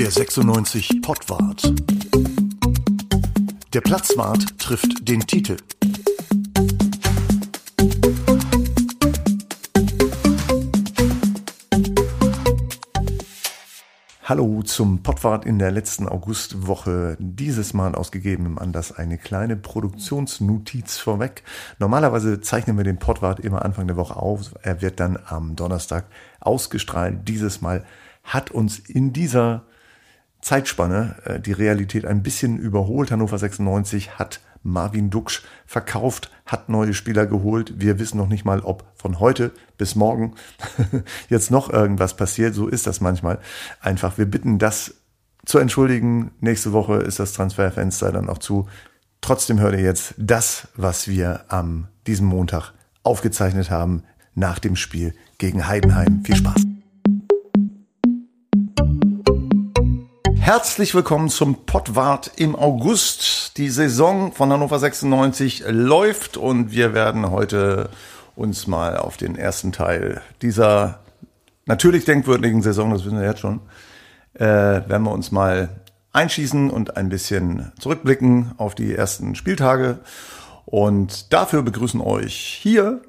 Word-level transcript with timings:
Der 0.00 0.10
96 0.10 1.02
Pottwart. 1.02 1.74
Der 3.74 3.82
Platzwart 3.82 4.58
trifft 4.58 5.06
den 5.06 5.20
Titel. 5.20 5.58
Hallo 14.24 14.62
zum 14.62 15.02
Pottwart 15.02 15.44
in 15.44 15.58
der 15.58 15.70
letzten 15.70 16.08
Augustwoche. 16.08 17.18
Dieses 17.20 17.74
Mal 17.74 17.94
ausgegeben 17.94 18.46
im 18.46 18.58
Anlass 18.58 18.92
eine 18.92 19.18
kleine 19.18 19.56
Produktionsnotiz 19.56 20.96
vorweg. 20.96 21.42
Normalerweise 21.78 22.40
zeichnen 22.40 22.78
wir 22.78 22.84
den 22.84 22.98
Pottwart 22.98 23.40
immer 23.40 23.66
Anfang 23.66 23.86
der 23.86 23.96
Woche 23.96 24.16
auf. 24.16 24.54
Er 24.62 24.80
wird 24.80 24.98
dann 24.98 25.18
am 25.26 25.56
Donnerstag 25.56 26.06
ausgestrahlt. 26.40 27.28
Dieses 27.28 27.60
Mal 27.60 27.84
hat 28.24 28.50
uns 28.50 28.78
in 28.78 29.12
dieser 29.12 29.64
Zeitspanne 30.40 31.16
äh, 31.24 31.40
die 31.40 31.52
Realität 31.52 32.04
ein 32.06 32.22
bisschen 32.22 32.58
überholt. 32.58 33.10
Hannover 33.10 33.38
96 33.38 34.18
hat 34.18 34.40
Marvin 34.62 35.10
Duksch 35.10 35.42
verkauft, 35.66 36.30
hat 36.46 36.68
neue 36.68 36.94
Spieler 36.94 37.26
geholt. 37.26 37.74
Wir 37.80 37.98
wissen 37.98 38.18
noch 38.18 38.28
nicht 38.28 38.44
mal, 38.44 38.60
ob 38.60 38.84
von 38.94 39.20
heute 39.20 39.52
bis 39.78 39.94
morgen 39.94 40.34
jetzt 41.28 41.50
noch 41.50 41.70
irgendwas 41.70 42.16
passiert. 42.16 42.54
So 42.54 42.68
ist 42.68 42.86
das 42.86 43.00
manchmal 43.00 43.38
einfach. 43.80 44.18
Wir 44.18 44.26
bitten 44.26 44.58
das 44.58 44.94
zu 45.46 45.58
entschuldigen. 45.58 46.32
Nächste 46.40 46.72
Woche 46.72 46.96
ist 46.96 47.18
das 47.18 47.32
Transferfenster 47.32 48.12
dann 48.12 48.28
auch 48.28 48.38
zu. 48.38 48.68
Trotzdem 49.20 49.60
hört 49.60 49.74
ihr 49.74 49.80
jetzt 49.80 50.14
das, 50.18 50.68
was 50.76 51.08
wir 51.08 51.44
am 51.48 51.88
diesem 52.06 52.26
Montag 52.26 52.72
aufgezeichnet 53.02 53.70
haben 53.70 54.04
nach 54.34 54.58
dem 54.58 54.76
Spiel 54.76 55.14
gegen 55.38 55.66
Heidenheim. 55.66 56.22
Viel 56.24 56.36
Spaß. 56.36 56.69
Herzlich 60.40 60.94
willkommen 60.94 61.28
zum 61.28 61.66
Pottwart 61.66 62.32
im 62.36 62.56
August. 62.56 63.56
Die 63.58 63.68
Saison 63.68 64.32
von 64.32 64.50
Hannover 64.50 64.78
96 64.78 65.64
läuft 65.68 66.36
und 66.38 66.72
wir 66.72 66.94
werden 66.94 67.30
heute 67.30 67.90
uns 68.34 68.66
mal 68.66 68.96
auf 68.96 69.16
den 69.16 69.36
ersten 69.36 69.70
Teil 69.70 70.22
dieser 70.42 71.00
natürlich 71.66 72.04
denkwürdigen 72.06 72.62
Saison, 72.62 72.90
das 72.90 73.04
wissen 73.04 73.20
wir 73.20 73.26
jetzt 73.26 73.40
schon, 73.40 73.60
äh, 74.34 74.40
werden 74.40 75.02
wir 75.04 75.12
uns 75.12 75.30
mal 75.30 75.68
einschießen 76.12 76.70
und 76.70 76.96
ein 76.96 77.10
bisschen 77.10 77.72
zurückblicken 77.78 78.52
auf 78.56 78.74
die 78.74 78.94
ersten 78.94 79.34
Spieltage. 79.34 80.00
Und 80.64 81.32
dafür 81.32 81.62
begrüßen 81.62 82.00
euch 82.00 82.34
hier 82.34 83.02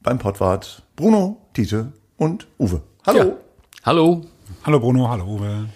beim 0.00 0.18
Pottwart 0.18 0.84
Bruno, 0.96 1.48
Tite 1.52 1.92
und 2.16 2.46
Uwe. 2.58 2.82
Hallo. 3.06 3.18
Ja. 3.18 3.32
Hallo. 3.84 4.22
Hallo 4.64 4.80
Bruno, 4.80 5.08
hallo 5.08 5.24
Uwe. 5.24 5.68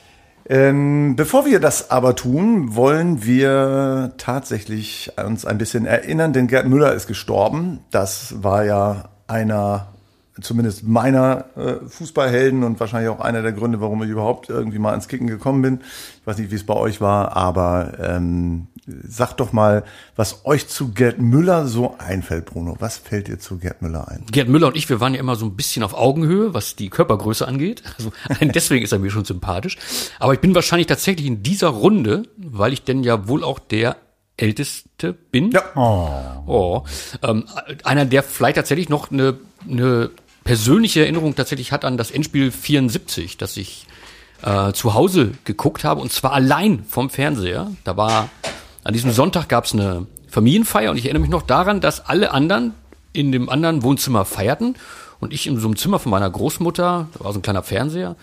Ähm, 0.46 1.16
bevor 1.16 1.46
wir 1.46 1.58
das 1.58 1.90
aber 1.90 2.16
tun, 2.16 2.74
wollen 2.76 3.24
wir 3.24 4.12
tatsächlich 4.18 5.12
uns 5.24 5.46
ein 5.46 5.56
bisschen 5.58 5.86
erinnern, 5.86 6.32
denn 6.32 6.48
Gerd 6.48 6.66
Müller 6.66 6.92
ist 6.92 7.06
gestorben. 7.06 7.80
Das 7.90 8.42
war 8.42 8.64
ja 8.64 9.08
einer, 9.26 9.93
zumindest 10.40 10.84
meiner 10.84 11.46
äh, 11.56 11.88
Fußballhelden 11.88 12.64
und 12.64 12.80
wahrscheinlich 12.80 13.10
auch 13.10 13.20
einer 13.20 13.42
der 13.42 13.52
Gründe, 13.52 13.80
warum 13.80 14.02
ich 14.02 14.10
überhaupt 14.10 14.48
irgendwie 14.48 14.78
mal 14.78 14.94
ins 14.94 15.08
Kicken 15.08 15.26
gekommen 15.26 15.62
bin. 15.62 15.80
Ich 16.20 16.26
weiß 16.26 16.38
nicht, 16.38 16.50
wie 16.50 16.56
es 16.56 16.64
bei 16.64 16.74
euch 16.74 17.00
war, 17.00 17.36
aber 17.36 17.92
ähm, 18.00 18.68
Sagt 18.86 19.40
doch 19.40 19.52
mal, 19.52 19.84
was 20.14 20.44
euch 20.44 20.68
zu 20.68 20.92
Gerd 20.92 21.18
Müller 21.18 21.66
so 21.66 21.96
einfällt, 21.96 22.44
Bruno. 22.44 22.76
Was 22.80 22.98
fällt 22.98 23.28
dir 23.28 23.38
zu 23.38 23.56
Gerd 23.56 23.80
Müller 23.80 24.08
ein? 24.08 24.26
Gerd 24.30 24.48
Müller 24.48 24.66
und 24.66 24.76
ich, 24.76 24.90
wir 24.90 25.00
waren 25.00 25.14
ja 25.14 25.20
immer 25.20 25.36
so 25.36 25.46
ein 25.46 25.56
bisschen 25.56 25.82
auf 25.82 25.94
Augenhöhe, 25.94 26.52
was 26.52 26.76
die 26.76 26.90
Körpergröße 26.90 27.46
angeht. 27.48 27.82
Also 27.96 28.10
deswegen 28.40 28.84
ist 28.84 28.92
er 28.92 28.98
mir 28.98 29.10
schon 29.10 29.24
sympathisch. 29.24 29.78
Aber 30.18 30.34
ich 30.34 30.40
bin 30.40 30.54
wahrscheinlich 30.54 30.88
tatsächlich 30.88 31.26
in 31.26 31.42
dieser 31.42 31.68
Runde, 31.68 32.24
weil 32.36 32.72
ich 32.72 32.82
denn 32.82 33.04
ja 33.04 33.28
wohl 33.28 33.44
auch 33.44 33.60
der 33.60 33.96
Älteste 34.36 35.12
bin. 35.12 35.52
Ja. 35.52 35.62
Oh. 35.76 36.42
oh 36.46 36.84
ähm, 37.22 37.44
einer, 37.84 38.04
der 38.04 38.24
vielleicht 38.24 38.56
tatsächlich 38.56 38.88
noch 38.88 39.12
eine, 39.12 39.38
eine 39.70 40.10
persönliche 40.44 41.00
Erinnerung 41.00 41.34
tatsächlich 41.34 41.72
hat 41.72 41.84
an 41.84 41.96
das 41.96 42.10
Endspiel 42.10 42.50
74, 42.50 43.38
das 43.38 43.56
ich 43.56 43.86
äh, 44.42 44.72
zu 44.72 44.94
Hause 44.94 45.32
geguckt 45.44 45.84
habe 45.84 46.00
und 46.00 46.12
zwar 46.12 46.32
allein 46.32 46.84
vom 46.84 47.10
Fernseher. 47.10 47.72
Da 47.82 47.96
war 47.96 48.28
an 48.84 48.92
diesem 48.92 49.10
Sonntag 49.10 49.48
gab 49.48 49.64
es 49.64 49.72
eine 49.72 50.06
Familienfeier 50.28 50.90
und 50.90 50.98
ich 50.98 51.06
erinnere 51.06 51.22
mich 51.22 51.30
noch 51.30 51.42
daran, 51.42 51.80
dass 51.80 52.06
alle 52.06 52.32
anderen 52.32 52.74
in 53.12 53.32
dem 53.32 53.48
anderen 53.48 53.82
Wohnzimmer 53.82 54.24
feierten 54.24 54.76
und 55.20 55.32
ich 55.32 55.46
in 55.46 55.58
so 55.58 55.68
einem 55.68 55.76
Zimmer 55.76 55.98
von 55.98 56.10
meiner 56.10 56.28
Großmutter, 56.28 57.08
da 57.12 57.24
war 57.24 57.32
so 57.32 57.38
ein 57.38 57.42
kleiner 57.42 57.62
Fernseher, 57.62 58.16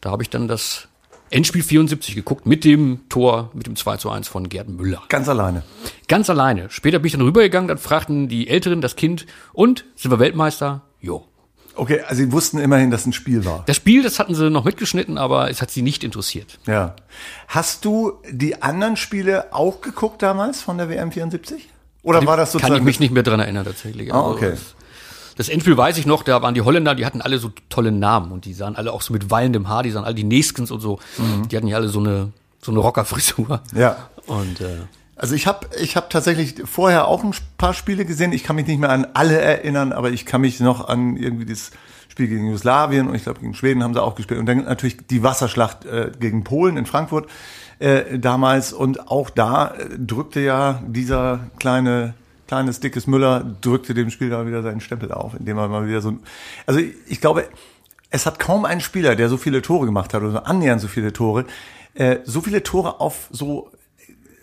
da 0.00 0.10
habe 0.10 0.22
ich 0.22 0.30
dann 0.30 0.48
das 0.48 0.88
Endspiel 1.30 1.62
74 1.62 2.14
geguckt 2.14 2.44
mit 2.44 2.64
dem 2.64 3.08
Tor, 3.08 3.50
mit 3.54 3.66
dem 3.66 3.76
2 3.76 3.96
zu 3.96 4.10
1 4.10 4.28
von 4.28 4.50
Gerd 4.50 4.68
Müller. 4.68 5.02
Ganz 5.08 5.30
alleine. 5.30 5.62
Ganz 6.08 6.28
alleine. 6.28 6.68
Später 6.68 6.98
bin 6.98 7.06
ich 7.06 7.12
dann 7.12 7.22
rübergegangen, 7.22 7.68
dann 7.68 7.78
fragten 7.78 8.28
die 8.28 8.48
Älteren 8.48 8.82
das 8.82 8.96
Kind, 8.96 9.24
und 9.54 9.86
sind 9.96 10.10
wir 10.10 10.18
Weltmeister? 10.18 10.82
Jo. 11.00 11.26
Okay, 11.74 12.00
also 12.00 12.16
sie 12.16 12.32
wussten 12.32 12.58
immerhin, 12.58 12.90
dass 12.90 13.06
ein 13.06 13.12
Spiel 13.12 13.44
war. 13.44 13.62
Das 13.66 13.76
Spiel, 13.76 14.02
das 14.02 14.18
hatten 14.18 14.34
sie 14.34 14.50
noch 14.50 14.64
mitgeschnitten, 14.64 15.18
aber 15.18 15.50
es 15.50 15.62
hat 15.62 15.70
sie 15.70 15.82
nicht 15.82 16.04
interessiert. 16.04 16.58
Ja. 16.66 16.96
Hast 17.48 17.84
du 17.84 18.12
die 18.30 18.62
anderen 18.62 18.96
Spiele 18.96 19.52
auch 19.54 19.80
geguckt 19.80 20.22
damals 20.22 20.60
von 20.60 20.78
der 20.78 20.88
WM 20.88 21.12
74? 21.12 21.68
Oder 22.02 22.18
kann 22.18 22.28
war 22.28 22.36
das 22.36 22.52
sozusagen? 22.52 22.74
Kann 22.74 22.82
ich 22.82 22.84
mich 22.84 23.00
nicht 23.00 23.12
mehr 23.12 23.22
dran 23.22 23.40
erinnern 23.40 23.64
tatsächlich. 23.64 24.12
Ah, 24.12 24.28
okay. 24.28 24.50
Also, 24.50 24.62
das 25.36 25.48
Endspiel 25.48 25.76
weiß 25.76 25.96
ich 25.96 26.04
noch, 26.04 26.24
da 26.24 26.42
waren 26.42 26.54
die 26.54 26.60
Holländer, 26.60 26.94
die 26.94 27.06
hatten 27.06 27.22
alle 27.22 27.38
so 27.38 27.50
tolle 27.70 27.90
Namen 27.90 28.32
und 28.32 28.44
die 28.44 28.52
sahen 28.52 28.76
alle 28.76 28.92
auch 28.92 29.00
so 29.00 29.12
mit 29.12 29.30
wallendem 29.30 29.68
Haar, 29.68 29.82
die 29.82 29.90
sahen 29.90 30.04
alle 30.04 30.14
die 30.14 30.24
Neskens 30.24 30.70
und 30.70 30.80
so. 30.80 30.98
Mhm. 31.16 31.48
Die 31.48 31.56
hatten 31.56 31.68
ja 31.68 31.76
alle 31.76 31.88
so 31.88 32.00
eine 32.00 32.32
so 32.60 32.70
eine 32.70 32.80
Rockerfrisur. 32.80 33.60
Ja. 33.74 34.08
Und 34.26 34.60
äh, 34.60 34.78
also 35.16 35.34
ich 35.34 35.46
habe 35.46 35.68
ich 35.80 35.96
hab 35.96 36.10
tatsächlich 36.10 36.54
vorher 36.64 37.06
auch 37.06 37.22
ein 37.22 37.34
paar 37.58 37.74
Spiele 37.74 38.04
gesehen. 38.04 38.32
Ich 38.32 38.44
kann 38.44 38.56
mich 38.56 38.66
nicht 38.66 38.80
mehr 38.80 38.90
an 38.90 39.06
alle 39.14 39.38
erinnern, 39.38 39.92
aber 39.92 40.10
ich 40.10 40.26
kann 40.26 40.40
mich 40.40 40.60
noch 40.60 40.88
an 40.88 41.16
irgendwie 41.16 41.46
das 41.46 41.70
Spiel 42.08 42.28
gegen 42.28 42.46
Jugoslawien 42.46 43.08
und 43.08 43.14
ich 43.14 43.24
glaube 43.24 43.40
gegen 43.40 43.54
Schweden 43.54 43.82
haben 43.82 43.94
sie 43.94 44.02
auch 44.02 44.14
gespielt. 44.14 44.40
Und 44.40 44.46
dann 44.46 44.64
natürlich 44.64 44.98
die 45.06 45.22
Wasserschlacht 45.22 45.84
äh, 45.84 46.12
gegen 46.18 46.44
Polen 46.44 46.76
in 46.76 46.86
Frankfurt 46.86 47.28
äh, 47.78 48.18
damals. 48.18 48.72
Und 48.72 49.10
auch 49.10 49.30
da 49.30 49.68
äh, 49.68 49.98
drückte 49.98 50.40
ja 50.40 50.82
dieser 50.86 51.40
kleine 51.58 52.14
kleines, 52.52 52.80
dickes 52.80 53.06
Müller 53.06 53.56
drückte 53.62 53.94
dem 53.94 54.10
Spiel 54.10 54.28
da 54.28 54.46
wieder 54.46 54.62
seinen 54.62 54.82
Stempel 54.82 55.10
auf, 55.10 55.32
indem 55.34 55.56
er 55.56 55.68
mal 55.68 55.86
wieder 55.86 56.02
so. 56.02 56.18
Also 56.66 56.80
ich, 56.80 56.92
ich 57.06 57.20
glaube, 57.22 57.48
es 58.10 58.26
hat 58.26 58.38
kaum 58.38 58.66
einen 58.66 58.82
Spieler, 58.82 59.16
der 59.16 59.30
so 59.30 59.38
viele 59.38 59.62
Tore 59.62 59.86
gemacht 59.86 60.12
hat 60.12 60.20
oder 60.20 60.32
so 60.32 60.38
annähernd 60.40 60.82
so 60.82 60.86
viele 60.86 61.14
Tore, 61.14 61.46
äh, 61.94 62.18
so 62.24 62.42
viele 62.42 62.62
Tore 62.62 63.00
auf 63.00 63.28
so 63.30 63.71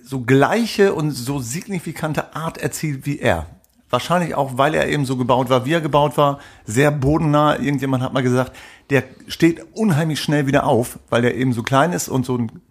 so 0.10 0.22
gleiche 0.22 0.96
und 0.96 1.12
so 1.12 1.38
signifikante 1.38 2.36
Art 2.36 2.58
erzielt 2.58 3.06
wie 3.06 3.20
er. 3.20 3.46
Wahrscheinlich 3.92 4.34
auch, 4.34 4.58
weil 4.58 4.74
er 4.74 4.88
eben 4.88 5.06
so 5.06 5.18
gebaut 5.18 5.52
war, 5.52 5.68
wie 5.68 5.74
er 5.74 5.82
gebaut 5.82 6.18
war, 6.18 6.40
sehr 6.66 6.90
bodennah. 6.90 7.60
Irgendjemand 7.60 8.02
hat 8.02 8.12
mal 8.12 8.24
gesagt, 8.24 8.56
der 8.90 9.04
steht 9.28 9.64
unheimlich 9.76 10.20
schnell 10.20 10.48
wieder 10.48 10.66
auf, 10.66 10.98
weil 11.12 11.26
er 11.26 11.36
eben 11.36 11.54
so 11.54 11.62
klein 11.62 11.94
ist 11.94 12.10
und 12.10 12.26
so 12.26 12.38
einen 12.38 12.62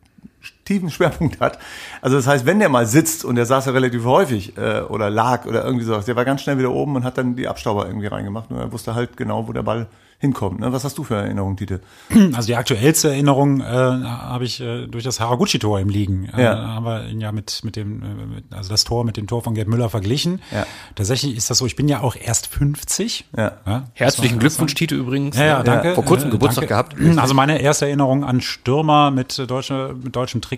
tiefen 0.69 0.91
Schwerpunkt 0.91 1.41
hat. 1.41 1.59
Also 2.01 2.17
das 2.17 2.27
heißt, 2.27 2.47
wenn 2.47 2.61
der 2.61 2.69
mal 2.69 2.87
sitzt 2.87 3.25
und 3.25 3.35
der 3.35 3.47
saß 3.47 3.67
ja 3.67 3.73
relativ 3.73 4.05
häufig 4.05 4.57
äh, 4.57 4.81
oder 4.83 5.11
lag 5.11 5.47
oder 5.47 5.65
irgendwie 5.65 5.85
sowas, 5.85 6.05
der 6.05 6.17
war 6.17 6.25
ganz 6.25 6.43
schnell 6.43 6.59
wieder 6.59 6.71
oben 6.71 6.97
und 6.97 7.05
hat 7.05 7.19
dann 7.19 7.35
die 7.35 7.49
Abstauber 7.49 7.87
irgendwie 7.87 8.07
reingemacht 8.07 8.51
und 8.51 8.59
er 8.59 8.71
wusste 8.71 8.95
halt 8.95 9.17
genau, 9.17 9.49
wo 9.49 9.53
der 9.53 9.63
Ball 9.63 9.89
hinkommt. 10.21 10.59
Ne? 10.59 10.73
Was 10.73 10.85
hast 10.85 10.99
du 10.99 11.05
für 11.05 11.15
Erinnerungen, 11.15 11.57
Tite? 11.57 11.81
Also 12.35 12.49
die 12.49 12.57
aktuellste 12.57 13.09
Erinnerung 13.09 13.61
äh, 13.61 13.65
habe 13.65 14.45
ich 14.45 14.61
äh, 14.61 14.87
durch 14.87 15.05
das 15.05 15.21
Haraguchi-Tor 15.21 15.81
im 15.81 15.89
Liegen. 15.89 16.29
Äh, 16.37 16.43
ja. 16.43 16.57
haben 16.57 16.85
wir 16.85 17.09
ihn 17.09 17.21
ja 17.21 17.33
mit, 17.33 17.61
mit 17.63 17.77
dem, 17.77 18.03
äh, 18.03 18.07
mit, 18.35 18.45
also 18.53 18.71
das 18.71 18.85
Tor 18.85 19.05
mit 19.05 19.17
dem 19.17 19.27
Tor 19.27 19.43
von 19.43 19.55
Gerd 19.55 19.69
Müller 19.69 19.89
verglichen. 19.89 20.43
Ja. 20.53 20.67
Tatsächlich 20.95 21.37
ist 21.37 21.51
das 21.51 21.59
so, 21.59 21.67
ich 21.67 21.77
bin 21.77 21.89
ja 21.89 22.01
auch 22.01 22.17
erst 22.17 22.49
50. 22.49 23.27
Ja. 23.37 23.53
ja 23.65 23.85
Herzlichen 23.95 24.39
Glückwunsch, 24.41 24.75
Tite, 24.75 24.97
übrigens. 24.97 25.37
Ja, 25.37 25.45
ja 25.45 25.63
danke. 25.63 25.95
Vor 25.95 26.05
kurzem 26.05 26.29
äh, 26.29 26.33
Geburtstag 26.33 26.69
danke. 26.69 26.97
gehabt. 26.97 27.19
Also 27.19 27.35
meine 27.35 27.61
erste 27.61 27.87
Erinnerung 27.87 28.25
an 28.25 28.41
Stürmer 28.41 29.11
mit, 29.11 29.39
deutsche, 29.49 29.95
mit 30.03 30.17
deutschem 30.17 30.41
Trikot. 30.41 30.58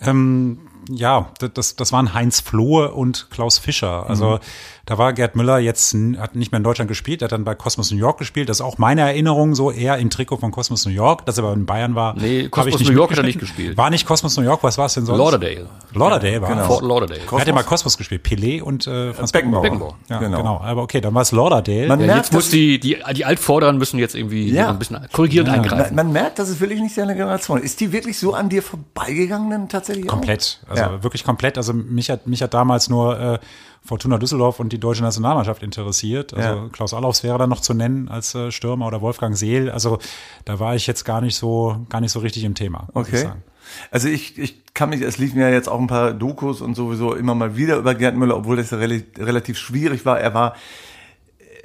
Ähm, 0.00 0.68
ja, 0.90 1.30
das, 1.54 1.76
das 1.76 1.92
waren 1.92 2.14
Heinz 2.14 2.40
Flohe 2.40 2.92
und 2.92 3.28
Klaus 3.30 3.58
Fischer. 3.58 4.08
Also 4.08 4.32
mhm. 4.32 4.38
Da 4.86 4.98
war 4.98 5.14
Gerd 5.14 5.34
Müller 5.34 5.58
jetzt, 5.58 5.94
hat 6.18 6.36
nicht 6.36 6.52
mehr 6.52 6.58
in 6.58 6.64
Deutschland 6.64 6.88
gespielt, 6.88 7.22
hat 7.22 7.32
dann 7.32 7.44
bei 7.44 7.54
Cosmos 7.54 7.90
New 7.90 7.96
York 7.96 8.18
gespielt. 8.18 8.50
Das 8.50 8.58
ist 8.58 8.60
auch 8.60 8.76
meine 8.76 9.00
Erinnerung, 9.00 9.54
so 9.54 9.70
eher 9.70 9.96
im 9.96 10.10
Trikot 10.10 10.36
von 10.36 10.50
Cosmos 10.50 10.84
New 10.84 10.92
York, 10.92 11.24
dass 11.24 11.38
er 11.38 11.44
aber 11.44 11.54
in 11.54 11.64
Bayern 11.64 11.94
war. 11.94 12.14
Nee, 12.14 12.48
Cosmos 12.48 12.80
New 12.80 12.92
York 12.92 13.10
hat 13.10 13.18
er 13.18 13.24
nicht 13.24 13.40
gespielt. 13.40 13.78
War 13.78 13.88
nicht 13.88 14.06
Cosmos 14.06 14.36
New 14.36 14.42
York, 14.42 14.62
was 14.62 14.76
war 14.76 14.86
es 14.86 14.94
denn 14.94 15.06
sonst? 15.06 15.18
Lauderdale. 15.18 15.66
Lauderdale 15.94 16.42
war 16.42 16.48
genau. 16.50 16.66
Fort 16.66 16.82
Lauderdale. 16.82 17.20
Er 17.30 17.38
hat 17.38 17.46
ja 17.46 17.54
mal 17.54 17.62
Cosmos 17.62 17.96
gespielt, 17.96 18.26
Pelé 18.26 18.60
und 18.60 18.86
äh, 18.86 19.14
Franz 19.14 19.32
Beckenbauer. 19.32 19.62
Beckenbauer. 19.62 19.96
Ja, 20.10 20.18
genau. 20.18 20.38
genau. 20.38 20.60
Aber 20.60 20.82
okay, 20.82 21.00
dann 21.00 21.14
war 21.14 21.22
es 21.22 21.32
Lauderdale. 21.32 21.88
Man 21.88 22.00
ja, 22.00 22.06
merkt, 22.06 22.26
jetzt 22.26 22.32
muss 22.34 22.50
die, 22.50 22.78
die, 22.78 22.98
die 23.14 23.24
Altvorderen 23.24 23.78
müssen 23.78 23.98
jetzt 23.98 24.14
irgendwie 24.14 24.50
ja. 24.50 24.68
ein 24.68 24.78
bisschen 24.78 24.98
korrigierend 25.12 25.48
ja. 25.48 25.54
eingreifen. 25.54 25.96
Man, 25.96 26.06
man, 26.06 26.12
merkt, 26.12 26.38
dass 26.38 26.50
es 26.50 26.60
wirklich 26.60 26.80
nicht 26.80 26.94
seine 26.94 27.14
Generation 27.14 27.62
ist. 27.62 27.80
die 27.80 27.92
wirklich 27.92 28.18
so 28.18 28.34
an 28.34 28.50
dir 28.50 28.62
vorbeigegangen 28.62 29.50
denn 29.50 29.68
tatsächlich 29.70 30.06
Komplett. 30.06 30.60
Auch? 30.66 30.76
Also 30.76 31.02
wirklich 31.02 31.24
komplett. 31.24 31.56
Also 31.56 31.72
mich 31.72 32.10
hat, 32.10 32.26
mich 32.26 32.42
hat 32.42 32.52
damals 32.52 32.90
nur 32.90 33.18
äh, 33.18 33.38
Fortuna 33.84 34.18
Düsseldorf 34.18 34.60
und 34.60 34.72
die 34.72 34.80
deutsche 34.80 35.02
Nationalmannschaft 35.02 35.62
interessiert. 35.62 36.32
Also 36.34 36.48
Ja. 36.48 36.68
Klaus 36.72 36.94
Allofs 36.94 37.22
wäre 37.22 37.38
da 37.38 37.46
noch 37.46 37.60
zu 37.60 37.74
nennen 37.74 38.08
als 38.08 38.34
äh, 38.34 38.50
Stürmer 38.50 38.86
oder 38.86 39.02
Wolfgang 39.02 39.36
Seel. 39.36 39.70
Also 39.70 39.98
da 40.44 40.58
war 40.58 40.74
ich 40.74 40.86
jetzt 40.86 41.04
gar 41.04 41.20
nicht 41.20 41.36
so, 41.36 41.84
gar 41.90 42.00
nicht 42.00 42.12
so 42.12 42.20
richtig 42.20 42.44
im 42.44 42.54
Thema. 42.54 42.88
Okay. 42.94 43.18
sagen. 43.18 43.42
Also 43.90 44.08
ich, 44.08 44.38
ich 44.38 44.64
kann 44.74 44.90
mich, 44.90 45.00
es 45.00 45.18
liefen 45.18 45.40
ja 45.40 45.48
jetzt 45.48 45.68
auch 45.68 45.80
ein 45.80 45.86
paar 45.86 46.12
Dokus 46.12 46.60
und 46.60 46.74
sowieso 46.74 47.14
immer 47.14 47.34
mal 47.34 47.56
wieder 47.56 47.76
über 47.76 47.94
Gerd 47.94 48.16
Müller, 48.16 48.36
obwohl 48.36 48.56
das 48.56 48.70
ja 48.70 48.78
rel 48.78 49.04
relativ 49.18 49.58
schwierig 49.58 50.04
war. 50.04 50.20
Er 50.20 50.34
war 50.34 50.54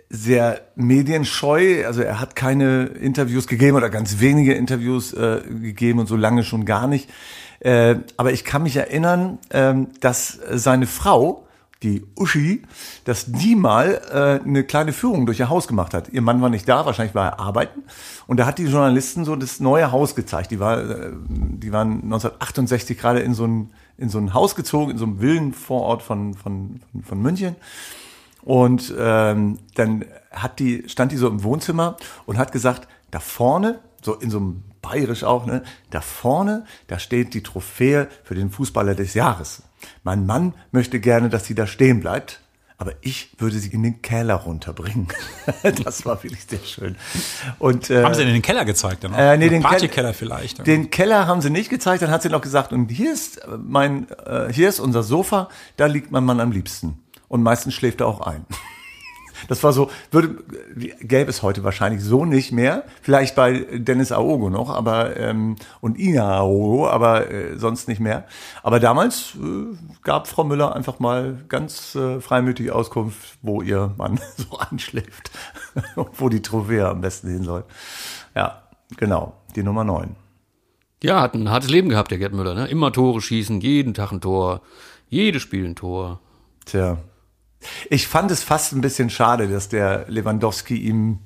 sehr 0.10 0.62
medienscheu, 0.76 1.86
also 1.86 2.02
er 2.02 2.20
hat 2.20 2.36
keine 2.36 2.86
Interviews 2.86 3.48
gegeben 3.48 3.78
oder 3.78 3.90
ganz 3.90 4.20
wenige 4.20 4.54
Interviews 4.54 5.14
äh, 5.14 5.42
gegeben 5.48 6.00
und 6.00 6.08
so 6.08 6.16
lange 6.16 6.44
schon 6.44 6.66
gar 6.66 6.88
nicht. 6.88 7.10
Äh, 7.60 7.98
aber 8.18 8.32
ich 8.32 8.44
kann 8.44 8.64
mich 8.64 8.76
erinnern, 8.76 9.38
ähm, 9.52 9.90
dass 10.00 10.40
seine 10.52 10.88
Frau, 10.88 11.46
die 11.84 12.06
Uschi, 12.16 12.64
dass 13.06 13.32
die 13.32 13.56
mal 13.56 14.02
äh, 14.12 14.46
eine 14.46 14.64
kleine 14.64 14.92
Führung 14.92 15.26
durch 15.26 15.40
ihr 15.40 15.50
Haus 15.50 15.68
gemacht 15.68 15.94
hat. 15.94 16.10
Ihr 16.10 16.22
Mann 16.22 16.42
war 16.42 16.50
nicht 16.50 16.68
da, 16.68 16.86
wahrscheinlich 16.86 17.16
war 17.16 17.28
er 17.28 17.40
arbeiten. 17.40 17.84
Und 18.28 18.38
da 18.38 18.46
hat 18.46 18.58
die 18.58 18.66
Journalisten 18.66 19.24
so 19.24 19.36
das 19.36 19.60
neue 19.60 19.92
Haus 19.92 20.16
gezeigt. 20.16 20.52
Die, 20.52 20.60
war, 20.60 20.78
äh, 20.78 21.12
die 21.30 21.72
waren 21.72 22.04
1968 22.04 22.98
gerade 22.98 23.20
in 23.20 23.34
so 23.34 23.46
ein, 23.46 23.72
in 23.98 24.10
so 24.10 24.18
ein 24.18 24.34
Haus 24.34 24.56
gezogen, 24.56 24.92
in 24.92 24.98
so 24.98 25.06
einem 25.06 25.22
Villenvorort 25.22 26.02
von, 26.02 26.34
von, 26.34 26.82
von, 26.92 27.04
von 27.04 27.22
München. 27.22 27.56
Und 28.42 28.94
ähm, 28.98 29.60
dann 29.76 30.06
hat 30.32 30.60
die, 30.60 30.88
stand 30.88 31.12
die 31.12 31.18
so 31.18 31.28
im 31.28 31.44
Wohnzimmer 31.44 31.98
und 32.26 32.38
hat 32.38 32.52
gesagt, 32.52 32.88
da 33.12 33.20
vorne, 33.20 33.80
so 34.02 34.16
in 34.16 34.30
so 34.30 34.38
einem 34.38 34.64
Bayerisch 34.82 35.24
auch, 35.24 35.46
ne, 35.46 35.64
da 35.90 36.02
vorne, 36.02 36.66
da 36.88 37.00
steht 37.00 37.34
die 37.34 37.44
Trophäe 37.44 38.08
für 38.24 38.36
den 38.36 38.50
Fußballer 38.50 38.96
des 38.96 39.14
Jahres. 39.14 39.64
Mein 40.04 40.26
Mann 40.26 40.54
möchte 40.72 41.00
gerne, 41.00 41.30
dass 41.30 41.46
sie 41.46 41.56
da 41.56 41.68
stehen 41.68 42.00
bleibt, 42.00 42.42
aber 42.78 42.94
ich 43.02 43.32
würde 43.38 43.58
sie 43.60 43.70
in 43.70 43.84
den 43.84 44.02
Keller 44.02 44.36
runterbringen. 44.36 45.10
das 45.84 46.06
war 46.06 46.24
wirklich 46.24 46.46
sehr 46.46 46.60
schön. 46.60 46.96
Und, 47.60 47.90
äh, 47.90 48.04
Haben 48.04 48.14
sie 48.14 48.24
denn 48.24 48.34
den 48.34 48.42
Keller 48.42 48.64
gezeigt 48.64 49.04
dann? 49.04 49.14
auch? 49.14 49.18
äh, 49.18 49.38
nee, 49.38 49.50
den 49.50 49.62
Partykeller 49.62 50.14
vielleicht. 50.14 50.66
Den 50.66 50.90
Keller 50.90 51.28
haben 51.28 51.42
sie 51.42 51.50
nicht 51.50 51.70
gezeigt, 51.70 52.02
dann 52.02 52.10
hat 52.12 52.22
sie 52.22 52.30
noch 52.30 52.42
gesagt, 52.42 52.72
und 52.72 52.90
hier 52.90 53.12
ist 53.12 53.38
äh, 53.44 53.58
mein, 53.58 54.08
äh, 54.26 54.52
hier 54.54 54.70
ist 54.70 54.80
unser 54.80 55.04
Sofa, 55.04 55.50
da 55.76 55.88
liegt 55.88 56.12
mein 56.12 56.24
Mann 56.24 56.40
am 56.40 56.52
liebsten. 56.54 57.04
Und 57.28 57.44
meistens 57.44 57.74
schläft 57.74 58.00
er 58.00 58.08
auch 58.08 58.22
ein. 58.22 58.46
Das 59.48 59.64
war 59.64 59.74
so, 59.74 59.90
würde, 60.12 60.44
gäbe 60.76 61.30
es 61.30 61.42
heute 61.42 61.64
wahrscheinlich 61.64 62.04
so 62.04 62.26
nicht 62.26 62.52
mehr. 62.52 62.84
Vielleicht 63.02 63.36
bei 63.36 63.66
Dennis 63.74 64.12
Aogo 64.12 64.50
noch, 64.50 64.70
aber, 64.70 65.18
ähm, 65.18 65.56
und 65.82 65.98
Ina 65.98 66.38
Aogo, 66.38 66.88
aber 66.88 67.30
äh, 67.32 67.58
sonst 67.58 67.88
nicht 67.88 68.00
mehr. 68.00 68.26
Aber 68.64 68.80
damals 68.80 69.36
äh, 69.36 69.76
gab 70.04 70.28
Frau 70.28 70.44
Müller 70.44 70.76
einfach 70.76 71.00
mal 71.00 71.38
ganz 71.48 71.96
äh, 71.96 72.20
freimütig 72.20 72.72
Auskunft, 72.72 73.38
wo 73.42 73.62
ihr 73.62 73.94
Mann 73.98 74.20
so 74.38 74.58
anschläft. 74.58 75.32
und 75.96 76.10
wo 76.20 76.30
die 76.30 76.42
Trophäe 76.42 76.88
am 76.88 77.02
besten 77.02 77.30
hin 77.30 77.44
soll. 77.44 77.64
Ja, 78.36 78.64
genau, 78.98 79.34
die 79.56 79.64
Nummer 79.64 79.84
neun. 79.84 80.16
Ja, 81.02 81.22
hat 81.22 81.34
ein 81.34 81.50
hartes 81.50 81.70
Leben 81.70 81.90
gehabt, 81.90 82.12
der 82.12 82.18
Gerd 82.18 82.34
Müller. 82.34 82.54
Ne? 82.54 82.68
Immer 82.68 82.92
Tore 82.92 83.22
schießen, 83.22 83.62
jeden 83.62 83.94
Tag 83.94 84.12
ein 84.12 84.22
Tor, 84.22 84.62
jedes 85.08 85.42
Spiel 85.42 85.66
ein 85.66 85.76
Tor. 85.76 86.20
Tja. 86.66 86.98
Ich 87.90 88.08
fand 88.08 88.32
es 88.32 88.44
fast 88.44 88.74
ein 88.74 88.82
bisschen 88.82 89.10
schade, 89.10 89.48
dass 89.48 89.70
der 89.70 90.06
Lewandowski 90.08 90.76
ihm 90.76 91.20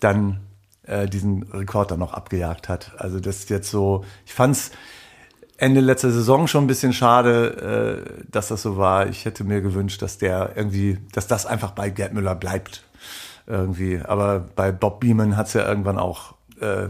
dann 0.00 0.40
äh, 0.82 1.06
diesen 1.08 1.44
Rekord 1.44 1.90
dann 1.90 2.00
noch 2.00 2.14
abgejagt 2.14 2.68
hat. 2.68 2.92
Also 2.98 3.20
das 3.20 3.38
ist 3.38 3.50
jetzt 3.50 3.70
so, 3.70 4.04
ich 4.26 4.34
fand 4.34 4.56
es 4.56 4.70
Ende 5.56 5.80
letzter 5.80 6.10
Saison 6.10 6.46
schon 6.46 6.64
ein 6.64 6.66
bisschen 6.66 6.94
schade, 6.94 8.06
äh, 8.18 8.24
dass 8.30 8.48
das 8.48 8.62
so 8.62 8.78
war. 8.78 9.08
Ich 9.08 9.26
hätte 9.26 9.44
mir 9.44 9.60
gewünscht, 9.60 10.00
dass 10.00 10.16
der 10.16 10.52
irgendwie, 10.56 10.98
dass 11.12 11.26
das 11.26 11.44
einfach 11.44 11.72
bei 11.72 11.90
Gerd 11.90 12.14
Müller 12.14 12.34
bleibt. 12.34 12.82
Irgendwie. 13.46 14.00
Aber 14.00 14.40
bei 14.56 14.72
Bob 14.72 15.00
Beeman 15.00 15.36
hat 15.36 15.48
es 15.48 15.54
ja 15.54 15.68
irgendwann 15.68 15.98
auch 15.98 16.34
äh, 16.60 16.88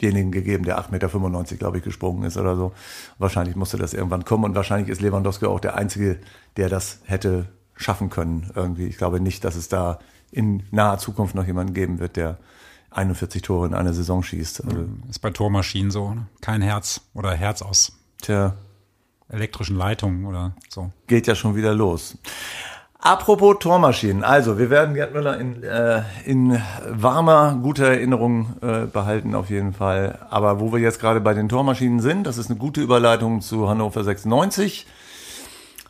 denjenigen 0.00 0.32
gegeben, 0.32 0.64
der 0.64 0.78
8,95 0.78 0.90
Meter, 0.90 1.56
glaube 1.56 1.78
ich, 1.78 1.84
gesprungen 1.84 2.24
ist 2.24 2.36
oder 2.36 2.56
so. 2.56 2.72
Wahrscheinlich 3.18 3.56
musste 3.56 3.76
das 3.76 3.94
irgendwann 3.94 4.24
kommen 4.24 4.44
und 4.44 4.54
wahrscheinlich 4.54 4.88
ist 4.90 5.00
Lewandowski 5.00 5.46
auch 5.46 5.60
der 5.60 5.76
Einzige, 5.76 6.18
der 6.56 6.68
das 6.68 7.00
hätte 7.04 7.46
schaffen 7.76 8.10
können 8.10 8.50
irgendwie. 8.54 8.86
Ich 8.86 8.98
glaube 8.98 9.20
nicht, 9.20 9.44
dass 9.44 9.56
es 9.56 9.68
da 9.68 9.98
in 10.30 10.62
naher 10.70 10.98
Zukunft 10.98 11.34
noch 11.34 11.46
jemanden 11.46 11.74
geben 11.74 11.98
wird, 11.98 12.16
der 12.16 12.38
41 12.90 13.42
Tore 13.42 13.66
in 13.66 13.74
einer 13.74 13.92
Saison 13.92 14.22
schießt. 14.22 14.64
Also, 14.64 14.86
Ist 15.08 15.18
bei 15.20 15.30
Tormaschinen 15.30 15.90
so. 15.90 16.14
Ne? 16.14 16.26
Kein 16.40 16.62
Herz 16.62 17.02
oder 17.14 17.32
Herz 17.32 17.62
aus 17.62 17.92
tja, 18.22 18.54
elektrischen 19.28 19.76
Leitungen 19.76 20.24
oder 20.24 20.54
so. 20.68 20.90
geht 21.06 21.26
ja 21.26 21.34
schon 21.34 21.56
wieder 21.56 21.74
los. 21.74 22.18
Apropos 22.98 23.56
Tormaschinen, 23.60 24.24
also 24.24 24.58
wir 24.58 24.70
werden 24.70 24.94
Gerd 24.94 25.12
Müller 25.12 25.38
in, 25.38 25.62
äh, 25.62 26.02
in 26.24 26.60
warmer, 26.88 27.58
guter 27.62 27.86
Erinnerung 27.88 28.54
äh, 28.62 28.86
behalten 28.86 29.34
auf 29.34 29.50
jeden 29.50 29.74
Fall. 29.74 30.18
Aber 30.30 30.60
wo 30.60 30.72
wir 30.72 30.80
jetzt 30.80 30.98
gerade 30.98 31.20
bei 31.20 31.34
den 31.34 31.48
Tormaschinen 31.48 32.00
sind, 32.00 32.26
das 32.26 32.38
ist 32.38 32.50
eine 32.50 32.58
gute 32.58 32.80
Überleitung 32.80 33.42
zu 33.42 33.68
Hannover 33.68 34.02
96. 34.02 34.86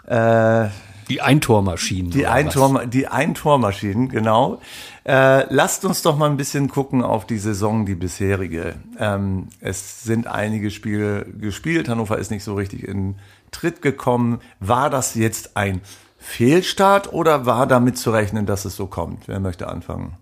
Äh, 0.06 0.66
Die 1.08 1.22
Eintormaschinen. 1.22 2.10
die, 2.10 2.26
Eintor, 2.26 2.84
die 2.86 3.06
Eintormaschinen, 3.06 4.08
genau. 4.08 4.60
Äh, 5.04 5.46
lasst 5.54 5.84
uns 5.84 6.02
doch 6.02 6.16
mal 6.18 6.28
ein 6.28 6.36
bisschen 6.36 6.68
gucken 6.68 7.02
auf 7.02 7.24
die 7.24 7.38
Saison, 7.38 7.86
die 7.86 7.94
bisherige. 7.94 8.74
Ähm, 8.98 9.48
es 9.60 10.02
sind 10.02 10.26
einige 10.26 10.70
Spiele 10.72 11.24
gespielt. 11.24 11.88
Hannover 11.88 12.18
ist 12.18 12.32
nicht 12.32 12.42
so 12.44 12.54
richtig 12.54 12.86
in 12.86 13.14
Tritt 13.52 13.80
gekommen. 13.80 14.40
War 14.58 14.90
das 14.90 15.14
jetzt 15.14 15.56
ein 15.56 15.80
Fehlstart 16.26 17.12
oder 17.12 17.46
war 17.46 17.68
damit 17.68 17.96
zu 17.96 18.10
rechnen, 18.10 18.46
dass 18.46 18.64
es 18.64 18.74
so 18.74 18.88
kommt? 18.88 19.28
Wer 19.28 19.38
möchte 19.38 19.68
anfangen? 19.68 20.16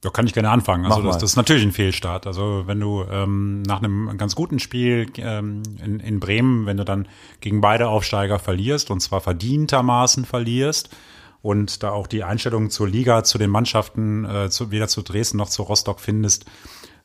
Da 0.00 0.10
kann 0.10 0.26
ich 0.26 0.32
gerne 0.32 0.48
anfangen. 0.48 0.86
Also 0.86 1.02
das, 1.02 1.18
das 1.18 1.30
ist 1.30 1.36
natürlich 1.36 1.64
ein 1.64 1.72
Fehlstart. 1.72 2.28
Also 2.28 2.62
wenn 2.66 2.78
du 2.78 3.04
ähm, 3.10 3.62
nach 3.62 3.82
einem 3.82 4.16
ganz 4.18 4.36
guten 4.36 4.60
Spiel 4.60 5.08
ähm, 5.16 5.64
in, 5.84 5.98
in 5.98 6.20
Bremen, 6.20 6.66
wenn 6.66 6.76
du 6.76 6.84
dann 6.84 7.08
gegen 7.40 7.60
beide 7.60 7.88
Aufsteiger 7.88 8.38
verlierst 8.38 8.92
und 8.92 9.00
zwar 9.00 9.20
verdientermaßen 9.20 10.24
verlierst 10.24 10.90
und 11.42 11.82
da 11.82 11.90
auch 11.90 12.06
die 12.06 12.22
Einstellung 12.22 12.70
zur 12.70 12.88
Liga, 12.88 13.24
zu 13.24 13.38
den 13.38 13.50
Mannschaften, 13.50 14.24
äh, 14.24 14.50
zu, 14.50 14.70
weder 14.70 14.86
zu 14.86 15.02
Dresden 15.02 15.38
noch 15.38 15.48
zu 15.48 15.62
Rostock 15.62 16.00
findest, 16.00 16.46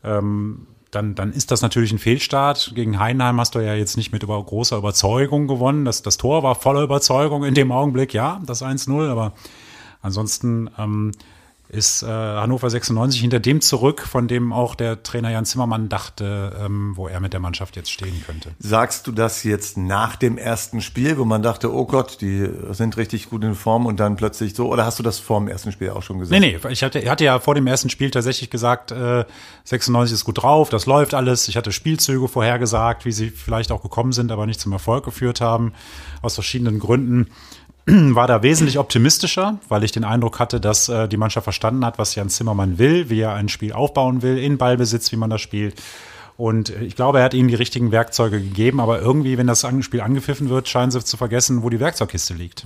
ähm, 0.03 0.67
dann, 0.92 1.16
dann 1.16 1.34
ist 1.34 1.51
das 1.51 1.62
natürlich 1.62 1.92
ein 1.92 2.00
Fehlstart. 2.00 2.72
Gegen 2.75 3.00
Heidenheim 3.00 3.39
hast 3.39 3.56
du 3.56 3.60
ja 3.60 3.74
jetzt 3.74 3.98
nicht 3.98 4.12
mit 4.12 4.24
über 4.24 4.42
großer 4.42 4.78
Überzeugung 4.78 5.48
gewonnen. 5.48 5.86
Das, 5.86 6.01
das 6.01 6.18
Tor 6.18 6.44
war 6.44 6.56
voller 6.56 6.81
Überzeugung 6.81 7.44
in 7.44 7.54
dem 7.54 7.72
Augenblick, 7.72 8.13
ja, 8.13 8.42
das 8.45 8.63
1-0, 8.63 9.10
aber 9.10 9.34
ansonsten 10.01 10.69
ähm, 10.78 11.12
ist 11.69 12.01
äh, 12.01 12.07
Hannover 12.07 12.69
96 12.69 13.19
hinter 13.19 13.39
dem 13.39 13.59
zurück, 13.59 14.01
von 14.01 14.27
dem 14.27 14.53
auch 14.53 14.75
der 14.75 15.03
Trainer 15.03 15.31
Jan 15.31 15.45
Zimmermann 15.45 15.89
dachte, 15.89 16.55
ähm, 16.63 16.93
wo 16.95 17.07
er 17.07 17.19
mit 17.19 17.33
der 17.33 17.39
Mannschaft 17.39 17.75
jetzt 17.75 17.91
stehen 17.91 18.24
könnte. 18.25 18.51
Sagst 18.59 19.05
du 19.07 19.12
das 19.12 19.43
jetzt 19.43 19.77
nach 19.77 20.15
dem 20.15 20.38
ersten 20.38 20.81
Spiel, 20.81 21.17
wo 21.17 21.25
man 21.25 21.41
dachte, 21.41 21.74
oh 21.74 21.86
Gott, 21.86 22.21
die 22.21 22.50
sind 22.71 22.95
richtig 22.95 23.29
gut 23.29 23.43
in 23.43 23.55
Form 23.55 23.86
und 23.86 24.00
dann 24.00 24.15
plötzlich 24.15 24.55
so, 24.55 24.71
oder 24.71 24.86
hast 24.86 25.00
du 25.00 25.03
das 25.03 25.19
vor 25.19 25.39
dem 25.39 25.50
ersten 25.50 25.71
Spiel 25.71 25.89
auch 25.89 26.03
schon 26.03 26.19
gesagt? 26.19 26.39
Nee, 26.39 26.57
nee, 26.62 26.71
ich 26.71 26.83
hatte, 26.83 27.09
hatte 27.09 27.25
ja 27.25 27.39
vor 27.39 27.55
dem 27.55 27.67
ersten 27.67 27.89
Spiel 27.89 28.12
tatsächlich 28.12 28.50
gesagt, 28.50 28.91
äh, 28.91 29.25
96 29.65 30.13
ist 30.13 30.24
gut 30.24 30.41
drauf, 30.41 30.69
das 30.69 30.86
läuft 30.86 31.13
alles. 31.13 31.50
Ich 31.50 31.57
hatte 31.57 31.74
Spielzüge 31.74 32.29
vorhergesagt, 32.29 33.03
wie 33.05 33.12
sie 33.12 33.29
vielleicht 33.29 33.71
auch 33.71 33.81
gekommen 33.81 34.13
sind, 34.13 34.31
aber 34.31 34.45
nicht 34.45 34.62
zum 34.62 34.71
Erfolg 34.71 35.03
geführt 35.03 35.41
haben, 35.41 35.74
aus 36.21 36.36
verschiedenen 36.36 36.79
Gründen. 36.79 37.27
War 38.15 38.27
da 38.27 38.44
wesentlich 38.44 38.79
optimistischer, 38.79 39.60
weil 39.70 39.84
ich 39.86 39.94
den 39.94 40.03
Eindruck 40.03 40.39
hatte, 40.39 40.60
dass 40.60 40.89
äh, 40.89 41.08
die 41.08 41.15
Mannschaft 41.15 41.46
verstanden 41.46 41.86
hat, 41.86 41.98
was 41.98 42.15
Jan 42.15 42.29
Zimmermann 42.29 42.77
will, 42.77 43.10
wie 43.10 43.22
er 43.22 43.34
ein 43.34 43.48
Spiel 43.48 43.72
aufbauen 43.72 44.22
will, 44.22 44.38
in 44.38 44.58
Ballbesitz, 44.58 45.12
wie 45.13 45.15
man 45.15 45.29
das 45.29 45.39
spielt. 45.39 45.82
Und 46.36 46.70
äh, 46.70 46.84
ich 46.84 46.98
glaube, 46.98 47.20
er 47.20 47.24
hat 47.24 47.34
ihnen 47.34 47.48
die 47.48 47.56
richtigen 47.56 47.94
Werkzeuge 47.94 48.41
gegeben, 48.41 48.82
aber 48.82 49.00
irgendwie, 49.01 49.38
wenn 49.38 49.48
das 49.48 49.65
Spiel 49.82 50.01
angepfiffen 50.01 50.50
wird, 50.50 50.67
scheinen 50.67 50.91
sie 50.91 51.01
zu 51.03 51.15
vergessen, 51.15 51.63
wo 51.63 51.70
die 51.70 51.79
Werkzeugkiste 51.79 52.34
liegt. 52.34 52.65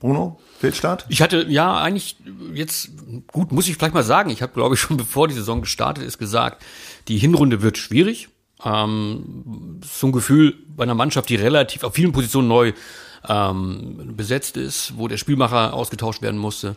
Bruno, 0.00 0.38
Fehlstart? 0.58 1.06
Ich 1.08 1.22
hatte 1.22 1.46
ja 1.48 1.80
eigentlich 1.80 2.16
jetzt, 2.52 2.90
gut, 3.28 3.50
muss 3.50 3.66
ich 3.66 3.76
vielleicht 3.76 3.94
mal 3.94 4.02
sagen, 4.02 4.28
ich 4.28 4.42
habe, 4.42 4.52
glaube 4.52 4.74
ich, 4.74 4.80
schon 4.80 4.96
bevor 4.98 5.26
die 5.26 5.34
Saison 5.34 5.62
gestartet 5.62 6.04
ist, 6.04 6.18
gesagt, 6.18 6.62
die 7.08 7.16
Hinrunde 7.16 7.62
wird 7.62 7.78
schwierig. 7.78 8.28
Ähm, 8.62 9.80
so 9.82 10.08
ein 10.08 10.12
Gefühl 10.12 10.54
bei 10.76 10.82
einer 10.82 10.94
Mannschaft, 10.94 11.30
die 11.30 11.36
relativ 11.36 11.82
auf 11.82 11.94
vielen 11.94 12.12
Positionen 12.12 12.48
neu 12.48 12.74
ähm, 13.28 14.14
besetzt 14.16 14.56
ist, 14.56 14.94
wo 14.96 15.08
der 15.08 15.16
Spielmacher 15.16 15.74
ausgetauscht 15.74 16.22
werden 16.22 16.38
musste 16.38 16.76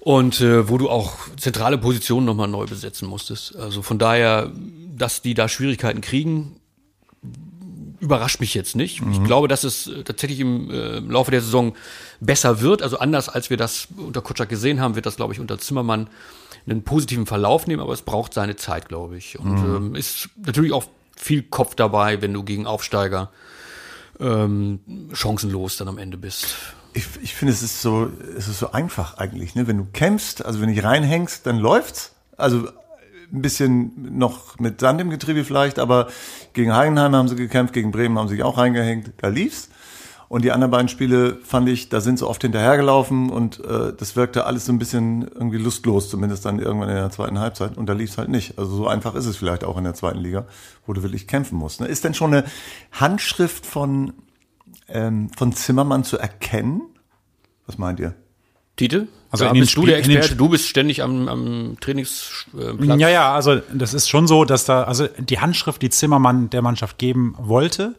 und 0.00 0.40
äh, 0.40 0.68
wo 0.68 0.78
du 0.78 0.88
auch 0.88 1.16
zentrale 1.36 1.78
Positionen 1.78 2.26
nochmal 2.26 2.48
neu 2.48 2.66
besetzen 2.66 3.08
musstest. 3.08 3.56
Also 3.56 3.82
von 3.82 3.98
daher, 3.98 4.52
dass 4.96 5.22
die 5.22 5.34
da 5.34 5.48
Schwierigkeiten 5.48 6.00
kriegen, 6.00 6.60
überrascht 7.98 8.40
mich 8.40 8.54
jetzt 8.54 8.76
nicht. 8.76 9.02
Ich 9.10 9.24
glaube, 9.24 9.48
dass 9.48 9.64
es 9.64 9.88
äh, 9.88 10.04
tatsächlich 10.04 10.40
im 10.40 10.70
äh, 10.70 10.98
Laufe 11.00 11.30
der 11.30 11.40
Saison 11.40 11.74
besser 12.20 12.60
wird. 12.60 12.82
Also 12.82 12.98
anders 12.98 13.28
als 13.28 13.50
wir 13.50 13.56
das 13.56 13.88
unter 13.96 14.22
Kutschak 14.22 14.48
gesehen 14.48 14.80
haben, 14.80 14.94
wird 14.94 15.06
das, 15.06 15.16
glaube 15.16 15.32
ich, 15.32 15.40
unter 15.40 15.58
Zimmermann 15.58 16.08
einen 16.66 16.82
positiven 16.82 17.26
Verlauf 17.26 17.66
nehmen, 17.66 17.82
aber 17.82 17.92
es 17.92 18.02
braucht 18.02 18.34
seine 18.34 18.56
Zeit, 18.56 18.88
glaube 18.88 19.16
ich. 19.16 19.38
Und 19.38 19.56
ähm, 19.58 19.94
ist 19.94 20.28
natürlich 20.36 20.72
auch 20.72 20.84
viel 21.16 21.42
Kopf 21.42 21.74
dabei, 21.74 22.22
wenn 22.22 22.32
du 22.32 22.42
gegen 22.42 22.66
Aufsteiger 22.66 23.30
ähm, 24.20 24.80
chancenlos 25.12 25.76
dann 25.76 25.88
am 25.88 25.98
Ende 25.98 26.16
bist. 26.16 26.56
Ich, 26.94 27.06
ich 27.22 27.34
finde, 27.34 27.52
es 27.52 27.62
ist 27.62 27.82
so, 27.82 28.10
es 28.36 28.48
ist 28.48 28.58
so 28.58 28.72
einfach 28.72 29.18
eigentlich, 29.18 29.54
ne? 29.54 29.66
Wenn 29.66 29.76
du 29.76 29.86
kämpfst, 29.92 30.44
also 30.44 30.60
wenn 30.60 30.74
du 30.74 30.82
reinhängst, 30.82 31.46
dann 31.46 31.58
läuft's. 31.58 32.12
Also 32.36 32.68
ein 33.32 33.42
bisschen 33.42 34.18
noch 34.18 34.58
mit 34.58 34.80
Sand 34.80 35.00
im 35.00 35.10
Getriebe 35.10 35.44
vielleicht, 35.44 35.78
aber 35.78 36.08
gegen 36.52 36.74
Heidenheim 36.74 37.14
haben 37.14 37.28
sie 37.28 37.36
gekämpft, 37.36 37.74
gegen 37.74 37.90
Bremen 37.90 38.18
haben 38.18 38.28
sie 38.28 38.36
sich 38.36 38.44
auch 38.44 38.58
reingehängt, 38.58 39.12
da 39.18 39.28
lief's. 39.28 39.68
Und 40.28 40.44
die 40.44 40.50
anderen 40.50 40.72
beiden 40.72 40.88
Spiele 40.88 41.38
fand 41.44 41.68
ich, 41.68 41.88
da 41.88 42.00
sind 42.00 42.18
sie 42.18 42.26
oft 42.26 42.42
hinterhergelaufen 42.42 43.30
und 43.30 43.64
äh, 43.64 43.92
das 43.96 44.16
wirkte 44.16 44.44
alles 44.44 44.66
so 44.66 44.72
ein 44.72 44.78
bisschen 44.78 45.22
irgendwie 45.22 45.58
lustlos, 45.58 46.10
zumindest 46.10 46.44
dann 46.44 46.58
irgendwann 46.58 46.88
in 46.88 46.96
der 46.96 47.10
zweiten 47.10 47.38
Halbzeit. 47.38 47.76
Und 47.76 47.86
da 47.86 47.92
lief's 47.92 48.18
halt 48.18 48.28
nicht. 48.28 48.58
Also 48.58 48.74
so 48.74 48.88
einfach 48.88 49.14
ist 49.14 49.26
es 49.26 49.36
vielleicht 49.36 49.62
auch 49.62 49.78
in 49.78 49.84
der 49.84 49.94
zweiten 49.94 50.18
Liga, 50.18 50.46
wo 50.84 50.92
du 50.92 51.02
wirklich 51.04 51.28
kämpfen 51.28 51.56
musst. 51.56 51.80
Ne? 51.80 51.86
Ist 51.86 52.02
denn 52.04 52.14
schon 52.14 52.34
eine 52.34 52.44
Handschrift 52.90 53.64
von, 53.66 54.14
ähm, 54.88 55.30
von 55.36 55.52
Zimmermann 55.52 56.02
zu 56.02 56.18
erkennen? 56.18 56.82
Was 57.66 57.78
meint 57.78 58.00
ihr? 58.00 58.14
Tite? 58.74 59.06
Also 59.30 59.44
da 59.44 59.50
in 59.50 59.54
den 59.54 59.60
bist 59.60 59.76
du 59.76 59.82
Spiel- 59.82 59.90
der 59.90 59.98
in 59.98 60.08
den 60.08 60.16
Experte, 60.18 60.36
du 60.36 60.48
bist 60.48 60.66
ständig 60.68 61.02
am, 61.02 61.28
am 61.28 61.76
Trainingsplatz. 61.80 62.98
Ja, 62.98 63.08
ja, 63.08 63.32
also 63.34 63.60
das 63.72 63.94
ist 63.94 64.08
schon 64.08 64.26
so, 64.26 64.44
dass 64.44 64.64
da, 64.64 64.82
also 64.84 65.06
die 65.18 65.38
Handschrift, 65.38 65.82
die 65.82 65.90
Zimmermann 65.90 66.50
der 66.50 66.62
Mannschaft 66.62 66.98
geben 66.98 67.34
wollte, 67.38 67.94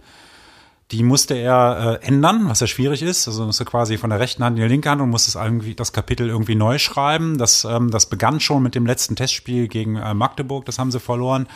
die 0.92 1.04
musste 1.04 1.34
er 1.34 2.00
äh, 2.02 2.08
ändern, 2.08 2.48
was 2.48 2.62
ja 2.62 2.68
schwierig 2.68 3.02
ist. 3.02 3.28
Also 3.28 3.46
musste 3.46 3.66
quasi 3.66 3.98
von 3.98 4.10
der 4.10 4.20
rechten 4.20 4.44
Hand 4.44 4.58
in 4.58 4.64
die 4.64 4.70
linke 4.70 4.90
Hand 4.90 5.02
und 5.02 5.10
musste 5.10 5.30
es 5.30 5.36
irgendwie 5.36 5.76
das 5.76 5.92
Kapitel 5.92 6.30
irgendwie 6.30 6.56
neu 6.56 6.78
schreiben. 6.78 7.38
Das, 7.38 7.66
ähm, 7.66 7.92
das 7.92 8.06
begann 8.06 8.40
schon 8.40 8.64
mit 8.64 8.74
dem 8.74 8.86
letzten 8.86 9.16
Testspiel 9.16 9.68
gegen 9.68 9.98
äh, 9.98 10.14
Magdeburg, 10.14 10.66
das 10.66 10.80
haben 10.80 10.92
sie 10.92 11.00
verloren. 11.00 11.48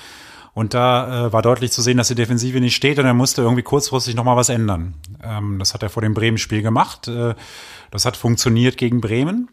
Und 0.54 0.74
da 0.74 1.28
äh, 1.28 1.34
war 1.34 1.42
deutlich 1.42 1.72
zu 1.72 1.82
sehen, 1.82 1.96
dass 1.96 2.10
die 2.10 2.16
Defensive 2.16 2.60
nicht 2.60 2.76
steht 2.76 3.00
und 3.00 3.06
er 3.06 3.14
musste 3.14 3.42
irgendwie 3.42 3.64
kurzfristig 3.64 4.16
nochmal 4.16 4.36
was 4.36 4.50
ändern. 4.50 4.96
Ähm, 5.24 5.60
das 5.60 5.74
hat 5.74 5.82
er 5.82 5.90
vor 5.90 6.02
dem 6.02 6.14
Bremen-Spiel 6.14 6.62
gemacht. 6.62 7.08
Äh, 7.08 7.36
das 7.90 8.04
hat 8.04 8.18
funktioniert 8.18 8.78
gegen 8.78 9.00
Bremen. 9.00 9.48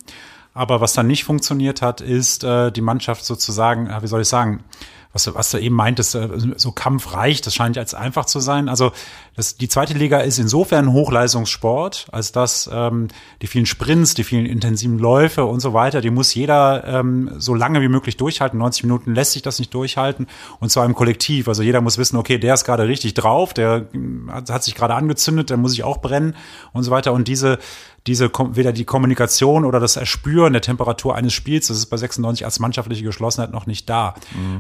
Aber 0.55 0.81
was 0.81 0.95
dann 0.95 1.07
nicht 1.07 1.23
funktioniert 1.23 1.83
hat, 1.83 2.01
ist 2.01 2.43
äh, 2.43 2.73
die 2.73 2.81
Mannschaft 2.81 3.25
sozusagen, 3.25 3.87
ja, 3.87 4.03
wie 4.03 4.09
soll 4.09 4.23
ich 4.23 4.29
sagen, 4.29 4.65
was, 5.13 5.33
was 5.35 5.51
du 5.51 5.59
eben 5.59 5.75
meintest, 5.75 6.17
äh, 6.17 6.29
so 6.57 6.73
kampfreich, 6.73 7.41
das 7.41 7.55
scheint 7.55 7.79
als 7.79 7.95
einfach 7.95 8.25
zu 8.25 8.41
sein. 8.41 8.69
Also 8.69 8.93
das, 9.39 9.57
die 9.57 9.69
zweite 9.69 9.95
Liga 9.95 10.19
ist 10.19 10.41
insofern 10.41 10.87
ein 10.87 10.93
Hochleistungssport, 10.93 12.09
als 12.11 12.33
dass 12.33 12.69
ähm, 12.73 13.07
die 13.41 13.47
vielen 13.47 13.67
Sprints, 13.67 14.15
die 14.15 14.25
vielen 14.25 14.47
intensiven 14.47 14.99
Läufe 14.99 15.45
und 15.45 15.61
so 15.61 15.73
weiter, 15.73 16.01
die 16.01 16.11
muss 16.11 16.35
jeder 16.35 16.83
ähm, 16.85 17.31
so 17.39 17.55
lange 17.55 17.81
wie 17.81 17.87
möglich 17.87 18.17
durchhalten. 18.17 18.59
90 18.59 18.83
Minuten 18.83 19.15
lässt 19.15 19.35
sich 19.35 19.43
das 19.43 19.61
nicht 19.61 19.73
durchhalten 19.73 20.27
und 20.59 20.71
zwar 20.71 20.85
im 20.87 20.95
Kollektiv. 20.97 21.47
Also 21.47 21.63
jeder 21.63 21.81
muss 21.81 21.99
wissen, 21.99 22.17
okay, 22.17 22.39
der 22.39 22.55
ist 22.55 22.65
gerade 22.65 22.89
richtig 22.89 23.15
drauf, 23.15 23.55
der 23.55 23.87
ähm, 23.95 24.29
hat, 24.33 24.51
hat 24.51 24.65
sich 24.65 24.75
gerade 24.75 24.97
angezündet, 24.97 25.51
der 25.51 25.57
muss 25.57 25.71
sich 25.71 25.85
auch 25.85 25.99
brennen 25.99 26.35
und 26.73 26.83
so 26.83 26.91
weiter. 26.91 27.13
Und 27.13 27.29
diese 27.29 27.61
diese 28.09 28.31
weder 28.33 28.73
die 28.73 28.87
Kommunikation 28.87 29.65
oder 29.65 29.81
das 29.81 29.97
Erspüren 29.97 30.55
der 30.55 30.63
Temperatur 30.63 31.15
eines 31.15 31.35
Spiels, 31.35 31.69
das 31.69 31.77
ist 31.77 31.87
bei 31.87 31.97
96 31.99 32.45
als 32.45 32.59
mannschaftliche 32.59 33.05
Geschlossenheit 33.05 33.53
noch 33.53 33.67
nicht 33.67 33.89
da. 33.91 34.15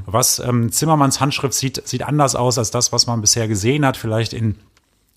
Was 0.04 0.38
ähm, 0.38 0.70
Zimmermanns 0.70 1.20
Handschrift 1.20 1.54
sieht, 1.54 1.86
sieht 1.88 2.02
anders 2.02 2.36
aus 2.36 2.58
als 2.58 2.70
das, 2.70 2.92
was 2.92 3.06
man 3.06 3.22
bisher 3.22 3.48
gesehen 3.48 3.86
hat, 3.86 3.96
vielleicht 3.96 4.34
in 4.34 4.56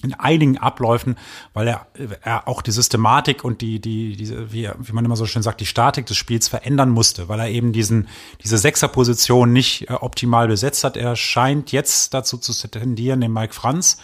in 0.04 0.14
einigen 0.14 0.58
Abläufen, 0.58 1.18
weil 1.54 1.68
er, 1.68 1.88
er 2.24 2.48
auch 2.48 2.62
die 2.62 2.72
Systematik 2.72 3.44
und 3.44 3.62
die, 3.62 3.80
die, 3.80 4.16
diese, 4.16 4.52
wie, 4.52 4.70
wie 4.80 4.92
man 4.94 5.06
immer 5.06 5.16
so 5.16 5.26
schön 5.26 5.44
sagt, 5.44 5.62
die 5.62 5.66
Statik 5.66 6.06
des 6.06 6.18
Spiels 6.18 6.48
verändern 6.48 6.90
musste, 6.90 7.30
weil 7.30 7.40
er 7.40 7.50
eben 7.50 7.74
diesen, 7.74 8.08
diese 8.44 8.58
Sechserposition 8.58 9.54
nicht 9.54 9.90
äh, 9.90 9.94
optimal 9.94 10.48
besetzt 10.48 10.84
hat. 10.84 10.98
Er 10.98 11.16
scheint 11.16 11.72
jetzt 11.72 12.14
dazu 12.14 12.38
zu 12.38 12.68
tendieren, 12.68 13.22
den 13.22 13.34
Mike 13.34 13.54
Franz 13.54 13.98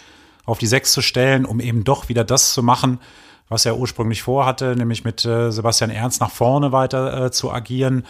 auf 0.44 0.58
die 0.58 0.66
Sechs 0.66 0.92
zu 0.92 1.02
stellen, 1.02 1.44
um 1.44 1.60
eben 1.60 1.84
doch 1.84 2.08
wieder 2.08 2.24
das 2.24 2.52
zu 2.52 2.62
machen, 2.62 3.00
was 3.48 3.66
er 3.66 3.78
ursprünglich 3.78 4.22
vorhatte, 4.22 4.76
nämlich 4.76 5.04
mit 5.04 5.24
äh, 5.24 5.50
Sebastian 5.50 5.90
Ernst 5.90 6.20
nach 6.20 6.30
vorne 6.30 6.72
weiter 6.72 7.26
äh, 7.26 7.30
zu 7.30 7.50
agieren 7.50 8.04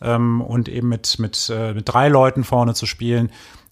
ähm, 0.00 0.40
und 0.40 0.68
eben 0.68 0.88
mit, 0.88 1.18
mit, 1.18 1.52
mit 1.74 1.88
drei 1.88 2.08
Leuten 2.08 2.44
vorne 2.44 2.74
zu 2.74 2.86
spielen. 2.86 3.30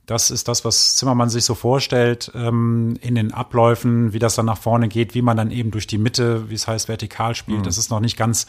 Das 0.09 0.31
ist 0.31 0.49
das, 0.49 0.65
was 0.65 0.97
Zimmermann 0.97 1.29
sich 1.29 1.45
so 1.45 1.55
vorstellt 1.55 2.33
ähm, 2.35 2.97
in 3.03 3.15
den 3.15 3.35
Abläufen, 3.35 4.15
wie 4.15 4.19
das 4.19 4.37
dann 4.37 4.47
nach 4.47 4.57
vorne 4.57 4.89
geht, 4.89 5.15
wie 5.15 5.21
man 5.21 5.37
dann 5.37 5.51
eben 5.51 5.71
durch 5.71 5.87
die 5.87 5.99
Mitte, 5.99 6.49
wie 6.49 6.55
es 6.55 6.67
heißt, 6.67 6.89
vertikal 6.89 7.35
spielt. 7.35 7.67
Das 7.67 7.77
ist 7.77 7.91
noch 7.91 8.01
nicht 8.01 8.17
ganz, 8.17 8.47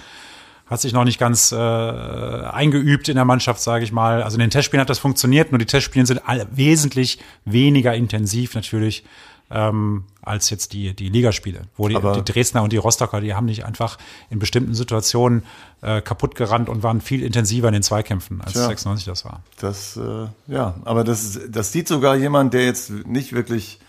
hat 0.68 0.80
sich 0.80 0.94
noch 0.94 1.04
nicht 1.04 1.20
ganz 1.20 1.52
äh, 1.52 1.58
eingeübt 1.58 3.10
in 3.10 3.16
der 3.16 3.26
Mannschaft, 3.26 3.60
sage 3.60 3.84
ich 3.84 3.92
mal. 3.92 4.24
Also 4.24 4.38
in 4.38 4.40
den 4.40 4.52
Testspielen 4.52 4.80
hat 4.80 4.90
das 4.90 5.00
funktioniert, 5.00 5.52
nur 5.52 5.60
die 5.60 5.66
Testspiele 5.66 6.06
sind 6.06 6.30
alle 6.30 6.48
wesentlich 6.50 7.20
weniger 7.44 7.94
intensiv 7.94 8.56
natürlich 8.56 9.04
ähm, 9.52 10.04
als 10.22 10.50
jetzt 10.50 10.74
die, 10.74 10.94
die 10.94 11.10
Ligaspiele, 11.10 11.62
wo 11.76 11.88
die, 11.88 11.96
die 11.96 12.24
Dresdner 12.24 12.62
und 12.64 12.72
die 12.72 12.78
Rostocker, 12.78 13.20
die 13.22 13.34
haben 13.34 13.46
nicht 13.46 13.66
einfach 13.66 13.98
in 14.30 14.40
bestimmten 14.40 14.76
Situationen 14.76 15.44
äh, 15.82 16.02
kaputt 16.02 16.36
gerannt 16.36 16.70
und 16.70 16.84
waren 16.84 17.02
viel 17.02 17.24
intensiver 17.24 17.68
in 17.68 17.74
den 17.74 17.84
Zweikämpfen, 17.84 18.42
als 18.42 18.54
Tja. 18.54 18.68
96 18.68 19.06
das 19.06 19.26
war. 19.26 19.42
Das, 19.60 19.98
äh, 19.98 20.28
ja, 20.48 20.76
aber 20.86 21.04
das, 21.04 21.40
das 21.50 21.72
sieht 21.72 21.88
sogar 21.88 22.16
jemand, 22.16 22.54
der 22.54 22.66
jetzt 22.66 22.92
nicht 22.92 23.34
wirklich 23.34 23.80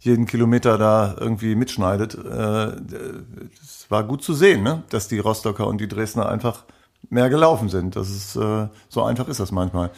jeden 0.00 0.26
Kilometer 0.26 0.78
da 0.78 1.14
irgendwie 1.18 1.54
mitschneidet. 1.54 2.14
Äh, 2.14 2.72
es 3.62 3.86
war 3.88 4.04
gut 4.04 4.24
zu 4.24 4.34
sehen, 4.34 4.62
ne? 4.62 4.82
dass 4.88 5.08
die 5.08 5.18
Rostocker 5.18 5.66
und 5.66 5.80
die 5.80 5.88
Dresdner 5.88 6.28
einfach 6.28 6.64
mehr 7.10 7.28
gelaufen 7.28 7.68
sind. 7.68 7.94
Das 7.96 8.10
ist, 8.10 8.36
äh, 8.36 8.68
so 8.88 9.04
einfach 9.04 9.28
ist 9.28 9.40
das 9.40 9.52
manchmal. 9.52 9.90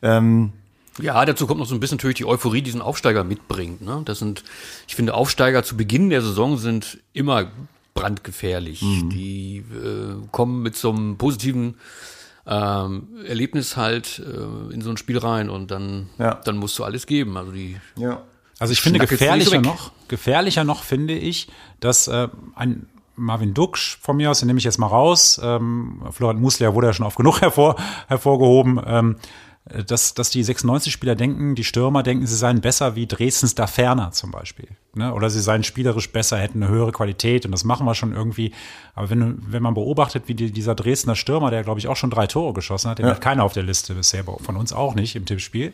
Ähm, 0.00 0.52
Ja, 1.00 1.24
dazu 1.24 1.46
kommt 1.46 1.60
noch 1.60 1.66
so 1.66 1.74
ein 1.74 1.80
bisschen 1.80 1.96
natürlich 1.96 2.18
die 2.18 2.26
Euphorie, 2.26 2.58
die 2.58 2.64
diesen 2.64 2.82
Aufsteiger 2.82 3.24
mitbringt. 3.24 3.80
Ne? 3.82 4.02
Das 4.04 4.18
sind, 4.18 4.44
ich 4.86 4.94
finde, 4.94 5.14
Aufsteiger 5.14 5.62
zu 5.62 5.76
Beginn 5.76 6.10
der 6.10 6.20
Saison 6.22 6.58
sind 6.58 6.98
immer 7.12 7.50
brandgefährlich. 7.94 8.82
Mhm. 8.82 9.10
Die 9.10 9.56
äh, 9.58 10.26
kommen 10.30 10.62
mit 10.62 10.76
so 10.76 10.90
einem 10.90 11.16
positiven 11.16 11.76
ähm, 12.46 13.08
Erlebnis 13.26 13.76
halt 13.76 14.18
äh, 14.20 14.74
in 14.74 14.80
so 14.82 14.90
ein 14.90 14.96
Spiel 14.96 15.18
rein 15.18 15.48
und 15.48 15.70
dann, 15.70 16.08
Ja. 16.18 16.34
dann 16.44 16.56
musst 16.56 16.78
du 16.78 16.84
alles 16.84 17.06
geben. 17.06 17.36
Also 17.36 17.52
die 17.52 17.76
ja. 17.96 18.22
Also 18.58 18.72
ich 18.72 18.80
finde 18.80 19.04
gefährlicher 19.06 19.60
noch, 19.60 19.90
gefährlicher 20.08 20.62
noch 20.62 20.84
finde 20.84 21.14
ich, 21.14 21.48
dass 21.80 22.06
äh, 22.06 22.28
ein 22.54 22.86
Marvin 23.16 23.54
Duksch 23.54 23.98
von 24.00 24.16
mir 24.16 24.30
aus, 24.30 24.38
den 24.38 24.46
nehme 24.46 24.58
ich 24.58 24.64
jetzt 24.64 24.78
mal 24.78 24.86
raus, 24.86 25.40
ähm, 25.42 26.02
Florian 26.12 26.40
Musler 26.40 26.72
wurde 26.74 26.86
ja 26.88 26.92
schon 26.92 27.06
oft 27.06 27.16
genug 27.16 27.40
hervor, 27.40 27.76
hervorgehoben, 28.08 28.80
ähm, 28.86 29.16
äh, 29.16 29.51
dass, 29.64 30.14
dass 30.14 30.30
die 30.30 30.44
96-Spieler 30.44 31.14
denken, 31.14 31.54
die 31.54 31.62
Stürmer 31.64 32.02
denken, 32.02 32.26
sie 32.26 32.34
seien 32.36 32.60
besser 32.60 32.96
wie 32.96 33.06
Dresdens 33.06 33.54
da 33.54 33.66
Ferner 33.68 34.10
zum 34.10 34.32
Beispiel. 34.32 34.68
Ne? 34.94 35.14
Oder 35.14 35.30
sie 35.30 35.40
seien 35.40 35.62
spielerisch 35.62 36.10
besser, 36.10 36.36
hätten 36.38 36.62
eine 36.62 36.72
höhere 36.72 36.90
Qualität 36.92 37.44
und 37.46 37.52
das 37.52 37.62
machen 37.62 37.86
wir 37.86 37.94
schon 37.94 38.12
irgendwie. 38.12 38.52
Aber 38.94 39.08
wenn, 39.10 39.38
wenn 39.52 39.62
man 39.62 39.74
beobachtet, 39.74 40.24
wie 40.26 40.34
die, 40.34 40.50
dieser 40.50 40.74
Dresdner 40.74 41.14
Stürmer, 41.14 41.50
der 41.50 41.62
glaube 41.62 41.78
ich 41.78 41.86
auch 41.86 41.96
schon 41.96 42.10
drei 42.10 42.26
Tore 42.26 42.52
geschossen 42.54 42.90
hat, 42.90 42.98
den 42.98 43.06
Ja. 43.06 43.12
hat 43.12 43.20
keiner 43.20 43.44
auf 43.44 43.52
der 43.52 43.62
Liste 43.62 43.94
bisher, 43.94 44.24
von 44.24 44.56
uns 44.56 44.72
auch 44.72 44.94
nicht 44.96 45.14
im 45.14 45.26
Tippspiel, 45.26 45.72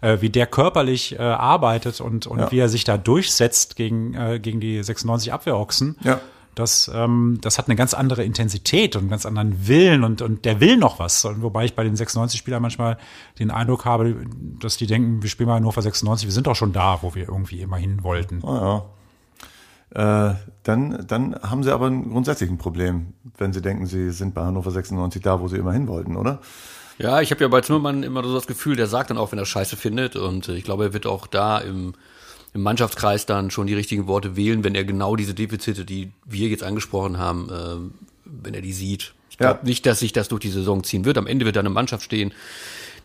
äh, 0.00 0.16
wie 0.20 0.30
der 0.30 0.46
körperlich 0.46 1.18
äh, 1.18 1.22
arbeitet 1.22 2.00
und, 2.00 2.26
und 2.26 2.38
Ja. 2.38 2.50
wie 2.50 2.58
er 2.58 2.68
sich 2.70 2.84
da 2.84 2.96
durchsetzt 2.96 3.76
gegen, 3.76 4.14
äh, 4.14 4.40
gegen 4.40 4.58
die 4.60 4.82
96 4.82 5.32
Abwehrochsen. 5.34 5.96
Ja. 6.02 6.18
Das, 6.58 6.90
ähm, 6.92 7.38
das 7.40 7.56
hat 7.56 7.68
eine 7.68 7.76
ganz 7.76 7.94
andere 7.94 8.24
Intensität 8.24 8.96
und 8.96 9.02
einen 9.02 9.10
ganz 9.10 9.26
anderen 9.26 9.68
Willen 9.68 10.02
und, 10.02 10.22
und 10.22 10.44
der 10.44 10.60
will 10.60 10.76
noch 10.76 10.98
was. 10.98 11.24
Und 11.24 11.40
Wobei 11.40 11.64
ich 11.64 11.76
bei 11.76 11.84
den 11.84 11.94
96-Spielern 11.94 12.60
manchmal 12.60 12.98
den 13.38 13.52
Eindruck 13.52 13.84
habe, 13.84 14.16
dass 14.60 14.76
die 14.76 14.88
denken, 14.88 15.22
wir 15.22 15.30
spielen 15.30 15.48
mal 15.48 15.70
für 15.70 15.82
96, 15.82 16.26
wir 16.26 16.32
sind 16.32 16.48
doch 16.48 16.56
schon 16.56 16.72
da, 16.72 16.98
wo 17.02 17.14
wir 17.14 17.28
irgendwie 17.28 17.60
immer 17.60 17.76
hin 17.76 18.02
wollten. 18.02 18.44
Ah, 18.44 18.82
ja. 19.94 20.30
Äh, 20.30 20.34
dann, 20.64 21.06
dann 21.06 21.36
haben 21.36 21.62
sie 21.62 21.72
aber 21.72 21.86
ein 21.86 22.10
grundsätzliches 22.10 22.58
Problem, 22.58 23.14
wenn 23.36 23.52
sie 23.52 23.62
denken, 23.62 23.86
sie 23.86 24.10
sind 24.10 24.34
bei 24.34 24.42
Hannover 24.42 24.72
96 24.72 25.22
da, 25.22 25.40
wo 25.40 25.46
sie 25.46 25.58
immer 25.58 25.72
hin 25.72 25.86
wollten, 25.86 26.16
oder? 26.16 26.40
Ja, 26.98 27.20
ich 27.20 27.30
habe 27.30 27.40
ja 27.42 27.48
bei 27.48 27.60
Zimmermann 27.60 28.02
immer 28.02 28.24
so 28.24 28.34
das 28.34 28.48
Gefühl, 28.48 28.74
der 28.74 28.88
sagt 28.88 29.10
dann 29.10 29.18
auch, 29.18 29.30
wenn 29.30 29.38
er 29.38 29.46
Scheiße 29.46 29.76
findet. 29.76 30.16
Und 30.16 30.48
äh, 30.48 30.56
ich 30.56 30.64
glaube, 30.64 30.86
er 30.86 30.92
wird 30.92 31.06
auch 31.06 31.28
da 31.28 31.58
im, 31.58 31.94
im 32.58 32.62
Mannschaftskreis 32.64 33.24
dann 33.24 33.50
schon 33.50 33.66
die 33.68 33.74
richtigen 33.74 34.06
Worte 34.08 34.36
wählen, 34.36 34.64
wenn 34.64 34.74
er 34.74 34.84
genau 34.84 35.16
diese 35.16 35.32
Defizite, 35.34 35.84
die 35.84 36.10
wir 36.26 36.48
jetzt 36.48 36.64
angesprochen 36.64 37.16
haben, 37.18 37.48
ähm, 37.52 37.94
wenn 38.24 38.52
er 38.54 38.60
die 38.62 38.72
sieht. 38.72 39.14
Ich 39.30 39.38
glaube 39.38 39.60
Ja. 39.62 39.66
nicht, 39.66 39.86
dass 39.86 40.00
sich 40.00 40.12
das 40.12 40.28
durch 40.28 40.40
die 40.40 40.50
Saison 40.50 40.82
ziehen 40.84 41.04
wird. 41.04 41.16
Am 41.18 41.26
Ende 41.28 41.44
wird 41.46 41.54
da 41.56 41.60
eine 41.60 41.70
Mannschaft 41.70 42.02
stehen, 42.02 42.32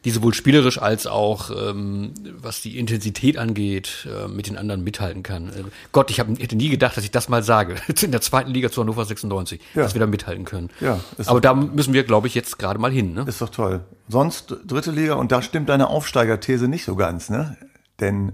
die 0.05 0.09
sowohl 0.11 0.33
spielerisch 0.33 0.79
als 0.79 1.05
auch, 1.07 1.51
ähm, 1.51 2.13
was 2.41 2.61
die 2.61 2.77
Intensität 2.79 3.37
angeht, 3.37 4.05
äh, 4.09 4.27
mit 4.27 4.47
den 4.47 4.57
anderen 4.57 4.83
mithalten 4.83 5.21
kann. 5.23 5.49
Äh, 5.49 5.63
Gott, 5.93 6.09
ich 6.11 6.19
hab, 6.19 6.27
hätte 6.27 6.55
nie 6.57 6.69
gedacht, 6.69 6.97
dass 6.97 7.03
ich 7.05 7.11
das 7.11 7.29
mal 7.29 7.43
sage. 7.43 7.75
In 8.01 8.11
der 8.11 8.19
zweiten 8.21 8.49
Liga 8.51 8.69
zu 8.71 8.81
Hannover 8.81 9.05
96, 9.05 9.61
Ja. 9.75 9.83
dass 9.83 9.93
wir 9.93 9.99
da 9.99 10.07
mithalten 10.07 10.43
können. 10.43 10.71
Ja, 10.81 10.99
Aber 11.27 11.39
da 11.39 11.53
müssen 11.53 11.93
wir, 11.93 12.03
glaube 12.03 12.27
ich, 12.27 12.33
jetzt 12.35 12.57
gerade 12.59 12.79
mal 12.79 12.91
hin. 12.91 13.13
Ne? 13.13 13.23
Ist 13.27 13.39
doch 13.41 13.49
toll. 13.49 13.81
Sonst 14.09 14.55
dritte 14.65 14.91
Liga 14.91 15.13
und 15.13 15.31
da 15.31 15.41
stimmt 15.43 15.69
deine 15.69 15.87
Aufsteigerthese 15.89 16.67
nicht 16.67 16.83
so 16.83 16.95
ganz, 16.95 17.29
ne? 17.29 17.55
Denn 17.99 18.33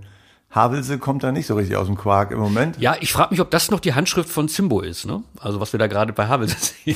Havelse 0.51 0.97
kommt 0.97 1.21
da 1.23 1.31
nicht 1.31 1.45
so 1.45 1.55
richtig 1.55 1.75
aus 1.77 1.85
dem 1.85 1.95
Quark 1.95 2.31
im 2.31 2.39
Moment. 2.39 2.79
Ja, 2.79 2.95
ich 2.99 3.13
frage 3.13 3.31
mich, 3.31 3.39
ob 3.41 3.51
das 3.51 3.69
noch 3.69 3.79
die 3.79 3.93
Handschrift 3.93 4.29
von 4.29 4.49
Zimbo 4.49 4.81
ist, 4.81 5.05
ne? 5.05 5.21
Also 5.39 5.59
was 5.59 5.73
wir 5.73 5.77
da 5.77 5.85
gerade 5.87 6.11
bei 6.11 6.27
Havel 6.27 6.47
sehen. 6.85 6.95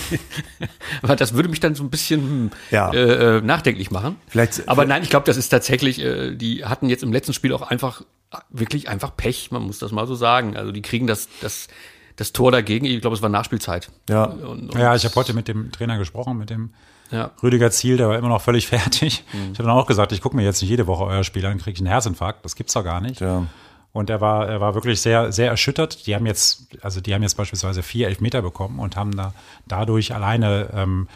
Weil 1.04 1.16
das 1.18 1.34
würde 1.36 1.50
mich 1.50 1.60
dann 1.60 1.76
so 1.76 1.84
ein 1.84 1.92
bisschen 1.92 2.22
hm, 2.22 2.52
Ja. 2.72 2.92
äh, 2.92 3.38
äh, 3.38 3.42
nachdenklich 3.42 3.92
machen. 3.92 4.16
Vielleicht- 4.28 4.68
Aber 4.68 4.86
nein, 4.86 5.04
ich 5.04 5.10
glaube, 5.12 5.26
das 5.28 5.38
ist 5.38 5.50
tatsächlich, 5.50 6.00
äh, 6.02 6.36
die 6.36 6.66
hatten 6.66 6.90
jetzt 6.90 7.04
im 7.04 7.14
letzten 7.14 7.34
Spiel 7.34 7.54
auch 7.54 7.62
einfach 7.62 8.02
wirklich 8.50 8.90
einfach 8.90 9.16
Pech, 9.16 9.52
man 9.52 9.62
muss 9.62 9.78
das 9.78 9.92
mal 9.92 10.08
so 10.08 10.16
sagen. 10.16 10.58
Also 10.58 10.72
die 10.72 10.82
kriegen 10.82 11.06
das, 11.06 11.28
das, 11.42 11.68
das 12.16 12.34
Tor 12.34 12.52
dagegen, 12.52 12.86
ich 12.88 13.02
glaube, 13.02 13.16
es 13.16 13.22
war 13.22 13.30
Nachspielzeit. 13.30 13.90
Ja. 14.10 14.24
Und, 14.26 14.70
und, 14.72 14.76
Ja, 14.76 14.96
ich 14.96 15.06
habe 15.06 15.14
heute 15.14 15.34
mit 15.36 15.48
dem 15.48 15.72
Trainer 15.72 16.00
gesprochen, 16.00 16.38
mit 16.38 16.50
dem 16.50 16.72
ja. 17.12 17.32
Rüdiger 17.44 17.70
Ziel, 17.72 17.98
der 17.98 18.10
war 18.10 18.18
immer 18.18 18.30
noch 18.30 18.42
völlig 18.42 18.68
fertig. 18.76 19.24
Ich 19.34 19.60
habe 19.60 19.68
dann 19.68 19.78
auch 19.78 19.86
gesagt, 19.88 20.12
ich 20.12 20.22
gucke 20.22 20.36
mir 20.36 20.44
jetzt 20.44 20.62
nicht 20.62 20.70
jede 20.70 20.88
Woche 20.88 21.04
euer 21.06 21.24
Spiel 21.24 21.46
an, 21.46 21.58
kriege 21.60 21.74
ich 21.76 21.80
einen 21.80 21.88
Herzinfarkt. 21.88 22.44
Das 22.44 22.56
gibt's 22.56 22.74
doch 22.74 22.84
gar 22.84 23.02
nicht. 23.02 23.22
Ja. 23.22 23.46
Und 23.92 24.10
er 24.10 24.22
war, 24.22 24.48
er 24.50 24.60
war 24.60 24.74
wirklich 24.74 25.02
sehr, 25.02 25.32
sehr 25.32 25.50
erschüttert. 25.50 26.08
Die 26.08 26.16
haben 26.16 26.26
jetzt, 26.26 26.68
also 26.82 27.00
die 27.00 27.14
haben 27.14 27.22
jetzt 27.22 27.36
beispielsweise 27.38 27.84
vier 27.84 28.08
Elfmeter 28.08 28.42
bekommen 28.42 28.80
und 28.80 28.96
haben 28.96 29.16
da 29.16 29.34
dadurch 29.68 30.16
alleine 30.16 30.70
ähm, 30.74 31.08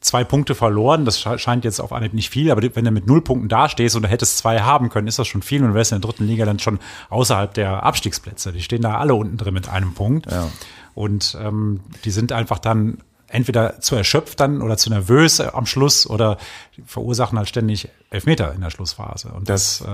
zwei 0.00 0.24
Punkte 0.24 0.56
verloren. 0.56 1.04
Das 1.04 1.20
sche- 1.24 1.38
scheint 1.38 1.64
jetzt 1.64 1.78
auf 1.80 1.92
Anhieb 1.92 2.12
nicht 2.12 2.30
viel, 2.30 2.50
aber 2.50 2.60
wenn 2.74 2.84
du 2.84 2.90
mit 2.90 3.06
null 3.06 3.22
Punkten 3.22 3.48
dastehst 3.48 3.94
und 3.94 4.02
du 4.02 4.08
hättest 4.08 4.38
zwei 4.38 4.60
haben 4.62 4.88
können, 4.88 5.06
ist 5.06 5.20
das 5.20 5.28
schon 5.28 5.42
viel 5.42 5.62
und 5.62 5.68
du 5.68 5.74
wärst 5.74 5.92
in 5.92 6.00
der 6.00 6.10
dritten 6.10 6.26
Liga 6.26 6.44
dann 6.44 6.58
schon 6.58 6.80
außerhalb 7.08 7.54
der 7.54 7.84
Abstiegsplätze. 7.84 8.52
Die 8.52 8.62
stehen 8.62 8.82
da 8.82 8.98
alle 8.98 9.14
unten 9.14 9.36
drin 9.36 9.54
mit 9.54 9.68
einem 9.68 9.94
Punkt. 9.94 10.28
Ja. 10.28 10.48
Und 10.94 11.38
ähm, 11.40 11.80
die 12.04 12.10
sind 12.10 12.32
einfach 12.32 12.58
dann 12.58 12.98
entweder 13.34 13.80
zu 13.80 13.96
erschöpft 13.96 14.38
dann 14.38 14.62
oder 14.62 14.76
zu 14.76 14.90
nervös 14.90 15.40
am 15.40 15.66
Schluss 15.66 16.08
oder 16.08 16.38
verursachen 16.86 17.36
halt 17.36 17.48
ständig 17.48 17.88
Elfmeter 18.10 18.54
in 18.54 18.60
der 18.60 18.70
Schlussphase. 18.70 19.28
Und 19.28 19.48
das, 19.48 19.80
äh, 19.80 19.84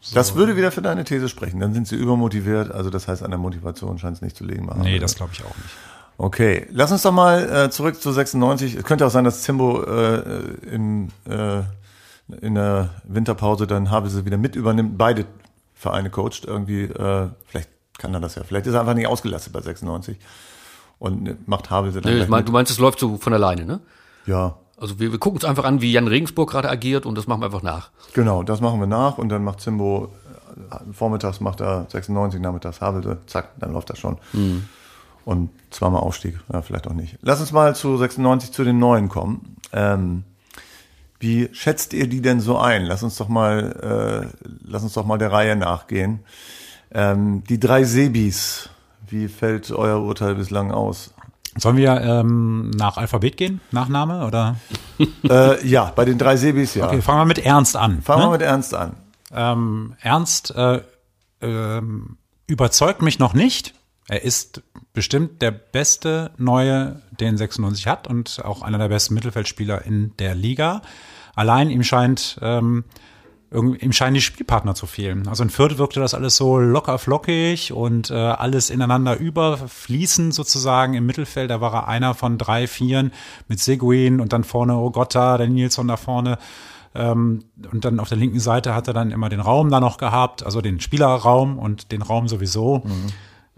so, 0.00 0.14
Das 0.14 0.34
würde 0.34 0.56
wieder 0.56 0.72
für 0.72 0.80
deine 0.80 1.04
These 1.04 1.28
sprechen. 1.28 1.60
Dann 1.60 1.74
sind 1.74 1.86
sie 1.86 1.96
übermotiviert. 1.96 2.72
Also 2.72 2.88
das 2.88 3.06
heißt, 3.06 3.22
an 3.22 3.30
der 3.30 3.38
Motivation 3.38 3.98
scheint 3.98 4.16
es 4.16 4.22
nicht 4.22 4.34
zu 4.34 4.44
liegen. 4.44 4.68
nee, 4.82 4.98
das 4.98 5.14
glaube 5.14 5.32
ich 5.34 5.44
auch 5.44 5.56
nicht. 5.56 5.70
Okay, 6.16 6.66
lass 6.70 6.90
uns 6.90 7.02
doch 7.02 7.12
mal 7.12 7.66
äh, 7.66 7.70
zurück 7.70 8.00
zu 8.00 8.12
96. 8.12 8.74
Es 8.74 8.84
könnte 8.84 9.06
auch 9.06 9.10
sein, 9.10 9.24
dass 9.24 9.42
Zimbo 9.42 9.82
äh, 9.84 10.40
in, 10.70 11.10
äh, 11.28 11.62
in 12.40 12.54
der 12.54 12.90
Winterpause 13.04 13.66
dann 13.66 13.90
Havelse 13.90 14.24
wieder 14.24 14.38
mit 14.38 14.56
übernimmt, 14.56 14.96
beide 14.96 15.26
Vereine 15.74 16.08
coacht. 16.08 16.44
Irgendwie, 16.46 16.84
äh, 16.84 17.28
vielleicht 17.46 17.68
kann 17.98 18.14
er 18.14 18.20
das 18.20 18.36
ja. 18.36 18.44
Vielleicht 18.44 18.66
ist 18.66 18.74
er 18.74 18.80
einfach 18.80 18.94
nicht 18.94 19.06
ausgelastet 19.06 19.52
bei 19.52 19.60
96 19.60 20.18
und 21.00 21.48
macht 21.48 21.70
Havelse 21.70 22.00
dann 22.00 22.16
Nee, 22.16 22.24
mein, 22.28 22.44
du 22.44 22.52
meinst, 22.52 22.70
es 22.70 22.78
läuft 22.78 23.00
so 23.00 23.16
von 23.16 23.32
alleine, 23.32 23.64
ne? 23.64 23.80
Ja, 24.26 24.54
Also 24.76 25.00
wir, 25.00 25.10
wir 25.10 25.18
gucken 25.18 25.38
uns 25.38 25.44
einfach 25.44 25.64
an, 25.64 25.80
wie 25.80 25.90
Jan 25.90 26.06
Regensburg 26.06 26.50
gerade 26.50 26.70
agiert 26.70 27.04
und 27.06 27.18
das 27.18 27.26
machen 27.26 27.40
wir 27.40 27.46
einfach 27.46 27.62
nach. 27.64 27.90
genau, 28.14 28.44
das 28.44 28.60
machen 28.60 28.78
wir 28.78 28.86
nach 28.86 29.18
und 29.18 29.28
dann 29.30 29.42
macht 29.42 29.60
Zimbo 29.60 30.12
äh, 30.70 30.92
vormittags 30.92 31.40
macht 31.40 31.60
er 31.60 31.86
96, 31.88 32.40
nachmittags 32.40 32.80
Havelse, 32.80 33.18
zack, 33.26 33.50
dann 33.58 33.72
läuft 33.72 33.90
das 33.90 33.98
schon. 33.98 34.18
Und 35.24 35.50
zweimal 35.70 36.00
Aufstieg, 36.00 36.38
ja, 36.52 36.62
vielleicht 36.62 36.86
auch 36.86 36.94
nicht. 36.94 37.18
Lass 37.22 37.40
uns 37.40 37.52
mal 37.52 37.74
zu 37.74 37.96
96 37.96 38.52
zu 38.52 38.64
den 38.64 38.78
Neuen 38.78 39.08
kommen. 39.08 39.56
Ähm, 39.72 40.24
wie 41.18 41.50
schätzt 41.52 41.92
ihr 41.92 42.08
die 42.08 42.22
denn 42.22 42.40
so 42.40 42.56
ein? 42.56 42.84
Lass 42.84 43.02
uns 43.02 43.16
doch 43.16 43.28
mal, 43.28 44.30
äh, 44.32 44.48
lass 44.64 44.82
uns 44.82 44.94
doch 44.94 45.04
mal 45.04 45.18
der 45.18 45.30
Reihe 45.32 45.56
nachgehen. 45.56 46.20
Ähm, 46.92 47.44
die 47.44 47.60
drei 47.60 47.84
Sebis, 47.84 48.70
wie 49.12 49.28
fällt 49.28 49.70
euer 49.70 50.00
Urteil 50.00 50.34
bislang 50.34 50.70
aus? 50.70 51.12
Sollen 51.56 51.76
wir 51.76 52.00
ähm, 52.00 52.70
nach 52.70 52.96
Alphabet 52.96 53.36
gehen? 53.36 53.60
Nachname? 53.72 54.26
Oder? 54.26 54.56
äh, 55.28 55.66
ja, 55.66 55.92
bei 55.94 56.04
den 56.04 56.16
drei 56.16 56.36
Sebis 56.36 56.74
ja. 56.74 56.86
Okay, 56.86 57.02
fangen 57.02 57.20
wir 57.20 57.24
mit 57.24 57.38
Ernst 57.38 57.76
an. 57.76 58.02
Fangen 58.02 58.20
ne? 58.20 58.26
wir 58.26 58.32
mit 58.32 58.42
Ernst 58.42 58.74
an. 58.74 58.92
Ähm, 59.32 59.94
Ernst 60.00 60.54
äh, 60.54 60.80
ähm, 61.40 62.18
überzeugt 62.46 63.02
mich 63.02 63.18
noch 63.18 63.34
nicht. 63.34 63.74
Er 64.08 64.22
ist 64.22 64.62
bestimmt 64.92 65.42
der 65.42 65.50
beste 65.50 66.32
Neue, 66.36 67.02
den 67.10 67.36
96 67.36 67.86
hat 67.86 68.08
und 68.08 68.44
auch 68.44 68.62
einer 68.62 68.78
der 68.78 68.88
besten 68.88 69.14
Mittelfeldspieler 69.14 69.84
in 69.84 70.16
der 70.18 70.34
Liga. 70.34 70.82
Allein 71.34 71.70
ihm 71.70 71.84
scheint 71.84 72.38
ähm, 72.42 72.84
ihm 73.52 73.92
scheinen 73.92 74.14
die 74.14 74.20
Spielpartner 74.20 74.74
zu 74.74 74.86
fehlen. 74.86 75.26
Also 75.26 75.42
in 75.42 75.50
Fürth 75.50 75.76
wirkte 75.78 75.98
das 75.98 76.14
alles 76.14 76.36
so 76.36 76.58
locker 76.58 76.98
flockig 76.98 77.72
und 77.72 78.10
äh, 78.10 78.14
alles 78.14 78.70
ineinander 78.70 79.18
überfließen 79.18 80.30
sozusagen 80.30 80.94
im 80.94 81.04
Mittelfeld. 81.04 81.50
Da 81.50 81.60
war 81.60 81.74
er 81.74 81.88
einer 81.88 82.14
von 82.14 82.38
drei, 82.38 82.68
vieren 82.68 83.12
mit 83.48 83.58
Seguin 83.58 84.20
und 84.20 84.32
dann 84.32 84.44
vorne 84.44 84.76
Ogotta, 84.76 85.36
der 85.36 85.48
Nilsson 85.48 85.88
da 85.88 85.96
vorne. 85.96 86.38
Ähm, 86.94 87.44
und 87.72 87.84
dann 87.84 87.98
auf 87.98 88.08
der 88.08 88.18
linken 88.18 88.40
Seite 88.40 88.74
hat 88.74 88.86
er 88.86 88.94
dann 88.94 89.10
immer 89.10 89.28
den 89.28 89.40
Raum 89.40 89.68
da 89.70 89.80
noch 89.80 89.98
gehabt, 89.98 90.44
also 90.44 90.60
den 90.60 90.80
Spielerraum 90.80 91.58
und 91.58 91.90
den 91.90 92.02
Raum 92.02 92.28
sowieso. 92.28 92.82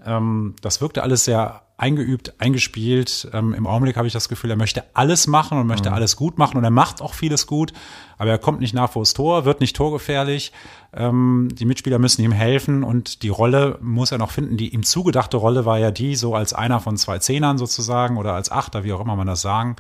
Ähm, 0.05 0.55
das 0.61 0.81
wirkte 0.81 1.03
alles 1.03 1.25
sehr 1.25 1.63
eingeübt, 1.83 2.35
eingespielt. 2.39 3.29
Ähm, 3.33 3.55
Im 3.55 3.67
Augenblick 3.67 3.97
habe 3.97 4.07
ich 4.07 4.13
das 4.13 4.29
Gefühl, 4.29 4.51
er 4.51 4.57
möchte 4.57 4.85
alles 4.95 5.27
machen 5.27 5.59
und 5.59 5.67
möchte 5.67 5.93
alles 5.93 6.17
gut 6.17 6.39
machen 6.39 6.57
und 6.57 6.63
er 6.63 6.71
macht 6.71 7.03
auch 7.03 7.13
vieles 7.13 7.49
gut, 7.49 7.73
aber 8.19 8.31
er 8.31 8.39
kommt 8.39 8.61
nicht 8.61 8.73
nah 8.73 8.87
vors 8.87 9.15
Tor, 9.15 9.45
wird 9.45 9.61
nicht 9.61 9.75
torgefährlich. 9.75 10.53
Ähm, 10.93 11.49
die 11.53 11.65
Mitspieler 11.65 11.99
müssen 11.99 12.23
ihm 12.23 12.31
helfen 12.31 12.85
und 12.85 13.25
die 13.25 13.31
Rolle 13.31 13.79
muss 13.83 14.13
er 14.13 14.19
noch 14.19 14.31
finden. 14.31 14.57
Die 14.57 14.73
ihm 14.73 14.85
zugedachte 14.85 15.37
Rolle 15.39 15.65
war 15.65 15.79
ja 15.79 15.91
die, 15.91 16.15
so 16.15 16.37
als 16.37 16.53
einer 16.53 16.79
von 16.79 16.97
zwei 16.97 17.19
Zehnern 17.19 17.59
sozusagen 17.59 18.17
oder 18.17 18.35
als 18.35 18.53
Achter, 18.53 18.85
wie 18.85 18.93
auch 18.93 19.01
immer 19.01 19.17
man 19.17 19.27
das 19.27 19.43
sagen 19.43 19.75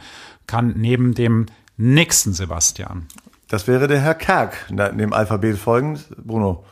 kann, 0.48 0.74
neben 0.76 1.14
dem 1.14 1.46
nächsten 1.76 2.32
Sebastian. 2.32 3.06
Das 3.48 3.68
wäre 3.68 3.87
der 3.87 4.00
Herr 4.00 4.14
Kerk, 4.14 4.66
na, 4.70 4.88
dem 4.88 5.12
Alphabet 5.12 5.56
folgend. 5.56 6.08
Bruno. 6.16 6.64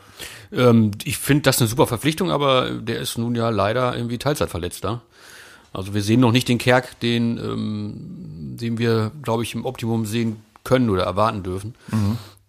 Ähm, 0.51 0.91
ich 1.03 1.17
finde 1.17 1.43
das 1.43 1.59
eine 1.59 1.67
super 1.67 1.87
Verpflichtung, 1.87 2.31
aber 2.31 2.71
der 2.71 2.99
ist 2.99 3.17
nun 3.17 3.35
ja 3.35 3.49
leider 3.49 3.95
irgendwie 3.95 4.17
Teilzeitverletzter. 4.17 5.01
Also 5.73 5.93
wir 5.93 6.01
sehen 6.01 6.19
noch 6.19 6.31
nicht 6.31 6.49
den 6.49 6.57
Kerk, 6.57 6.99
den, 6.99 7.37
ähm, 7.37 8.57
den 8.57 8.77
wir, 8.77 9.11
glaube 9.21 9.43
ich, 9.43 9.55
im 9.55 9.65
Optimum 9.65 10.05
sehen 10.05 10.37
können 10.63 10.89
oder 10.89 11.03
erwarten 11.03 11.43
dürfen. 11.43 11.75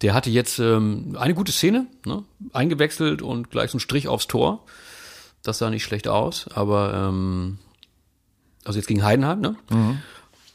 Der 0.01 0.13
hatte 0.13 0.29
jetzt 0.29 0.59
ähm, 0.59 1.15
eine 1.17 1.33
gute 1.33 1.51
Szene, 1.53 1.87
ne? 2.05 2.23
eingewechselt 2.51 3.21
und 3.21 3.49
gleich 3.49 3.71
so 3.71 3.75
einen 3.75 3.79
Strich 3.79 4.07
aufs 4.07 4.27
Tor. 4.27 4.65
Das 5.41 5.57
sah 5.57 5.69
nicht 5.69 5.83
schlecht 5.83 6.07
aus, 6.07 6.47
aber 6.53 6.93
ähm, 6.93 7.57
also 8.65 8.77
jetzt 8.79 8.87
gegen 8.87 9.03
Heidenheim, 9.03 9.39
ne? 9.41 9.55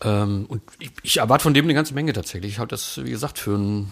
Ähm, 0.02 0.46
und 0.48 0.62
ich, 0.78 0.92
ich 1.02 1.16
erwarte 1.18 1.42
von 1.42 1.54
dem 1.54 1.64
eine 1.64 1.74
ganze 1.74 1.94
Menge 1.94 2.12
tatsächlich. 2.12 2.52
Ich 2.52 2.59
halte 2.59 2.70
das, 2.70 3.02
wie 3.02 3.11
gesagt, 3.11 3.38
für 3.38 3.54
einen, 3.54 3.90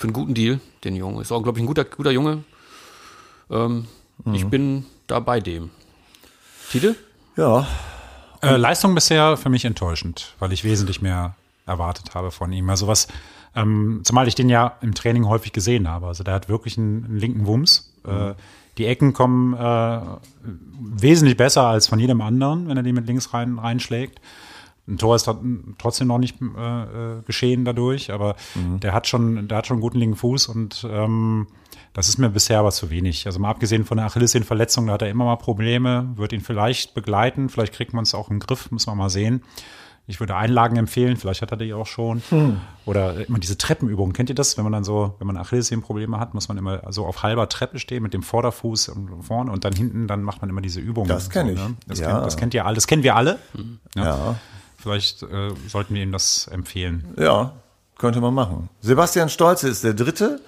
für 0.00 0.04
einen 0.06 0.14
guten 0.14 0.32
Deal, 0.32 0.60
den 0.82 0.96
Jungen. 0.96 1.20
Ist 1.20 1.30
auch, 1.30 1.42
glaube 1.42 1.58
ich, 1.58 1.62
ein 1.62 1.66
guter, 1.66 1.84
guter 1.84 2.10
Junge. 2.10 2.42
Ähm, 3.50 3.84
Ich 4.32 4.46
bin 4.46 4.86
da 5.06 5.20
bei 5.20 5.40
dem. 5.40 5.68
Tide? 6.70 6.96
Ja, 7.36 7.66
Äh, 8.42 8.56
Leistung 8.56 8.94
bisher 8.94 9.36
für 9.36 9.50
mich 9.50 9.66
enttäuschend, 9.66 10.34
weil 10.38 10.52
ich 10.54 10.64
wesentlich 10.64 11.02
mehr 11.02 11.34
erwartet 11.66 12.14
habe 12.14 12.30
von 12.30 12.50
ihm. 12.50 12.70
Also 12.70 12.86
was, 12.86 13.08
ähm, 13.54 14.00
zumal 14.02 14.26
ich 14.26 14.34
den 14.34 14.48
ja 14.48 14.78
im 14.80 14.94
Training 14.94 15.26
häufig 15.28 15.52
gesehen 15.52 15.86
habe. 15.86 16.06
Also 16.06 16.24
der 16.24 16.32
hat 16.32 16.48
wirklich 16.48 16.78
einen, 16.78 17.04
einen 17.04 17.18
linken 17.18 17.46
Wumms. 17.46 17.92
Äh, 18.06 18.32
die 18.78 18.86
Ecken 18.86 19.12
kommen 19.12 19.52
äh, 19.52 20.00
wesentlich 20.80 21.36
besser 21.36 21.64
als 21.64 21.88
von 21.88 21.98
jedem 21.98 22.22
anderen, 22.22 22.68
wenn 22.68 22.78
er 22.78 22.82
die 22.82 22.94
mit 22.94 23.06
links 23.06 23.34
rein 23.34 23.58
reinschlägt. 23.58 24.18
Ein 24.90 24.98
Tor 24.98 25.14
ist 25.16 25.28
tr- 25.28 25.38
trotzdem 25.78 26.08
noch 26.08 26.18
nicht 26.18 26.36
äh, 26.42 26.82
äh, 26.82 27.22
geschehen 27.22 27.64
dadurch, 27.64 28.12
aber 28.12 28.34
der 28.54 28.92
hat 28.92 29.06
schon, 29.06 29.46
der 29.48 29.58
hat 29.58 29.66
schon 29.66 29.76
einen 29.76 29.82
guten 29.82 29.98
linken 29.98 30.16
Fuß 30.16 30.48
und 30.48 30.86
ähm, 30.90 31.46
das 31.92 32.08
ist 32.08 32.18
mir 32.18 32.28
bisher 32.30 32.58
aber 32.58 32.70
zu 32.72 32.90
wenig. 32.90 33.26
Also 33.26 33.38
mal 33.38 33.50
abgesehen 33.50 33.84
von 33.84 33.96
der 33.98 34.06
Achillessehnenverletzung, 34.06 34.86
da 34.86 34.94
hat 34.94 35.02
er 35.02 35.08
immer 35.10 35.24
mal 35.24 35.36
Probleme, 35.36 36.10
wird 36.16 36.32
ihn 36.32 36.40
vielleicht 36.40 36.94
begleiten, 36.94 37.48
vielleicht 37.48 37.72
kriegt 37.72 37.92
man 37.92 38.02
es 38.02 38.14
auch 38.14 38.30
im 38.30 38.40
Griff, 38.40 38.70
muss 38.70 38.86
man 38.86 38.96
mal 38.98 39.10
sehen. 39.10 39.42
Ich 40.06 40.18
würde 40.18 40.34
Einlagen 40.34 40.76
empfehlen, 40.76 41.16
vielleicht 41.16 41.40
hat 41.40 41.52
er 41.52 41.56
die 41.56 41.72
auch 41.72 41.86
schon. 41.86 42.20
Oder 42.84 43.28
immer 43.28 43.38
diese 43.38 43.56
Treppenübungen. 43.56 44.12
Kennt 44.12 44.28
ihr 44.28 44.34
das? 44.34 44.56
Wenn 44.56 44.64
man 44.64 44.72
dann 44.72 44.82
so, 44.82 45.14
wenn 45.18 45.26
man 45.28 45.36
Achillessehnenprobleme 45.36 46.18
hat, 46.18 46.34
muss 46.34 46.48
man 46.48 46.58
immer 46.58 46.82
so 46.92 47.06
auf 47.06 47.22
halber 47.22 47.48
Treppe 47.48 47.78
stehen 47.78 48.02
mit 48.02 48.12
dem 48.12 48.24
Vorderfuß 48.24 48.88
und 48.88 49.22
vorne 49.22 49.52
und 49.52 49.64
dann 49.64 49.72
hinten, 49.72 50.08
dann 50.08 50.24
macht 50.24 50.40
man 50.40 50.50
immer 50.50 50.62
diese 50.62 50.80
Übungen. 50.80 51.08
Das 51.08 51.26
und 51.26 51.32
kenn 51.32 51.46
so, 51.46 51.52
ich. 51.52 51.58
Ne? 51.60 51.76
Das, 51.86 52.00
Ja. 52.00 52.10
kennt, 52.12 52.26
das 52.26 52.36
kennt 52.36 52.54
ihr 52.54 52.66
alle. 52.66 52.74
Das 52.74 52.88
kennen 52.88 53.04
wir 53.04 53.14
alle. 53.14 53.38
ja, 53.94 54.34
Vielleicht 54.82 55.22
äh, 55.22 55.50
sollten 55.68 55.94
wir 55.94 56.02
ihm 56.02 56.12
das 56.12 56.48
empfehlen. 56.48 57.14
ja, 57.18 57.52
könnte 58.00 58.20
man 58.20 58.32
machen. 58.32 58.70
Sebastian 58.80 59.28
Stolze 59.28 59.68
ist 59.68 59.84
der 59.84 59.92
Dritte. 59.92 60.40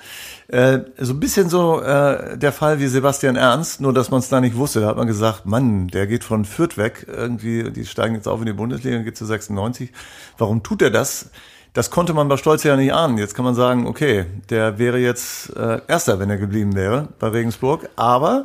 Äh, 0.48 0.80
so 0.98 1.12
ein 1.12 1.20
bisschen 1.20 1.50
so 1.50 1.80
äh, 1.82 2.38
der 2.38 2.50
Fall 2.50 2.78
wie 2.80 2.86
Sebastian 2.86 3.36
Ernst, 3.36 3.80
nur 3.80 3.92
dass 3.92 4.10
man 4.10 4.20
es 4.20 4.30
da 4.30 4.40
nicht 4.40 4.56
wusste. 4.56 4.80
Da 4.80 4.88
hat 4.88 4.96
man 4.96 5.06
gesagt, 5.06 5.44
Mann, 5.44 5.88
der 5.88 6.06
geht 6.06 6.24
von 6.24 6.46
Fürth 6.46 6.78
weg. 6.78 7.06
Irgendwie, 7.08 7.70
die 7.70 7.84
steigen 7.84 8.14
jetzt 8.14 8.26
auf 8.26 8.40
in 8.40 8.46
die 8.46 8.54
Bundesliga 8.54 8.96
und 8.96 9.04
geht 9.04 9.18
zu 9.18 9.26
96. 9.26 9.92
Warum 10.38 10.62
tut 10.62 10.80
er 10.80 10.90
das? 10.90 11.30
Das 11.74 11.90
konnte 11.90 12.12
man 12.12 12.28
bei 12.28 12.36
Stolze 12.36 12.68
ja 12.68 12.76
nicht 12.76 12.92
ahnen. 12.92 13.16
Jetzt 13.16 13.34
kann 13.34 13.46
man 13.46 13.54
sagen, 13.54 13.86
okay, 13.86 14.26
der 14.50 14.78
wäre 14.78 14.98
jetzt 14.98 15.56
äh, 15.56 15.80
Erster, 15.88 16.18
wenn 16.18 16.28
er 16.28 16.36
geblieben 16.36 16.74
wäre 16.74 17.08
bei 17.18 17.28
Regensburg. 17.28 17.88
Aber 17.96 18.44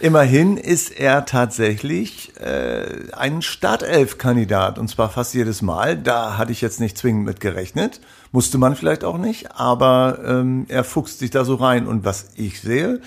immerhin 0.00 0.58
ist 0.58 0.90
er 0.90 1.24
tatsächlich 1.24 2.38
äh, 2.38 3.10
ein 3.12 3.40
Startelf-Kandidat 3.40 4.78
und 4.78 4.88
zwar 4.88 5.08
fast 5.08 5.32
jedes 5.32 5.62
Mal. 5.62 5.96
Da 5.96 6.36
hatte 6.36 6.52
ich 6.52 6.60
jetzt 6.60 6.78
nicht 6.78 6.98
zwingend 6.98 7.24
mit 7.24 7.40
gerechnet. 7.40 8.02
Musste 8.30 8.58
man 8.58 8.76
vielleicht 8.76 9.04
auch 9.04 9.16
nicht, 9.16 9.52
aber 9.52 10.18
ähm, 10.22 10.66
er 10.68 10.84
fuchst 10.84 11.20
sich 11.20 11.30
da 11.30 11.46
so 11.46 11.54
rein. 11.54 11.86
Und 11.86 12.04
was 12.04 12.26
ich 12.34 12.60
sehe, 12.60 13.00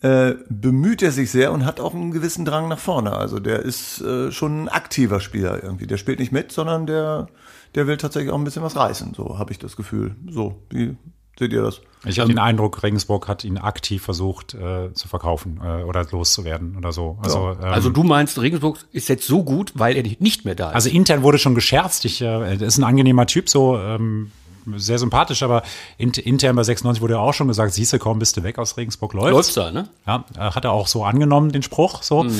äh, 0.00 0.36
bemüht 0.48 1.02
er 1.02 1.12
sich 1.12 1.30
sehr 1.30 1.52
und 1.52 1.66
hat 1.66 1.80
auch 1.80 1.94
einen 1.94 2.12
gewissen 2.12 2.46
Drang 2.46 2.66
nach 2.68 2.78
vorne. 2.78 3.12
Also 3.12 3.40
der 3.40 3.60
ist 3.60 4.00
äh, 4.00 4.32
schon 4.32 4.64
ein 4.64 4.68
aktiver 4.68 5.20
Spieler 5.20 5.62
irgendwie. 5.62 5.86
Der 5.86 5.98
spielt 5.98 6.18
nicht 6.18 6.32
mit, 6.32 6.50
sondern 6.50 6.86
der, 6.86 7.28
der 7.74 7.86
will 7.86 7.96
tatsächlich 7.96 8.32
auch 8.32 8.38
ein 8.38 8.44
bisschen 8.44 8.62
was 8.62 8.76
reißen. 8.76 9.14
So 9.14 9.38
habe 9.38 9.52
ich 9.52 9.58
das 9.58 9.76
Gefühl. 9.76 10.16
So, 10.28 10.56
wie 10.70 10.96
Seht 11.38 11.52
ihr 11.52 11.62
das? 11.62 11.80
Ich 12.04 12.18
habe 12.18 12.28
den 12.28 12.38
Eindruck, 12.38 12.82
Regensburg 12.82 13.26
hat 13.26 13.42
ihn 13.44 13.56
aktiv 13.56 14.02
versucht 14.02 14.54
äh, 14.54 14.92
zu 14.92 15.08
verkaufen 15.08 15.60
äh, 15.64 15.82
oder 15.82 16.04
loszuwerden 16.10 16.76
oder 16.76 16.92
so. 16.92 17.18
Also, 17.22 17.52
ähm, 17.52 17.64
Also 17.64 17.90
du 17.90 18.02
meinst, 18.02 18.40
Regensburg 18.40 18.78
ist 18.92 19.08
jetzt 19.08 19.26
so 19.26 19.42
gut, 19.42 19.72
weil 19.74 19.96
er 19.96 20.02
nicht 20.18 20.44
mehr 20.44 20.54
da 20.54 20.68
ist. 20.68 20.74
also 20.74 20.90
intern 20.90 21.22
wurde 21.22 21.38
schon 21.38 21.54
gescherzt. 21.54 22.04
Ich, 22.04 22.20
äh, 22.20 22.26
er 22.26 22.60
ist 22.60 22.76
ein 22.76 22.84
angenehmer 22.84 23.26
Typ, 23.26 23.48
so 23.48 23.78
ähm, 23.78 24.30
sehr 24.76 24.98
sympathisch, 24.98 25.42
aber 25.42 25.62
int, 25.98 26.18
intern 26.18 26.56
bei 26.56 26.62
96 26.62 27.02
wurde 27.02 27.14
ja 27.14 27.20
auch 27.20 27.34
schon 27.34 27.48
gesagt, 27.48 27.74
siehst 27.74 27.92
du, 27.92 27.98
kaum 27.98 28.18
bist 28.18 28.36
du 28.36 28.42
weg 28.42 28.58
aus 28.58 28.76
Regensburg, 28.76 29.14
läuft's. 29.14 29.32
Läuft's 29.32 29.54
da, 29.54 29.70
ne? 29.70 29.88
Ja, 30.06 30.24
äh, 30.36 30.50
hat 30.50 30.64
er 30.64 30.72
auch 30.72 30.86
so 30.86 31.04
angenommen, 31.04 31.52
den 31.52 31.62
Spruch. 31.62 32.02
So. 32.02 32.20
Und 32.20 32.30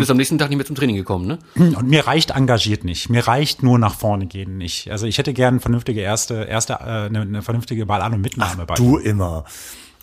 ist 0.00 0.10
am 0.10 0.16
nächsten 0.16 0.38
Tag 0.38 0.48
nicht 0.48 0.58
mehr 0.58 0.66
zum 0.66 0.76
Training 0.76 0.96
gekommen, 0.96 1.26
ne? 1.26 1.38
Und 1.54 1.88
mir 1.88 2.06
reicht 2.06 2.30
engagiert 2.30 2.84
nicht. 2.84 3.10
Mir 3.10 3.26
reicht 3.26 3.62
nur 3.62 3.78
nach 3.78 3.94
vorne 3.94 4.26
gehen 4.26 4.58
nicht. 4.58 4.90
Also 4.90 5.06
ich 5.06 5.18
hätte 5.18 5.32
gern 5.32 5.54
eine 5.54 5.60
vernünftige 5.60 6.00
erste, 6.00 6.44
erste 6.44 6.74
äh, 6.74 6.76
eine, 6.76 7.22
eine 7.22 7.42
vernünftige 7.42 7.86
Ball-an- 7.86 8.14
und 8.14 8.20
Mitnahme 8.20 8.66
bei. 8.66 8.74
Du 8.74 8.96
immer. 8.96 9.44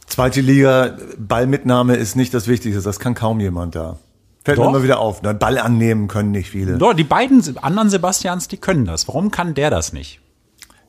Zweite 0.08 0.41
Liga, 0.41 0.98
Ballmitnahme 1.17 1.95
ist 1.95 2.15
nicht 2.15 2.34
das 2.34 2.48
Wichtigste. 2.48 2.82
Das 2.82 3.00
kann 3.00 3.15
kaum 3.15 3.39
jemand 3.39 3.76
da. 3.76 3.98
Fällt 4.43 4.60
mir 4.60 4.65
Doch. 4.65 4.69
immer 4.71 4.84
wieder 4.84 5.00
auf. 5.00 5.24
Ne? 5.24 5.34
Ball 5.34 5.58
annehmen 5.58 6.08
können 6.08 6.30
nicht 6.30 6.52
viele. 6.52 6.78
Doch, 6.78 6.93
die 6.93 7.04
beiden 7.04 7.58
anderen 7.58 7.89
Sebastians, 7.89 8.48
die 8.48 8.58
können 8.58 8.86
das. 8.86 9.08
Warum 9.08 9.32
kann 9.32 9.56
der 9.56 9.71
das 9.71 9.91
nicht? 9.91 10.19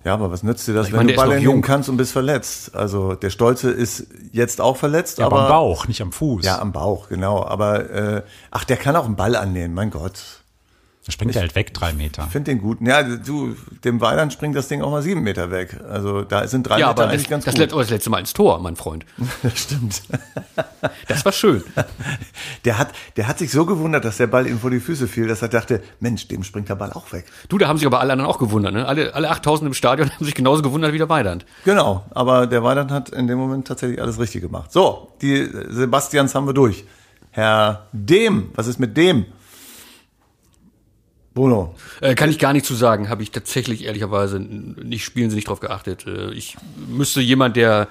Ja, 0.07 0.15
aber 0.15 0.31
was 0.31 0.45
nützt 0.45 0.69
dir 0.69 0.73
das, 0.73 0.93
wenn 0.93 0.99
meine, 0.99 1.13
du 1.15 1.17
Ball 1.17 1.43
jung. 1.43 1.63
kannst 1.63 1.89
und 1.89 1.97
bist 1.97 2.13
verletzt? 2.13 2.77
Also 2.77 3.15
der 3.17 3.31
Stolze 3.31 3.71
ist 3.73 4.07
jetzt 4.31 4.61
auch 4.61 4.77
verletzt, 4.77 5.19
Ja, 5.19 5.27
aber 5.27 5.37
aber 5.41 5.47
am 5.47 5.53
Bauch, 5.53 5.89
nicht 5.89 6.01
am 6.01 6.13
Fuß. 6.13 6.45
ja 6.47 6.61
am 6.61 6.71
Bauch, 6.71 7.09
genau. 7.09 7.45
Aber 7.45 7.91
äh, 7.91 8.23
ach, 8.53 8.63
der 8.63 8.77
kann 8.77 8.95
auch 8.95 9.05
einen 9.05 9.17
Ball 9.17 9.35
annehmen. 9.35 9.75
Mein 9.75 9.91
Gott, 9.91 10.21
Da 11.07 11.13
springt 11.13 11.37
er 11.37 11.43
halt 11.43 11.55
weg, 11.55 11.73
drei 11.73 11.93
Meter. 11.93 12.25
ich 12.27 12.33
finde 12.33 12.51
den 12.51 12.61
gut. 12.61 12.79
Ja, 12.81 13.05
du, 13.05 13.55
dem 13.85 14.01
Weidern 14.01 14.33
springt 14.33 14.57
das 14.57 14.67
Ding 14.67 14.83
auch 14.83 14.91
mal 14.91 15.03
sieben 15.03 15.23
Meter 15.23 15.53
weg. 15.53 15.79
Also 15.89 16.23
da 16.23 16.49
sind 16.49 16.65
drei 16.69 16.81
Ja, 16.81 16.89
Meter 16.89 17.03
aber 17.03 17.05
das, 17.05 17.13
eigentlich 17.15 17.29
ganz 17.29 17.45
das, 17.45 17.55
gut. 17.55 17.61
let- 17.61 17.73
oh, 17.75 17.79
das 17.79 17.91
letzte 17.91 18.11
Mal 18.11 18.19
ins 18.19 18.33
Tor, 18.33 18.59
mein 18.61 18.75
Freund. 18.75 19.07
Das 19.45 19.57
stimmt. 19.57 20.03
Das 21.07 21.25
war 21.25 21.31
schön. 21.31 21.63
Der 22.65 22.79
hat, 22.79 22.89
der 23.17 23.29
hat 23.29 23.39
sich 23.39 23.53
so 23.53 23.65
gewundert, 23.67 24.05
dass 24.05 24.17
der 24.17 24.27
Ball 24.27 24.47
ihm 24.49 24.59
vor 24.59 24.71
die 24.71 24.81
Füße 24.81 25.07
fiel, 25.07 25.29
dass 25.29 25.43
er 25.43 25.49
dachte, 25.49 25.81
Mensch, 26.01 26.27
dem 26.27 26.43
springt 26.43 26.69
der 26.69 26.75
Ball 26.75 26.93
auch 26.93 27.13
weg. 27.13 27.27
Du, 27.49 27.59
da 27.59 27.69
haben 27.69 27.77
sich 27.79 27.87
aber 27.87 28.01
alle 28.01 28.13
anderen 28.13 28.29
auch 28.29 28.39
gewundert, 28.39 28.75
ne? 28.75 28.87
Alle, 28.87 29.15
alle 29.15 29.31
8000 29.31 29.69
im 29.69 29.75
Stadion 29.75 30.11
haben 30.15 30.25
sich 30.25 30.35
genauso 30.35 30.63
gewundert 30.63 30.93
wie 30.93 30.99
der 30.99 31.09
Weidand. 31.09 31.47
Genau, 31.65 32.05
aber 32.11 32.49
der 32.49 32.65
Weidand 32.65 32.91
hat 32.91 33.11
in 33.11 33.29
dem 33.29 33.39
Moment 33.39 33.69
tatsächlich 33.69 34.01
alles 34.03 34.19
richtig 34.19 34.43
gemacht. 34.43 34.73
So, 34.73 35.13
die 35.23 35.49
Sebastians 35.69 36.35
haben 36.35 36.47
wir 36.49 36.55
durch. 36.55 36.85
Herr 37.31 37.87
Dem, 37.93 38.51
was 38.57 38.67
ist 38.67 38.81
mit 38.81 38.97
dem? 38.97 39.27
Bruno, 41.37 41.75
Äh, 42.01 42.15
kann 42.15 42.31
ich 42.31 42.39
gar 42.39 42.53
nicht 42.55 42.65
zu 42.67 42.75
sagen, 42.75 43.09
habe 43.11 43.23
ich 43.23 43.31
tatsächlich 43.31 43.85
ehrlicherweise 43.85 44.41
nicht 44.41 45.05
spielen 45.05 45.29
sie 45.31 45.37
nicht 45.37 45.49
drauf 45.49 45.61
geachtet. 45.61 46.07
Äh, 46.07 46.33
ich 46.33 46.57
müsste 46.89 47.21
jemand, 47.21 47.57
der 47.57 47.89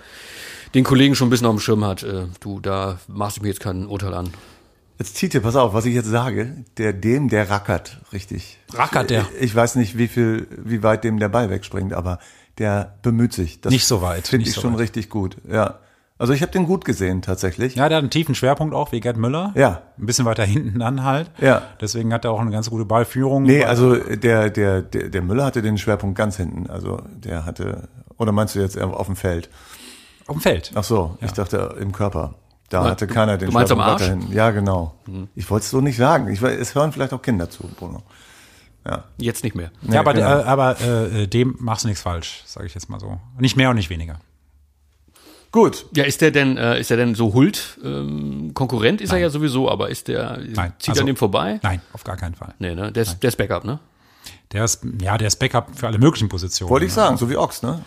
den 0.74 0.84
Kollegen 0.84 1.16
schon 1.16 1.28
ein 1.28 1.30
bisschen 1.30 1.46
auf 1.48 1.56
dem 1.56 1.60
Schirm 1.60 1.86
hat, 1.86 2.02
äh, 2.04 2.24
du, 2.42 2.60
da 2.60 3.00
machst 3.08 3.38
du 3.38 3.44
mir 3.44 3.48
jetzt 3.50 3.62
kein 3.62 3.86
Urteil 3.86 4.14
an. 4.16 4.32
jetzt 4.98 5.16
zieht 5.16 5.34
ihr, 5.36 5.42
pass 5.42 5.56
auf, 5.56 5.74
was 5.76 5.86
ich 5.86 5.94
jetzt 5.94 6.08
sage. 6.10 6.66
Der 6.78 6.92
Dem, 6.92 7.30
der 7.30 7.50
rackert 7.50 8.02
richtig. 8.12 8.58
Rackert 8.74 9.12
der? 9.12 9.28
Ich, 9.38 9.44
ich 9.52 9.56
weiß 9.56 9.76
nicht, 9.76 9.96
wie 9.98 10.08
viel, 10.08 10.48
wie 10.58 10.82
weit 10.84 11.04
dem 11.04 11.20
der 11.20 11.30
Ball 11.30 11.50
wegspringt, 11.52 11.94
aber 11.94 12.18
der 12.58 12.96
bemüht 13.04 13.32
sich. 13.34 13.62
Das 13.62 13.72
Nicht 13.72 13.86
so 13.86 14.02
weit, 14.02 14.28
Finde 14.28 14.48
ich 14.48 14.54
so 14.56 14.62
schon 14.62 14.74
weit. 14.74 14.80
richtig 14.82 15.10
gut, 15.10 15.38
ja. 15.48 15.80
Also 16.18 16.32
ich 16.32 16.42
habe 16.42 16.52
den 16.54 16.66
gut 16.66 16.86
gesehen, 16.86 17.22
tatsächlich. 17.22 17.76
Ja, 17.76 17.90
der 17.90 17.98
hat 17.98 18.04
einen 18.04 18.10
tiefen 18.10 18.36
Schwerpunkt 18.36 18.74
auch, 18.74 18.94
wie 18.94 19.02
Gerd 19.02 19.18
Müller. 19.18 19.52
Ja. 19.56 19.82
Ein 20.00 20.06
bisschen 20.06 20.24
weiter 20.26 20.46
hinten 20.46 20.80
dann 20.80 21.04
halt. 21.04 21.30
Ja. 21.42 21.62
Deswegen 21.82 22.14
hat 22.14 22.24
er 22.24 22.32
auch 22.32 22.40
eine 22.40 22.52
ganz 22.52 22.70
gute 22.70 22.86
Ballführung. 22.86 23.44
Nee, 23.44 23.66
also 23.66 23.96
der, 23.98 24.50
der, 24.50 24.82
der, 24.82 25.10
der 25.10 25.22
Müller 25.22 25.44
hatte 25.44 25.62
den 25.62 25.78
Schwerpunkt 25.78 26.18
ganz 26.18 26.38
hinten. 26.38 26.70
Also 26.70 27.02
der 27.18 27.46
hatte, 27.46 27.90
oder 28.18 28.32
meinst 28.32 28.56
du 28.56 28.60
jetzt 28.60 28.80
auf 28.80 29.08
dem 29.08 29.16
Feld? 29.18 29.50
auf 30.28 30.38
dem 30.38 30.42
Feld. 30.42 30.72
Ach 30.74 30.84
so, 30.86 31.18
ich 31.22 31.34
dachte 31.34 31.76
im 31.82 31.92
Körper. 31.92 32.36
Da 32.70 32.84
Du- 32.84 32.90
hatte 32.92 33.08
keiner 33.08 33.38
den 33.38 33.50
du 33.50 33.54
meinst 33.54 33.72
am 33.74 33.78
Schwerpunkt 33.80 34.02
Arsch? 34.02 34.10
weiter 34.10 34.20
hinten. 34.20 34.34
Ja, 34.34 34.52
genau. 34.52 34.96
Ich 35.36 35.50
wollte 35.52 35.66
es 35.66 35.70
so 35.70 35.82
nicht 35.82 35.98
sagen. 35.98 36.30
Ich, 36.30 36.42
weiß, 36.42 36.58
es 36.58 36.74
hören 36.76 36.94
vielleicht 36.94 37.12
auch 37.14 37.22
Kinder 37.22 37.50
zu, 37.50 37.68
Bruno. 37.78 38.04
Jetzt 39.18 39.44
nicht 39.44 39.56
mehr. 39.56 39.72
ja, 39.82 40.00
aber, 40.00 40.14
genau. 40.14 40.28
äh, 40.40 40.44
aber 40.44 40.80
äh, 40.82 41.28
dem 41.28 41.56
machst 41.60 41.84
du 41.84 41.88
nichts 41.88 42.02
falsch, 42.04 42.44
sage 42.46 42.68
ich 42.68 42.74
jetzt 42.76 42.88
mal 42.90 43.00
so. 43.00 43.20
Nicht 43.40 43.58
mehr 43.58 43.70
und 43.72 43.76
nicht 43.76 43.90
weniger. 43.90 44.20
Gut. 45.56 45.86
Ja, 45.96 46.04
ist 46.04 46.20
der 46.20 46.32
denn, 46.32 46.58
äh, 46.58 46.82
ist 46.82 46.90
der 46.90 46.98
denn 46.98 47.16
so 47.16 47.34
Hult 47.34 47.80
ähm, 47.82 48.52
Konkurrent? 48.54 49.00
Ist 49.00 49.14
er 49.14 49.20
ja 49.20 49.30
sowieso, 49.30 49.72
aber 49.72 49.90
ist 49.90 50.10
der 50.10 50.38
Nein. 50.54 50.74
zieht 50.80 50.90
Also- 50.90 51.00
an 51.04 51.08
dem 51.08 51.16
vorbei? 51.16 51.62
Nein, 51.64 51.82
auf 51.94 52.04
gar 52.04 52.18
keinen 52.18 52.36
Fall. 52.36 52.54
Nee, 52.60 52.76
ne? 52.76 52.92
Der 52.92 53.04
ist, 53.04 53.24
der 53.24 53.30
ist 53.30 53.38
Backup, 53.38 53.64
ne? 53.64 53.80
Der 54.52 54.66
ist, 54.66 54.86
ja, 55.02 55.18
der 55.18 55.28
ist 55.30 55.38
Backup 55.38 55.70
für 55.74 55.88
alle 55.88 55.98
möglichen 55.98 56.28
Positionen. 56.28 56.70
Wollte 56.70 56.88
ich 56.88 56.92
sagen, 56.92 57.16
so 57.16 57.30
wie 57.30 57.38
Ochs, 57.38 57.64
ne? 57.64 57.80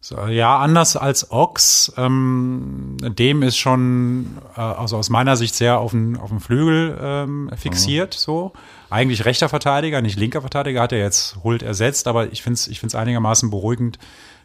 So, 0.00 0.24
ja, 0.28 0.56
anders 0.58 0.96
als 0.96 1.32
Ox. 1.32 1.92
Ähm, 1.96 2.96
dem 3.00 3.42
ist 3.42 3.58
schon, 3.58 4.38
äh, 4.56 4.60
also 4.60 4.96
aus 4.96 5.10
meiner 5.10 5.36
Sicht 5.36 5.56
sehr 5.56 5.80
auf 5.80 5.90
den, 5.90 6.16
auf 6.16 6.30
den 6.30 6.38
Flügel 6.38 6.96
ähm, 7.02 7.50
fixiert. 7.56 8.14
So 8.14 8.52
eigentlich 8.88 9.24
rechter 9.24 9.48
Verteidiger, 9.48 10.00
nicht 10.00 10.16
linker 10.16 10.42
Verteidiger, 10.42 10.80
hat 10.80 10.92
er 10.92 11.00
jetzt 11.00 11.38
Hult 11.42 11.64
ersetzt. 11.64 12.06
Aber 12.06 12.32
ich 12.32 12.42
finde 12.44 12.54
es 12.54 12.68
ich 12.68 12.78
find's 12.78 12.94
einigermaßen 12.94 13.50
beruhigend, 13.50 13.98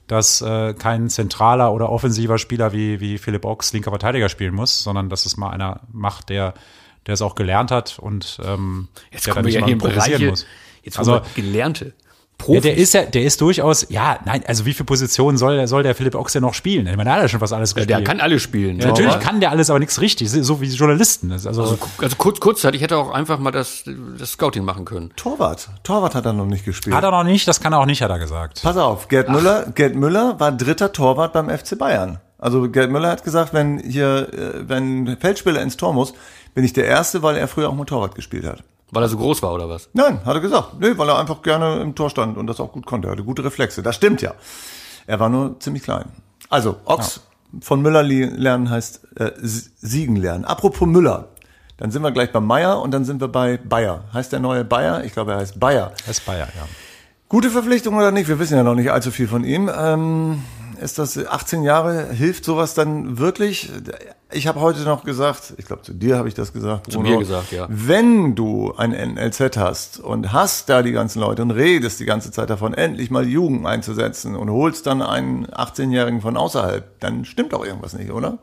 dass 0.07 0.41
äh, 0.41 0.73
kein 0.73 1.09
zentraler 1.09 1.73
oder 1.73 1.89
offensiver 1.89 2.37
Spieler 2.37 2.73
wie, 2.73 2.99
wie 2.99 3.17
Philipp 3.17 3.45
Ox 3.45 3.73
linker 3.73 3.91
Verteidiger 3.91 4.29
spielen 4.29 4.53
muss, 4.53 4.83
sondern 4.83 5.09
dass 5.09 5.25
es 5.25 5.37
mal 5.37 5.49
einer 5.49 5.81
macht, 5.91 6.29
der 6.29 6.53
der 7.07 7.13
es 7.13 7.21
auch 7.21 7.35
gelernt 7.35 7.69
hat 7.69 7.99
und 7.99 8.39
ähm, 8.43 8.87
Jetzt 9.11 9.27
der 9.27 9.33
kommen 9.35 9.45
wir 9.45 9.53
ja 9.53 9.59
mal 9.61 9.67
hier 9.67 9.73
in 9.75 9.79
improvisieren 9.79 10.21
Bereiche, 10.21 10.45
jetzt 10.81 10.97
Also- 10.97 11.13
also, 11.19 11.25
Gelernte. 12.37 12.53
Ja, 12.53 12.61
Profis. 12.61 12.61
der 12.63 12.77
ist 12.77 12.93
ja, 12.93 13.01
der 13.03 13.23
ist 13.23 13.41
durchaus, 13.41 13.87
ja, 13.89 14.19
nein, 14.25 14.43
also 14.47 14.65
wie 14.65 14.73
viele 14.73 14.85
Positionen 14.85 15.37
soll, 15.37 15.55
der- 15.55 15.67
soll 15.67 15.83
der 15.83 15.95
Philipp 15.95 16.15
Ochs 16.15 16.33
denn 16.33 16.41
noch 16.43 16.53
spielen? 16.53 16.85
Ich 16.85 16.95
meine, 16.95 17.05
der 17.05 17.13
hat 17.15 17.21
ja 17.23 17.27
schon 17.29 17.41
was 17.41 17.53
alles 17.53 17.71
Ja, 17.71 17.75
gespielt. 17.75 17.89
der 17.99 18.03
kann 18.03 18.19
alle 18.19 18.39
spielen. 18.39 18.79
Ja, 18.79 18.87
natürlich 18.87 19.19
kann 19.19 19.39
der 19.39 19.51
alles, 19.51 19.69
aber 19.69 19.79
nichts 19.79 19.99
richtig, 20.01 20.29
so 20.29 20.61
wie 20.61 20.67
Journalisten. 20.67 21.31
Also, 21.31 21.49
Also, 21.49 21.77
also 21.97 22.15
kurz, 22.17 22.39
kurzzeitig 22.39 22.81
hätte 22.81 22.95
er 22.95 22.99
auch 22.99 23.11
einfach 23.11 23.39
mal 23.39 23.51
das, 23.51 23.83
das 24.19 24.31
Scouting 24.33 24.63
machen 24.63 24.85
können. 24.85 25.11
Torwart. 25.15 25.69
Torwart 25.83 26.13
hat 26.15 26.25
er 26.25 26.33
noch 26.33 26.45
nicht 26.45 26.65
gespielt. 26.65 26.95
hat 26.95 27.03
er 27.03 27.11
noch 27.11 27.23
nicht, 27.23 27.47
das 27.47 27.59
kann 27.61 27.73
er 27.73 27.79
auch 27.79 27.85
nicht, 27.85 28.01
hat 28.01 28.11
er 28.11 28.19
gesagt. 28.19 28.61
Pass 28.61 28.77
auf, 28.77 29.07
Gerd 29.07 29.29
Müller, 29.29 29.67
Gerd 29.73 29.95
Müller 29.95 30.39
war 30.39 30.51
dritter 30.51 30.91
Torwart 30.91 31.33
beim 31.33 31.49
FC 31.49 31.77
Bayern. 31.77 32.19
Also 32.37 32.69
Gerd 32.69 32.91
Müller 32.91 33.09
hat 33.09 33.23
gesagt, 33.23 33.53
wenn 33.53 33.79
hier, 33.79 34.27
äh, 34.33 34.67
wenn 34.69 35.05
ein 35.07 35.17
Feldspieler 35.19 35.61
ins 35.61 35.77
Tor 35.77 35.93
muss, 35.93 36.13
bin 36.53 36.63
ich 36.63 36.73
der 36.73 36.85
Erste, 36.85 37.23
weil 37.23 37.37
er 37.37 37.47
früher 37.47 37.69
auch 37.69 37.73
mal 37.73 37.85
Torwart 37.85 38.13
gespielt 38.13 38.45
hat. 38.45 38.61
Weil 38.91 39.03
er 39.03 39.09
so 39.09 39.17
groß 39.17 39.41
war 39.41 39.53
oder 39.53 39.69
was? 39.69 39.89
Nein, 39.93 40.23
hat 40.25 40.35
er 40.35 40.41
gesagt. 40.41 40.79
Nee, 40.79 40.97
weil 40.97 41.09
er 41.09 41.17
einfach 41.17 41.41
gerne 41.41 41.81
im 41.81 41.95
Tor 41.95 42.09
stand 42.09 42.37
und 42.37 42.47
das 42.47 42.59
auch 42.59 42.71
gut 42.71 42.85
konnte. 42.85 43.07
Er 43.07 43.11
hatte 43.11 43.23
gute 43.23 43.43
Reflexe. 43.43 43.81
Das 43.81 43.95
stimmt 43.95 44.21
ja. 44.21 44.33
Er 45.07 45.19
war 45.19 45.29
nur 45.29 45.59
ziemlich 45.59 45.83
klein. 45.83 46.05
Also, 46.49 46.77
Ochs 46.85 47.21
von 47.61 47.81
Müller 47.81 48.03
lernen 48.03 48.69
heißt 48.69 49.01
äh, 49.19 49.31
Siegen 49.41 50.15
lernen. 50.15 50.45
Apropos 50.45 50.87
Müller. 50.87 51.29
Dann 51.77 51.91
sind 51.91 52.03
wir 52.03 52.11
gleich 52.11 52.31
bei 52.31 52.39
Meier 52.39 52.81
und 52.81 52.91
dann 52.91 53.03
sind 53.03 53.19
wir 53.19 53.27
bei 53.27 53.57
Bayer. 53.57 54.05
Heißt 54.13 54.31
der 54.31 54.39
neue 54.39 54.63
Bayer? 54.63 55.03
Ich 55.03 55.13
glaube, 55.13 55.33
er 55.33 55.39
heißt 55.39 55.59
Bayer. 55.59 55.91
Ist 56.09 56.25
Bayer, 56.25 56.47
ja. 56.55 56.67
Gute 57.27 57.49
Verpflichtung 57.49 57.95
oder 57.97 58.11
nicht? 58.11 58.29
Wir 58.29 58.39
wissen 58.39 58.55
ja 58.55 58.63
noch 58.63 58.75
nicht 58.75 58.91
allzu 58.91 59.11
viel 59.11 59.27
von 59.27 59.43
ihm. 59.43 59.69
Ähm, 59.75 60.43
ist 60.79 60.99
das 60.99 61.17
18 61.17 61.63
Jahre? 61.63 62.11
Hilft 62.11 62.45
sowas 62.45 62.75
dann 62.75 63.17
wirklich? 63.17 63.71
Ich 64.35 64.47
habe 64.47 64.59
heute 64.59 64.81
noch 64.81 65.05
gesagt, 65.05 65.53
ich 65.55 65.65
glaube 65.65 65.83
zu 65.83 65.93
dir 65.93 66.17
habe 66.17 66.27
ich 66.27 66.33
das 66.33 66.51
gesagt. 66.51 66.91
Zu 66.91 66.99
mir 66.99 67.17
gesagt, 67.17 67.53
ja. 67.53 67.67
Wenn 67.69 68.35
du 68.35 68.73
ein 68.75 68.91
NLZ 68.91 69.55
hast 69.55 69.99
und 70.01 70.33
hast 70.33 70.67
da 70.67 70.83
die 70.83 70.91
ganzen 70.91 71.21
Leute 71.21 71.41
und 71.41 71.51
redest 71.51 72.01
die 72.01 72.05
ganze 72.05 72.31
Zeit 72.31 72.49
davon, 72.49 72.73
endlich 72.73 73.09
mal 73.09 73.25
Jugend 73.25 73.65
einzusetzen 73.65 74.35
und 74.35 74.49
holst 74.49 74.87
dann 74.87 75.01
einen 75.01 75.47
18-Jährigen 75.47 76.19
von 76.19 76.35
außerhalb, 76.35 76.99
dann 76.99 77.23
stimmt 77.23 77.53
doch 77.53 77.63
irgendwas 77.65 77.93
nicht, 77.93 78.11
oder? 78.11 78.39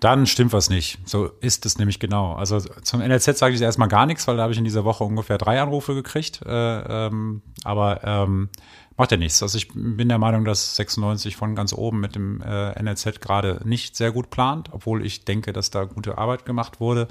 Dann 0.00 0.26
stimmt 0.26 0.54
was 0.54 0.70
nicht. 0.70 0.98
So 1.04 1.26
ist 1.40 1.66
es 1.66 1.78
nämlich 1.78 2.00
genau. 2.00 2.32
Also 2.32 2.58
zum 2.58 3.00
NLZ 3.00 3.36
sage 3.36 3.54
ich 3.54 3.60
erstmal 3.60 3.88
gar 3.88 4.06
nichts, 4.06 4.26
weil 4.26 4.36
da 4.36 4.42
habe 4.42 4.52
ich 4.52 4.58
in 4.58 4.64
dieser 4.64 4.84
Woche 4.84 5.04
ungefähr 5.04 5.36
drei 5.36 5.60
Anrufe 5.60 5.94
gekriegt. 5.94 6.40
Äh, 6.44 7.06
ähm, 7.06 7.42
aber 7.64 8.02
ähm, 8.02 8.48
macht 8.96 9.12
ja 9.12 9.18
nichts. 9.18 9.42
Also 9.42 9.58
ich 9.58 9.68
bin 9.74 10.08
der 10.08 10.18
Meinung, 10.18 10.46
dass 10.46 10.76
96 10.76 11.36
von 11.36 11.54
ganz 11.54 11.74
oben 11.74 12.00
mit 12.00 12.14
dem 12.14 12.40
äh, 12.40 12.82
NLZ 12.82 13.20
gerade 13.20 13.60
nicht 13.64 13.94
sehr 13.94 14.10
gut 14.10 14.30
plant, 14.30 14.70
obwohl 14.72 15.04
ich 15.04 15.26
denke, 15.26 15.52
dass 15.52 15.70
da 15.70 15.84
gute 15.84 16.16
Arbeit 16.16 16.46
gemacht 16.46 16.80
wurde. 16.80 17.06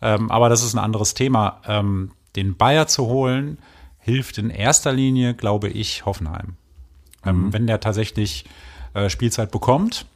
Ähm, 0.00 0.30
aber 0.30 0.48
das 0.48 0.62
ist 0.62 0.74
ein 0.74 0.78
anderes 0.78 1.14
Thema. 1.14 1.60
Ähm, 1.66 2.12
den 2.36 2.56
Bayer 2.56 2.86
zu 2.86 3.06
holen, 3.06 3.58
hilft 3.98 4.38
in 4.38 4.50
erster 4.50 4.92
Linie, 4.92 5.34
glaube 5.34 5.68
ich, 5.68 6.06
Hoffenheim. 6.06 6.56
Ähm, 7.24 7.52
wenn 7.52 7.66
der 7.66 7.80
tatsächlich 7.80 8.44
äh, 8.94 9.08
Spielzeit 9.08 9.50
bekommt, 9.50 10.06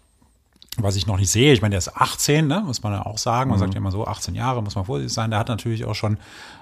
was 0.78 0.96
ich 0.96 1.06
noch 1.06 1.18
nicht 1.18 1.30
sehe, 1.30 1.52
ich 1.52 1.62
meine, 1.62 1.72
der 1.72 1.78
ist 1.78 1.96
18, 1.96 2.46
ne, 2.46 2.62
muss 2.66 2.82
man 2.82 2.92
ja 2.92 3.06
auch 3.06 3.18
sagen. 3.18 3.50
Man 3.50 3.58
sagt 3.58 3.74
ja 3.74 3.78
immer 3.78 3.92
so, 3.92 4.06
18 4.06 4.34
Jahre, 4.34 4.62
muss 4.62 4.74
man 4.74 4.84
vorsichtig 4.84 5.14
sein. 5.14 5.30
Der 5.30 5.38
hat 5.38 5.48
natürlich 5.48 5.84
auch 5.84 5.94
schon 5.94 6.18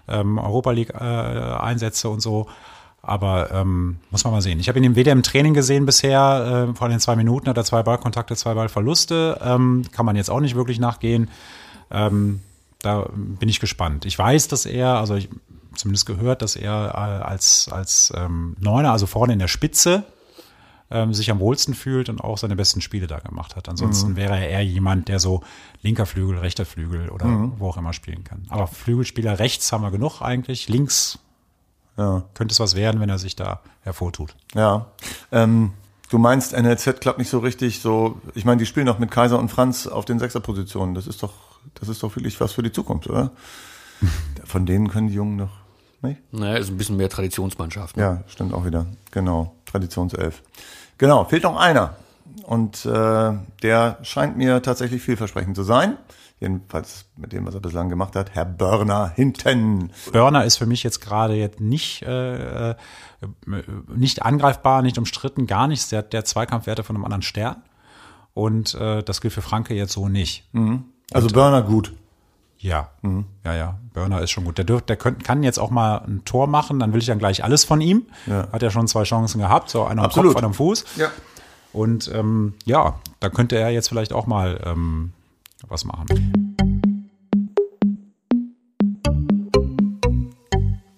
ähm, 0.09 0.39
Europa 0.39 0.71
League-Einsätze 0.71 2.09
und 2.09 2.21
so. 2.21 2.47
Aber 3.03 3.51
ähm, 3.53 3.99
muss 4.11 4.25
man 4.25 4.33
mal 4.33 4.41
sehen. 4.41 4.61
Ich 4.61 4.69
habe 4.69 4.79
ihn 4.79 4.97
weder 4.97 5.13
im 5.13 5.23
Training 5.23 5.53
gesehen 5.53 5.85
bisher, 5.85 6.69
äh, 6.71 6.75
vor 6.75 6.89
den 6.89 7.01
zwei 7.01 7.17
Minuten 7.17 7.49
hat 7.49 7.57
er 7.57 7.65
zwei 7.65 7.83
Ballkontakte, 7.83 8.35
zwei 8.35 8.55
Ballverluste. 8.55 9.41
Ähm, 9.45 9.85
kann 9.93 10.07
man 10.07 10.17
jetzt 10.17 10.31
auch 10.31 10.41
nicht 10.41 10.55
wirklich 10.55 10.79
nachgehen. 10.79 11.29
Ähm, 11.91 12.41
da 12.81 13.07
bin 13.13 13.49
ich 13.49 13.61
gespannt. 13.61 14.07
Ich 14.07 14.19
weiß, 14.19 14.49
dass 14.49 14.65
er, 14.65 14.99
also 14.99 15.17
ich 15.17 15.29
zumindest 15.75 16.07
gehört, 16.07 16.41
dass 16.41 16.57
er 16.57 16.93
äh, 16.95 17.25
als, 17.25 17.69
als 17.71 18.13
ähm, 18.17 18.57
Neuner, 18.59 18.93
also 18.93 19.07
vorne 19.07 19.33
in 19.33 19.39
der 19.39 19.49
Spitze, 19.49 20.05
ähm, 20.91 21.15
sich 21.15 21.31
am 21.31 21.41
wohlsten 21.41 21.75
fühlt 21.75 22.09
und 22.09 22.23
auch 22.23 22.39
seine 22.39 22.57
besten 22.57 22.81
Spiele 22.81 23.07
da 23.07 23.19
gemacht 23.19 23.57
hat. 23.57 23.69
Ansonsten 23.69 24.13
mhm. 24.13 24.17
wäre 24.17 24.37
er 24.37 24.49
eher 24.49 24.65
jemand, 24.65 25.09
der 25.09 25.19
so 25.19 25.43
linker 25.83 26.07
Flügel, 26.07 26.39
rechter 26.39 26.65
Flügel 26.65 27.09
oder 27.09 27.27
mhm. 27.27 27.55
wo 27.59 27.69
auch 27.69 27.77
immer 27.77 27.93
spielen 27.93 28.25
kann. 28.25 28.47
Aber 28.49 28.67
Flügelspieler 28.67 29.39
rechts 29.39 29.73
haben 29.73 29.83
wir 29.83 29.91
genug 29.91 30.21
eigentlich. 30.21 30.69
Links 30.69 31.19
ja. 31.97 32.25
könnte 32.35 32.53
es 32.53 32.61
was 32.61 32.75
werden, 32.75 33.01
wenn 33.01 33.09
er 33.09 33.19
sich 33.19 33.37
da 33.37 33.61
hervortut. 33.83 34.37
Ja. 34.55 34.87
Ähm, 35.33 35.73
du 36.11 36.19
meinst, 36.19 36.53
NLZ 36.53 37.01
klappt 37.01 37.19
nicht 37.19 37.31
so 37.31 37.39
richtig 37.39 37.81
so, 37.81 38.21
ich 38.35 38.45
meine, 38.45 38.59
die 38.59 38.67
spielen 38.67 38.87
doch 38.87 38.99
mit 38.99 39.11
Kaiser 39.11 39.39
und 39.39 39.49
Franz 39.49 39.87
auf 39.87 40.05
den 40.05 40.19
Sechserpositionen. 40.19 40.95
Das 40.95 41.07
ist 41.07 41.23
doch, 41.23 41.33
das 41.75 41.89
ist 41.89 42.03
doch 42.03 42.15
wirklich 42.15 42.41
was 42.41 42.53
für 42.53 42.63
die 42.63 42.73
Zukunft, 42.73 43.09
oder? 43.09 43.33
Von 44.45 44.67
denen 44.67 44.89
können 44.89 45.09
die 45.09 45.15
Jungen 45.15 45.37
noch 45.37 45.65
nicht? 46.03 46.21
Naja, 46.33 46.57
ist 46.57 46.69
ein 46.69 46.77
bisschen 46.77 46.97
mehr 46.97 47.09
Traditionsmannschaft. 47.09 47.97
Ne? 47.97 48.03
Ja, 48.03 48.25
stimmt 48.27 48.53
auch 48.53 48.65
wieder. 48.65 48.87
Genau, 49.11 49.54
Traditionself. 49.75 50.43
Genau, 50.99 51.25
fehlt 51.25 51.43
noch 51.43 51.57
einer. 51.57 51.97
Und 52.45 52.87
äh, 52.87 53.33
der 53.63 53.99
scheint 54.03 54.37
mir 54.37 54.63
tatsächlich 54.63 55.03
vielversprechend 55.03 55.57
zu 55.57 55.65
sein. 55.65 55.97
Jedenfalls 56.39 57.07
mit 57.17 57.33
dem, 57.33 57.45
was 57.47 57.55
er 57.55 57.61
bislang 57.61 57.89
gemacht 57.89 58.15
hat. 58.15 58.35
Herr 58.35 58.45
Börner 58.45 59.11
hinten. 59.15 59.91
Börner 60.13 60.45
ist 60.45 60.59
für 60.59 60.67
mich 60.67 60.85
jetzt 60.85 61.01
gerade 61.01 61.35
jetzt 61.35 61.61
nicht, 61.61 62.03
äh, 62.03 62.71
äh, 62.71 62.75
nicht 63.95 64.23
angreifbar, 64.23 64.83
nicht 64.83 64.99
umstritten, 64.99 65.47
gar 65.49 65.67
nichts. 65.67 65.89
Der 65.89 66.01
hat 66.01 66.13
der 66.13 66.25
Zweikampfwerte 66.25 66.85
von 66.85 66.95
einem 66.95 67.05
anderen 67.05 67.23
Stern. 67.23 67.63
Und 68.33 68.75
äh, 68.75 69.03
das 69.03 69.21
gilt 69.21 69.33
für 69.33 69.43
Franke 69.43 69.75
jetzt 69.75 69.93
so 69.93 70.09
nicht. 70.09 70.49
Mhm. 70.53 70.85
Also 71.13 71.27
Und, 71.27 71.35
Börner 71.35 71.63
gut. 71.63 71.93
Ja, 72.65 72.89
mhm. 73.03 73.27
ja, 73.45 73.55
ja. 73.55 73.79
Burner 73.93 74.23
ist 74.23 74.31
schon 74.31 74.45
gut. 74.45 74.57
Der, 74.57 74.65
dürft, 74.65 74.89
der 74.89 74.97
könnt, 74.97 75.23
kann 75.23 75.43
jetzt 75.43 75.59
auch 75.59 75.69
mal 75.69 75.99
ein 75.99 76.25
Tor 76.25 76.47
machen, 76.47 76.81
dann 76.81 76.95
will 76.95 77.01
ich 77.01 77.07
dann 77.07 77.19
gleich 77.19 77.45
alles 77.45 77.63
von 77.63 77.83
ihm. 77.83 78.07
Ja. 78.25 78.49
Hat 78.51 78.63
ja 78.63 78.71
schon 78.71 78.89
zwei 78.89 79.03
Chancen 79.03 79.39
gehabt, 79.39 79.69
so 79.69 79.85
einer 79.85 80.05
am 80.05 80.11
Kopf, 80.11 80.35
einer 80.35 80.47
am 80.47 80.55
Fuß. 80.55 80.87
Ja. 80.97 81.11
Und 81.75 82.11
ähm, 82.15 82.55
ja, 82.65 82.99
da 83.21 83.29
könnte 83.29 83.59
er 83.59 83.69
jetzt 83.69 83.89
vielleicht 83.89 84.15
auch 84.15 84.27
mal 84.27 84.63
ähm, 84.65 85.13
was 85.69 85.85
machen. 85.85 86.55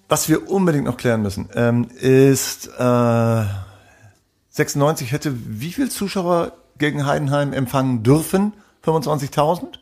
Was 0.09 0.29
wir 0.29 0.48
unbedingt 0.48 0.85
noch 0.85 0.96
klären 0.96 1.22
müssen, 1.22 1.48
ähm, 1.55 1.88
ist 1.98 2.68
äh, 2.79 3.44
96 4.50 5.11
hätte 5.11 5.33
wie 5.35 5.72
viel 5.72 5.90
Zuschauer 5.90 6.52
gegen 6.79 7.07
Heidenheim 7.07 7.52
empfangen 7.52 8.05
dürfen? 8.05 8.52
25.000? 8.85 9.81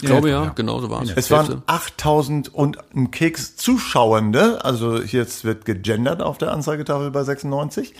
Ich 0.00 0.06
glaube 0.06 0.28
ja, 0.28 0.44
ja. 0.44 0.50
genau 0.50 0.80
so 0.80 0.90
war 0.90 1.02
es. 1.02 1.10
Es 1.14 1.30
waren 1.30 1.62
8000 1.66 2.52
und 2.52 2.78
ein 2.94 3.10
Keks 3.10 3.56
Zuschauende, 3.56 4.64
also 4.64 5.00
jetzt 5.00 5.44
wird 5.44 5.64
gegendert 5.64 6.20
auf 6.20 6.36
der 6.36 6.52
Anzeigetafel 6.52 7.10
bei 7.10 7.22
96. 7.22 7.94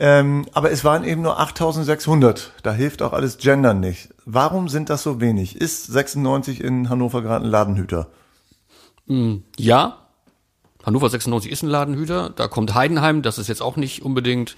Ähm, 0.00 0.46
aber 0.52 0.72
es 0.72 0.84
waren 0.84 1.04
eben 1.04 1.22
nur 1.22 1.38
8600. 1.38 2.52
Da 2.64 2.72
hilft 2.72 3.02
auch 3.02 3.12
alles 3.12 3.38
Gendern 3.38 3.78
nicht. 3.78 4.08
Warum 4.24 4.68
sind 4.68 4.90
das 4.90 5.04
so 5.04 5.20
wenig? 5.20 5.54
Ist 5.54 5.86
96 5.86 6.60
in 6.60 6.88
Hannover 6.88 7.22
gerade 7.22 7.44
ein 7.44 7.50
Ladenhüter? 7.50 8.08
Hm, 9.06 9.44
ja. 9.56 9.98
Hannover 10.84 11.08
96 11.08 11.52
ist 11.52 11.62
ein 11.62 11.68
Ladenhüter. 11.68 12.30
Da 12.30 12.48
kommt 12.48 12.74
Heidenheim. 12.74 13.22
Das 13.22 13.38
ist 13.38 13.46
jetzt 13.48 13.62
auch 13.62 13.76
nicht 13.76 14.02
unbedingt 14.02 14.56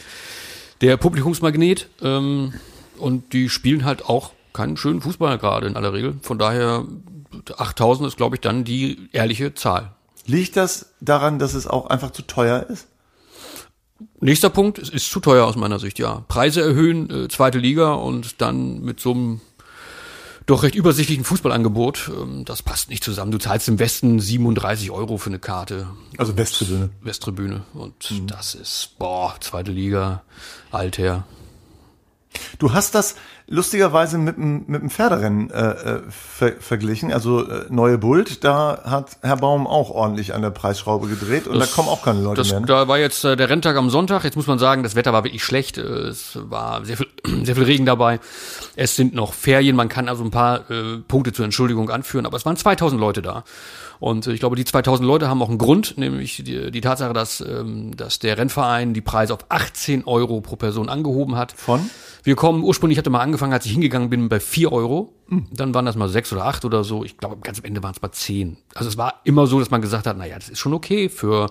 der 0.81 0.97
Publikumsmagnet. 0.97 1.89
Ähm, 2.01 2.55
und 2.97 3.35
die 3.35 3.51
spielen 3.51 3.85
halt 3.85 4.07
auch 4.07 4.33
keinen 4.55 4.79
schönen 4.79 5.03
Fußball 5.03 5.37
gerade 5.37 5.67
in 5.67 5.77
aller 5.77 5.93
Regel. 5.93 6.17
Von 6.23 6.39
daher 6.39 6.87
8000 7.59 8.09
ist, 8.09 8.17
glaube 8.17 8.37
ich, 8.37 8.41
dann 8.41 8.65
die 8.65 9.11
ehrliche 9.13 9.53
Zahl. 9.55 9.93
Liegt 10.25 10.57
das 10.57 10.95
daran, 11.01 11.39
dass 11.39 11.53
es 11.53 11.67
auch 11.67 11.87
einfach 11.91 12.13
zu 12.13 12.23
teuer 12.23 12.65
ist? 12.71 12.89
Nächster 14.21 14.49
Punkt, 14.49 14.79
es 14.79 14.89
ist 14.89 15.11
zu 15.11 15.21
teuer 15.21 15.45
aus 15.45 15.57
meiner 15.57 15.79
Sicht, 15.79 15.99
ja. 15.99 16.25
Preise 16.29 16.63
erhöhen, 16.63 17.11
äh, 17.11 17.29
zweite 17.29 17.59
Liga 17.59 17.93
und 17.93 18.41
dann 18.41 18.81
mit 18.81 19.01
so 19.01 19.11
einem 19.11 19.41
doch 20.47 20.63
recht 20.63 20.75
übersichtlichen 20.75 21.25
Fußballangebot, 21.25 22.11
ähm, 22.21 22.45
das 22.45 22.63
passt 22.63 22.91
nicht 22.91 23.03
zusammen. 23.03 23.33
Du 23.33 23.39
zahlst 23.39 23.69
im 23.69 23.79
Westen 23.79 24.21
37 24.21 24.91
Euro 24.91 25.17
für 25.17 25.31
eine 25.31 25.39
Karte. 25.39 25.89
Also 26.19 26.37
Westtribüne. 26.37 26.91
Westtribüne. 27.03 27.63
Und 27.73 28.11
mhm. 28.11 28.27
das 28.27 28.55
ist, 28.55 28.91
boah, 28.99 29.35
zweite 29.41 29.73
Liga, 29.73 30.23
Alter. 30.71 31.27
Du 32.59 32.73
hast 32.73 32.95
das 32.95 33.15
lustigerweise 33.47 34.17
mit 34.17 34.37
dem, 34.37 34.65
mit 34.67 34.81
dem 34.81 34.91
Pferderennen 34.91 35.51
äh, 35.51 35.71
äh, 35.71 36.01
ver 36.09 36.53
verglichen. 36.59 37.13
Also 37.13 37.47
äh, 37.47 37.67
Neue 37.69 37.99
Bult, 37.99 38.43
da 38.43 38.83
hat 38.85 39.19
Herr 39.23 39.37
Baum 39.37 39.67
auch 39.67 39.91
ordentlich 39.91 40.35
an 40.35 40.43
der 40.43 40.51
Preisschraube 40.51 41.09
gedreht 41.09 41.47
und 41.47 41.59
das, 41.59 41.71
da 41.71 41.75
kommen 41.75 41.89
auch 41.89 42.03
keine 42.03 42.23
Leute 42.23 42.41
das, 42.41 42.51
mehr. 42.51 42.61
Ne? 42.61 42.67
Da 42.67 42.89
war 42.89 42.99
jetzt 42.99 43.25
äh, 43.25 43.37
der 43.37 43.51
Renntag 43.51 43.77
am 43.77 43.91
Sonntag. 43.91 44.25
Jetzt 44.25 44.37
muss 44.37 44.47
man 44.47 44.59
sagen, 44.59 44.83
das 44.83 44.95
Wetter 44.95 45.13
war 45.13 45.25
wirklich 45.25 45.45
schlecht. 45.45 45.77
Äh, 45.77 45.83
es 45.83 46.39
war 46.41 46.85
sehr 46.85 46.97
viel, 46.97 47.09
sehr 47.45 47.55
viel 47.55 47.65
Regen 47.65 47.87
dabei. 47.87 48.19
Es 48.77 48.97
sind 48.97 49.15
noch 49.15 49.35
Ferien. 49.35 49.77
Man 49.77 49.89
kann 49.89 50.09
also 50.09 50.25
ein 50.25 50.31
paar 50.31 50.71
äh, 50.71 50.99
Punkte 51.07 51.33
zur 51.33 51.45
Entschuldigung 51.45 51.91
anführen, 51.91 52.25
aber 52.27 52.37
es 52.37 52.47
waren 52.47 52.57
2000 52.57 52.99
Leute 52.99 53.21
da. 53.21 53.45
Und 54.01 54.27
ich 54.27 54.41
glaube, 54.41 54.57
die 54.57 54.65
2000 54.65 55.07
Leute 55.07 55.29
haben 55.29 55.43
auch 55.43 55.49
einen 55.49 55.59
Grund, 55.59 55.97
nämlich 55.99 56.43
die, 56.45 56.71
die 56.71 56.81
Tatsache, 56.81 57.13
dass, 57.13 57.41
ähm, 57.41 57.97
dass 57.97 58.19
der 58.19 58.39
Rennverein 58.39 58.95
die 58.95 59.01
Preise 59.01 59.35
auf 59.35 59.47
18 59.49 60.05
Euro 60.05 60.41
pro 60.41 60.57
Person 60.57 60.89
angehoben 60.89 61.37
hat. 61.37 61.53
Von? 61.53 61.89
Wir 62.23 62.37
kommen, 62.37 62.65
ursprünglich 62.65 62.99
hatte 62.99 63.11
mal 63.11 63.21
angefangen, 63.21 63.53
als 63.53 63.67
ich 63.67 63.73
hingegangen 63.73 64.11
bin, 64.11 64.29
bei 64.29 64.41
4 64.41 64.73
Euro. 64.73 65.13
Mhm. 65.29 65.47
Dann 65.53 65.75
waren 65.75 65.87
das 65.87 65.97
mal 65.97 66.09
6 66.09 66.33
oder 66.33 66.47
8 66.47 66.65
oder 66.65 66.85
so. 66.85 67.05
Ich 67.05 67.19
glaube, 67.19 67.37
ganz 67.43 67.59
am 67.59 67.65
Ende 67.65 67.83
waren 67.83 67.93
es 67.95 68.03
mal 68.03 68.13
10. 68.13 68.57
Also 68.75 68.89
es 68.89 68.97
war 68.97 69.21
immer 69.25 69.47
so, 69.47 69.59
dass 69.59 69.71
man 69.71 69.83
gesagt 69.83 70.07
hat, 70.07 70.17
naja, 70.17 70.37
das 70.37 70.49
ist 70.49 70.59
schon 70.59 70.75
okay 70.75 71.09
für 71.09 71.51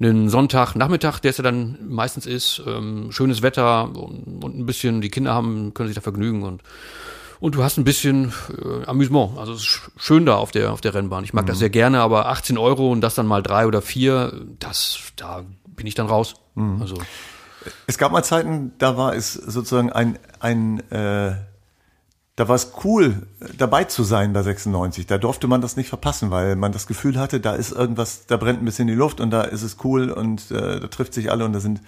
einen 0.00 0.28
Sonntagnachmittag, 0.28 1.20
der 1.20 1.30
es 1.30 1.38
ja 1.38 1.44
dann 1.44 1.78
meistens 1.88 2.26
ist, 2.26 2.62
ähm, 2.66 3.12
schönes 3.12 3.42
Wetter 3.42 3.84
und, 3.96 4.44
und 4.44 4.58
ein 4.58 4.66
bisschen, 4.66 5.00
die 5.00 5.08
Kinder 5.08 5.34
haben, 5.34 5.72
können 5.74 5.88
sich 5.88 5.94
da 5.94 6.00
vergnügen 6.00 6.42
und 6.42 6.62
und 7.40 7.54
du 7.54 7.62
hast 7.62 7.78
ein 7.78 7.84
bisschen 7.84 8.32
äh, 8.50 8.86
Amüsement. 8.86 9.38
Also 9.38 9.52
es 9.52 9.60
ist 9.60 9.80
schön 9.96 10.26
da 10.26 10.36
auf 10.36 10.50
der 10.50 10.72
auf 10.72 10.80
der 10.80 10.94
Rennbahn. 10.94 11.24
Ich 11.24 11.32
mag 11.32 11.44
mhm. 11.44 11.48
das 11.48 11.58
sehr 11.58 11.70
gerne, 11.70 12.00
aber 12.00 12.28
18 12.28 12.58
Euro 12.58 12.90
und 12.90 13.00
das 13.00 13.14
dann 13.14 13.26
mal 13.26 13.42
drei 13.42 13.66
oder 13.66 13.82
vier, 13.82 14.32
das 14.58 14.98
da 15.16 15.44
bin 15.66 15.86
ich 15.86 15.94
dann 15.94 16.06
raus. 16.06 16.34
Mhm. 16.54 16.80
Also 16.80 16.96
es 17.86 17.98
gab 17.98 18.12
mal 18.12 18.22
Zeiten, 18.22 18.72
da 18.78 18.96
war 18.96 19.14
es 19.14 19.32
sozusagen 19.32 19.90
ein 19.90 20.18
ein 20.40 20.80
äh, 20.90 21.36
da 22.36 22.48
war 22.48 22.56
es 22.56 22.72
cool, 22.84 23.28
dabei 23.56 23.84
zu 23.84 24.02
sein 24.02 24.32
bei 24.32 24.42
96. 24.42 25.06
Da 25.06 25.18
durfte 25.18 25.46
man 25.46 25.60
das 25.60 25.76
nicht 25.76 25.88
verpassen, 25.88 26.30
weil 26.30 26.56
man 26.56 26.72
das 26.72 26.88
Gefühl 26.88 27.18
hatte, 27.18 27.38
da 27.38 27.54
ist 27.54 27.70
irgendwas, 27.70 28.26
da 28.26 28.36
brennt 28.36 28.60
ein 28.60 28.64
bisschen 28.64 28.88
die 28.88 28.94
Luft 28.94 29.20
und 29.20 29.30
da 29.30 29.42
ist 29.42 29.62
es 29.62 29.76
cool 29.84 30.10
und 30.10 30.50
äh, 30.50 30.80
da 30.80 30.86
trifft 30.88 31.14
sich 31.14 31.30
alle 31.30 31.44
und 31.44 31.52
da 31.52 31.60
sind, 31.60 31.80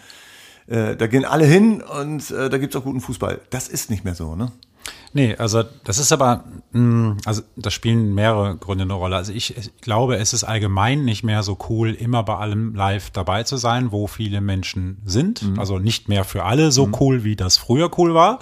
äh, 0.68 0.94
da 0.94 1.08
gehen 1.08 1.24
alle 1.24 1.46
hin 1.46 1.82
und 1.82 2.30
äh, 2.30 2.48
da 2.48 2.58
gibt's 2.58 2.76
auch 2.76 2.84
guten 2.84 3.00
Fußball. 3.00 3.40
Das 3.50 3.66
ist 3.66 3.90
nicht 3.90 4.04
mehr 4.04 4.14
so, 4.14 4.36
ne? 4.36 4.52
Nee, 5.12 5.34
also 5.36 5.62
das 5.84 5.98
ist 5.98 6.12
aber, 6.12 6.44
hm, 6.72 7.16
also 7.24 7.42
da 7.56 7.70
spielen 7.70 8.14
mehrere 8.14 8.56
Gründe 8.56 8.84
eine 8.84 8.92
Rolle. 8.92 9.16
Also 9.16 9.32
ich, 9.32 9.56
ich, 9.56 9.74
glaube, 9.80 10.16
es 10.16 10.32
ist 10.32 10.44
allgemein 10.44 11.04
nicht 11.04 11.22
mehr 11.22 11.42
so 11.42 11.56
cool, 11.70 11.94
immer 11.94 12.22
bei 12.22 12.36
allem 12.36 12.74
live 12.74 13.10
dabei 13.10 13.42
zu 13.42 13.56
sein, 13.56 13.92
wo 13.92 14.06
viele 14.06 14.40
Menschen 14.40 15.00
sind. 15.06 15.42
Mhm. 15.42 15.58
Also 15.58 15.78
nicht 15.78 16.08
mehr 16.08 16.24
für 16.24 16.44
alle 16.44 16.70
so 16.70 16.86
mhm. 16.86 16.96
cool, 17.00 17.24
wie 17.24 17.34
das 17.34 17.56
früher 17.56 17.90
cool 17.98 18.14
war. 18.14 18.40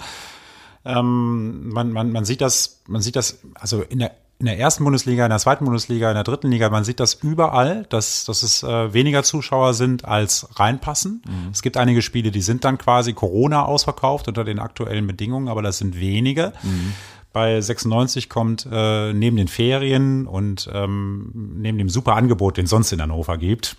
Ähm, 0.83 1.69
man, 1.69 1.91
man, 1.91 2.11
man 2.11 2.25
sieht 2.25 2.41
das, 2.41 2.83
man 2.87 3.01
sieht 3.01 3.15
das, 3.15 3.39
also 3.55 3.81
in 3.81 3.99
der 3.99 4.11
in 4.39 4.47
der 4.47 4.59
ersten 4.59 4.83
Bundesliga, 4.83 5.25
in 5.25 5.29
der 5.29 5.39
zweiten 5.39 5.63
Bundesliga, 5.63 6.09
in 6.09 6.15
der 6.15 6.23
dritten 6.23 6.51
Liga, 6.51 6.69
man 6.69 6.83
sieht 6.83 6.99
das 6.99 7.13
überall, 7.13 7.85
dass, 7.89 8.25
dass 8.25 8.43
es 8.43 8.63
äh, 8.63 8.93
weniger 8.93 9.23
Zuschauer 9.23 9.73
sind 9.73 10.03
als 10.05 10.47
reinpassen. 10.59 11.21
Mhm. 11.25 11.51
Es 11.53 11.61
gibt 11.61 11.77
einige 11.77 12.01
Spiele, 12.01 12.31
die 12.31 12.41
sind 12.41 12.65
dann 12.65 12.77
quasi 12.77 13.13
Corona 13.13 13.63
ausverkauft 13.63 14.27
unter 14.27 14.43
den 14.43 14.59
aktuellen 14.59 15.07
Bedingungen, 15.07 15.47
aber 15.47 15.61
das 15.61 15.77
sind 15.77 15.99
wenige. 15.99 16.51
Mhm. 16.63 16.93
Bei 17.31 17.59
96 17.59 18.29
kommt 18.29 18.67
äh, 18.69 19.13
neben 19.13 19.37
den 19.37 19.47
Ferien 19.47 20.27
und 20.27 20.69
ähm, 20.73 21.31
neben 21.57 21.77
dem 21.77 21.89
super 21.89 22.15
Angebot, 22.15 22.57
den 22.57 22.65
es 22.65 22.69
sonst 22.71 22.91
in 22.91 23.01
Hannover 23.01 23.37
gibt, 23.37 23.77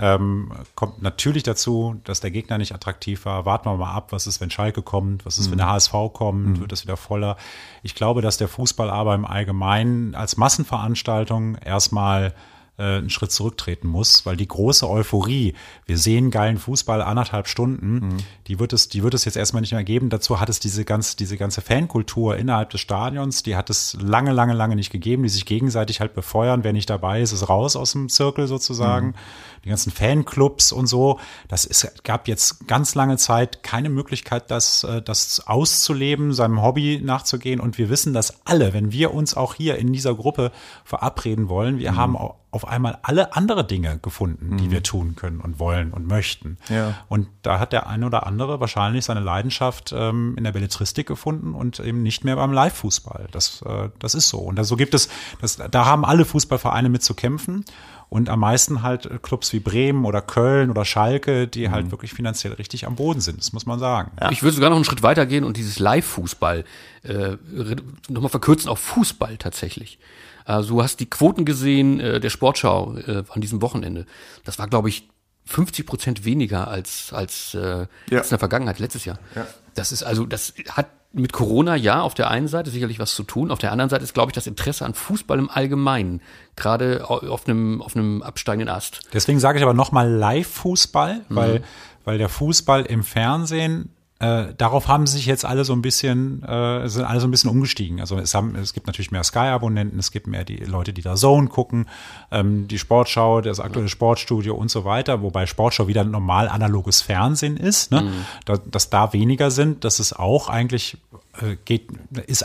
ähm, 0.00 0.52
kommt 0.74 1.02
natürlich 1.02 1.42
dazu, 1.42 2.00
dass 2.04 2.20
der 2.20 2.30
Gegner 2.30 2.58
nicht 2.58 2.74
attraktiv 2.74 3.24
war. 3.24 3.44
Warten 3.44 3.68
wir 3.68 3.76
mal 3.76 3.92
ab, 3.92 4.12
was 4.12 4.26
ist, 4.26 4.40
wenn 4.40 4.50
Schalke 4.50 4.82
kommt, 4.82 5.26
was 5.26 5.38
ist, 5.38 5.46
mhm. 5.48 5.52
wenn 5.52 5.58
der 5.58 5.68
HSV 5.68 5.92
kommt, 6.12 6.46
mhm. 6.46 6.60
wird 6.60 6.72
das 6.72 6.84
wieder 6.84 6.96
voller. 6.96 7.36
Ich 7.82 7.94
glaube, 7.94 8.22
dass 8.22 8.36
der 8.36 8.48
Fußball 8.48 8.90
aber 8.90 9.14
im 9.14 9.24
Allgemeinen 9.24 10.14
als 10.14 10.36
Massenveranstaltung 10.36 11.56
erstmal 11.56 12.32
äh, 12.78 12.98
einen 12.98 13.10
Schritt 13.10 13.32
zurücktreten 13.32 13.88
muss, 13.88 14.24
weil 14.24 14.36
die 14.36 14.46
große 14.46 14.88
Euphorie, 14.88 15.54
wir 15.86 15.98
sehen 15.98 16.30
geilen 16.30 16.58
Fußball 16.58 17.02
anderthalb 17.02 17.48
Stunden, 17.48 17.94
mhm. 17.94 18.16
die 18.46 18.60
wird 18.60 18.72
es, 18.72 18.88
die 18.88 19.02
wird 19.02 19.14
es 19.14 19.24
jetzt 19.24 19.36
erstmal 19.36 19.62
nicht 19.62 19.72
mehr 19.72 19.84
geben. 19.84 20.10
Dazu 20.10 20.38
hat 20.38 20.48
es 20.48 20.60
diese 20.60 20.84
ganz, 20.84 21.16
diese 21.16 21.36
ganze 21.36 21.60
Fankultur 21.60 22.36
innerhalb 22.36 22.70
des 22.70 22.80
Stadions, 22.80 23.42
die 23.42 23.56
hat 23.56 23.68
es 23.68 23.96
lange, 24.00 24.32
lange, 24.32 24.54
lange 24.54 24.76
nicht 24.76 24.90
gegeben, 24.90 25.24
die 25.24 25.28
sich 25.28 25.44
gegenseitig 25.44 26.00
halt 26.00 26.14
befeuern. 26.14 26.62
Wer 26.62 26.72
nicht 26.72 26.88
dabei 26.88 27.20
ist, 27.20 27.32
ist 27.32 27.48
raus 27.48 27.74
aus 27.74 27.92
dem 27.92 28.08
Zirkel 28.08 28.46
sozusagen. 28.46 29.08
Mhm. 29.08 29.14
Die 29.64 29.68
ganzen 29.68 29.90
Fanclubs 29.90 30.72
und 30.72 30.86
so. 30.86 31.20
Das 31.48 31.64
ist, 31.64 32.04
gab 32.04 32.28
jetzt 32.28 32.66
ganz 32.66 32.94
lange 32.94 33.16
Zeit 33.16 33.62
keine 33.62 33.88
Möglichkeit, 33.88 34.50
das, 34.50 34.84
äh, 34.84 35.02
das 35.02 35.46
auszuleben, 35.46 36.32
seinem 36.32 36.62
Hobby 36.62 37.00
nachzugehen. 37.02 37.60
Und 37.60 37.78
wir 37.78 37.90
wissen 37.90 38.12
das 38.12 38.46
alle, 38.46 38.72
wenn 38.72 38.92
wir 38.92 39.14
uns 39.14 39.34
auch 39.34 39.54
hier 39.54 39.76
in 39.76 39.92
dieser 39.92 40.14
Gruppe 40.14 40.52
verabreden 40.84 41.48
wollen. 41.48 41.78
Wir 41.78 41.92
mhm. 41.92 41.96
haben 41.96 42.16
auf 42.50 42.66
einmal 42.66 42.98
alle 43.02 43.34
andere 43.36 43.66
Dinge 43.66 43.98
gefunden, 43.98 44.56
die 44.56 44.70
wir 44.70 44.82
tun 44.82 45.16
können 45.16 45.40
und 45.40 45.58
wollen 45.58 45.92
und 45.92 46.06
möchten. 46.06 46.56
Ja. 46.70 46.94
Und 47.08 47.28
da 47.42 47.60
hat 47.60 47.74
der 47.74 47.88
eine 47.88 48.06
oder 48.06 48.26
andere 48.26 48.58
wahrscheinlich 48.58 49.04
seine 49.04 49.20
Leidenschaft 49.20 49.92
ähm, 49.94 50.34
in 50.38 50.44
der 50.44 50.52
Belletristik 50.52 51.06
gefunden 51.06 51.54
und 51.54 51.78
eben 51.80 52.02
nicht 52.02 52.24
mehr 52.24 52.36
beim 52.36 52.52
Live-Fußball. 52.52 53.28
Das, 53.32 53.60
äh, 53.62 53.90
das 53.98 54.14
ist 54.14 54.30
so. 54.30 54.38
Und 54.38 54.56
da, 54.56 54.64
so 54.64 54.76
gibt 54.76 54.94
es, 54.94 55.10
das, 55.42 55.56
da 55.56 55.84
haben 55.84 56.06
alle 56.06 56.24
Fußballvereine 56.24 56.88
mit 56.88 57.02
zu 57.02 57.12
kämpfen. 57.12 57.66
Und 58.10 58.30
am 58.30 58.40
meisten 58.40 58.82
halt 58.82 59.22
Clubs 59.22 59.52
wie 59.52 59.60
Bremen 59.60 60.06
oder 60.06 60.22
Köln 60.22 60.70
oder 60.70 60.86
Schalke, 60.86 61.46
die 61.46 61.70
halt 61.70 61.90
wirklich 61.90 62.14
finanziell 62.14 62.54
richtig 62.54 62.86
am 62.86 62.96
Boden 62.96 63.20
sind, 63.20 63.38
das 63.38 63.52
muss 63.52 63.66
man 63.66 63.78
sagen. 63.78 64.12
Ich 64.30 64.42
würde 64.42 64.54
sogar 64.54 64.70
noch 64.70 64.76
einen 64.76 64.86
Schritt 64.86 65.02
weiter 65.02 65.26
gehen 65.26 65.44
und 65.44 65.58
dieses 65.58 65.78
Live-Fußball 65.78 66.64
äh, 67.02 67.36
nochmal 68.08 68.30
verkürzen 68.30 68.70
auf 68.70 68.78
Fußball 68.78 69.36
tatsächlich. 69.36 69.98
Also 70.46 70.76
du 70.76 70.82
hast 70.82 71.00
die 71.00 71.10
Quoten 71.10 71.44
gesehen 71.44 72.00
äh, 72.00 72.18
der 72.20 72.30
Sportschau 72.30 72.96
äh, 72.96 73.24
an 73.28 73.42
diesem 73.42 73.60
Wochenende. 73.60 74.06
Das 74.44 74.58
war, 74.58 74.68
glaube 74.68 74.88
ich, 74.88 75.06
50 75.44 75.84
Prozent 75.86 76.24
weniger 76.24 76.68
als 76.68 77.12
als, 77.12 77.52
äh, 77.54 77.86
Ja. 78.08 78.18
als 78.18 78.28
in 78.28 78.30
der 78.30 78.38
Vergangenheit 78.38 78.78
letztes 78.78 79.04
Jahr. 79.04 79.18
Ja. 79.34 79.46
Das 79.74 79.92
ist 79.92 80.02
also, 80.02 80.24
das 80.24 80.54
hat 80.70 80.86
mit 81.12 81.32
Corona 81.32 81.74
ja 81.74 82.02
auf 82.02 82.14
der 82.14 82.30
einen 82.30 82.48
Seite 82.48 82.70
sicherlich 82.70 82.98
was 82.98 83.14
zu 83.14 83.22
tun. 83.22 83.50
Auf 83.50 83.58
der 83.58 83.72
anderen 83.72 83.88
Seite 83.88 84.04
ist, 84.04 84.12
glaube 84.14 84.30
ich, 84.30 84.34
das 84.34 84.46
Interesse 84.46 84.84
an 84.84 84.94
Fußball 84.94 85.38
im 85.38 85.48
Allgemeinen 85.50 86.20
gerade 86.54 87.08
au- 87.08 87.26
auf 87.28 87.46
einem 87.48 87.80
auf 87.80 87.96
einem 87.96 88.22
absteigenden 88.22 88.68
Ast. 88.68 89.00
Deswegen 89.12 89.40
sage 89.40 89.58
ich 89.58 89.64
aber 89.64 89.74
nochmal 89.74 90.08
Live-Fußball, 90.10 91.22
weil, 91.28 91.62
weil 92.04 92.18
der 92.18 92.28
Fußball 92.28 92.84
im 92.84 93.02
Fernsehen, 93.02 93.90
äh, 94.20 94.52
darauf 94.56 94.88
haben 94.88 95.06
sich 95.06 95.26
jetzt 95.26 95.44
alle 95.44 95.64
so 95.64 95.72
ein 95.72 95.80
bisschen, 95.80 96.42
äh, 96.42 96.88
sind 96.88 97.04
alle 97.04 97.20
so 97.20 97.28
ein 97.28 97.30
bisschen 97.30 97.50
umgestiegen. 97.50 98.00
Also 98.00 98.18
es, 98.18 98.34
haben, 98.34 98.56
es 98.56 98.72
gibt 98.72 98.88
natürlich 98.88 99.12
mehr 99.12 99.22
Sky-Abonnenten, 99.22 99.96
es 99.98 100.10
gibt 100.10 100.26
mehr 100.26 100.44
die 100.44 100.56
Leute, 100.56 100.92
die 100.92 101.02
da 101.02 101.14
Zone 101.14 101.46
gucken, 101.46 101.86
ähm, 102.32 102.66
die 102.66 102.78
Sportschau, 102.78 103.40
das 103.40 103.60
aktuelle 103.60 103.88
Sportstudio 103.88 104.56
und 104.56 104.72
so 104.72 104.84
weiter, 104.84 105.22
wobei 105.22 105.46
Sportschau 105.46 105.86
wieder 105.86 106.02
normal 106.02 106.48
analoges 106.48 107.00
Fernsehen 107.00 107.56
ist, 107.56 107.92
ne? 107.92 108.10
da, 108.44 108.56
dass 108.56 108.90
da 108.90 109.12
weniger 109.12 109.52
sind, 109.52 109.84
dass 109.84 110.00
es 110.00 110.12
auch 110.12 110.48
eigentlich 110.48 110.98
äh, 111.40 111.56
geht, 111.64 111.88
ist, 112.26 112.44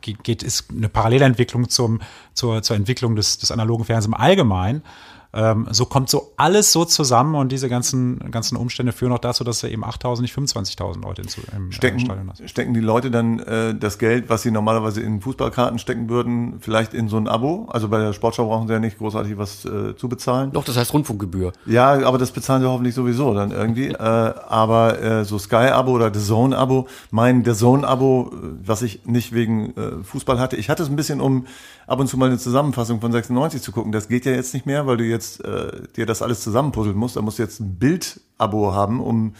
geht, 0.00 0.42
ist 0.42 0.70
eine 0.70 0.88
Parallelentwicklung 0.88 1.68
zum, 1.68 2.00
zur, 2.32 2.62
zur 2.62 2.76
Entwicklung 2.76 3.16
des, 3.16 3.36
des 3.36 3.50
analogen 3.50 3.84
Fernsehens 3.84 4.14
im 4.14 4.20
Allgemeinen. 4.20 4.82
Ähm, 5.34 5.66
so 5.70 5.86
kommt 5.86 6.10
so 6.10 6.32
alles 6.36 6.72
so 6.72 6.84
zusammen 6.84 7.34
und 7.34 7.52
diese 7.52 7.70
ganzen, 7.70 8.18
ganzen 8.30 8.56
Umstände 8.56 8.92
führen 8.92 9.12
auch 9.12 9.18
dazu, 9.18 9.44
dass 9.44 9.60
du 9.60 9.68
eben 9.68 9.84
8.000, 9.84 10.20
nicht 10.20 10.36
25.000 10.36 11.02
Leute 11.02 11.22
in, 11.22 11.28
im 11.56 11.68
äh, 11.70 11.72
Stadion 11.72 12.00
Stecken, 12.00 12.30
hast. 12.30 12.50
stecken 12.50 12.74
die 12.74 12.80
Leute 12.80 13.10
dann 13.10 13.38
äh, 13.38 13.74
das 13.74 13.98
Geld, 13.98 14.28
was 14.28 14.42
sie 14.42 14.50
normalerweise 14.50 15.00
in 15.00 15.22
Fußballkarten 15.22 15.78
stecken 15.78 16.10
würden, 16.10 16.60
vielleicht 16.60 16.92
in 16.92 17.08
so 17.08 17.16
ein 17.16 17.28
Abo? 17.28 17.66
Also 17.70 17.88
bei 17.88 17.98
der 17.98 18.12
Sportschau 18.12 18.46
brauchen 18.46 18.66
sie 18.66 18.74
ja 18.74 18.78
nicht 18.78 18.98
großartig 18.98 19.38
was 19.38 19.64
äh, 19.64 19.96
zu 19.96 20.08
bezahlen. 20.08 20.52
Doch, 20.52 20.64
das 20.64 20.76
heißt 20.76 20.92
Rundfunkgebühr. 20.92 21.52
Ja, 21.64 22.06
aber 22.06 22.18
das 22.18 22.30
bezahlen 22.30 22.60
sie 22.60 22.68
hoffentlich 22.68 22.94
sowieso 22.94 23.32
dann 23.32 23.52
irgendwie. 23.52 23.88
äh, 23.88 23.96
aber 23.96 25.00
äh, 25.00 25.24
so 25.24 25.38
Sky-Abo 25.38 25.92
oder 25.92 26.12
The 26.12 26.20
Zone-Abo, 26.20 26.88
mein 27.10 27.42
The 27.42 27.54
Zone-Abo, 27.54 28.32
äh, 28.32 28.66
was 28.66 28.82
ich 28.82 29.06
nicht 29.06 29.32
wegen 29.32 29.74
äh, 29.76 30.04
Fußball 30.04 30.38
hatte, 30.38 30.56
ich 30.56 30.68
hatte 30.68 30.82
es 30.82 30.90
ein 30.90 30.96
bisschen, 30.96 31.22
um 31.22 31.46
ab 31.86 32.00
und 32.00 32.08
zu 32.08 32.16
mal 32.16 32.26
eine 32.26 32.38
Zusammenfassung 32.38 33.00
von 33.00 33.12
96 33.12 33.62
zu 33.62 33.72
gucken. 33.72 33.92
Das 33.92 34.08
geht 34.08 34.24
ja 34.26 34.32
jetzt 34.32 34.54
nicht 34.54 34.66
mehr, 34.66 34.86
weil 34.86 34.96
du 34.96 35.04
jetzt 35.04 35.21
äh, 35.40 35.82
dir 35.96 36.06
das 36.06 36.22
alles 36.22 36.40
zusammenpuzzeln 36.40 36.96
musst. 36.96 37.16
Da 37.16 37.22
musst 37.22 37.38
du 37.38 37.42
jetzt 37.42 37.60
ein 37.60 37.78
Bild-Abo 37.78 38.72
haben, 38.72 39.00
um 39.00 39.34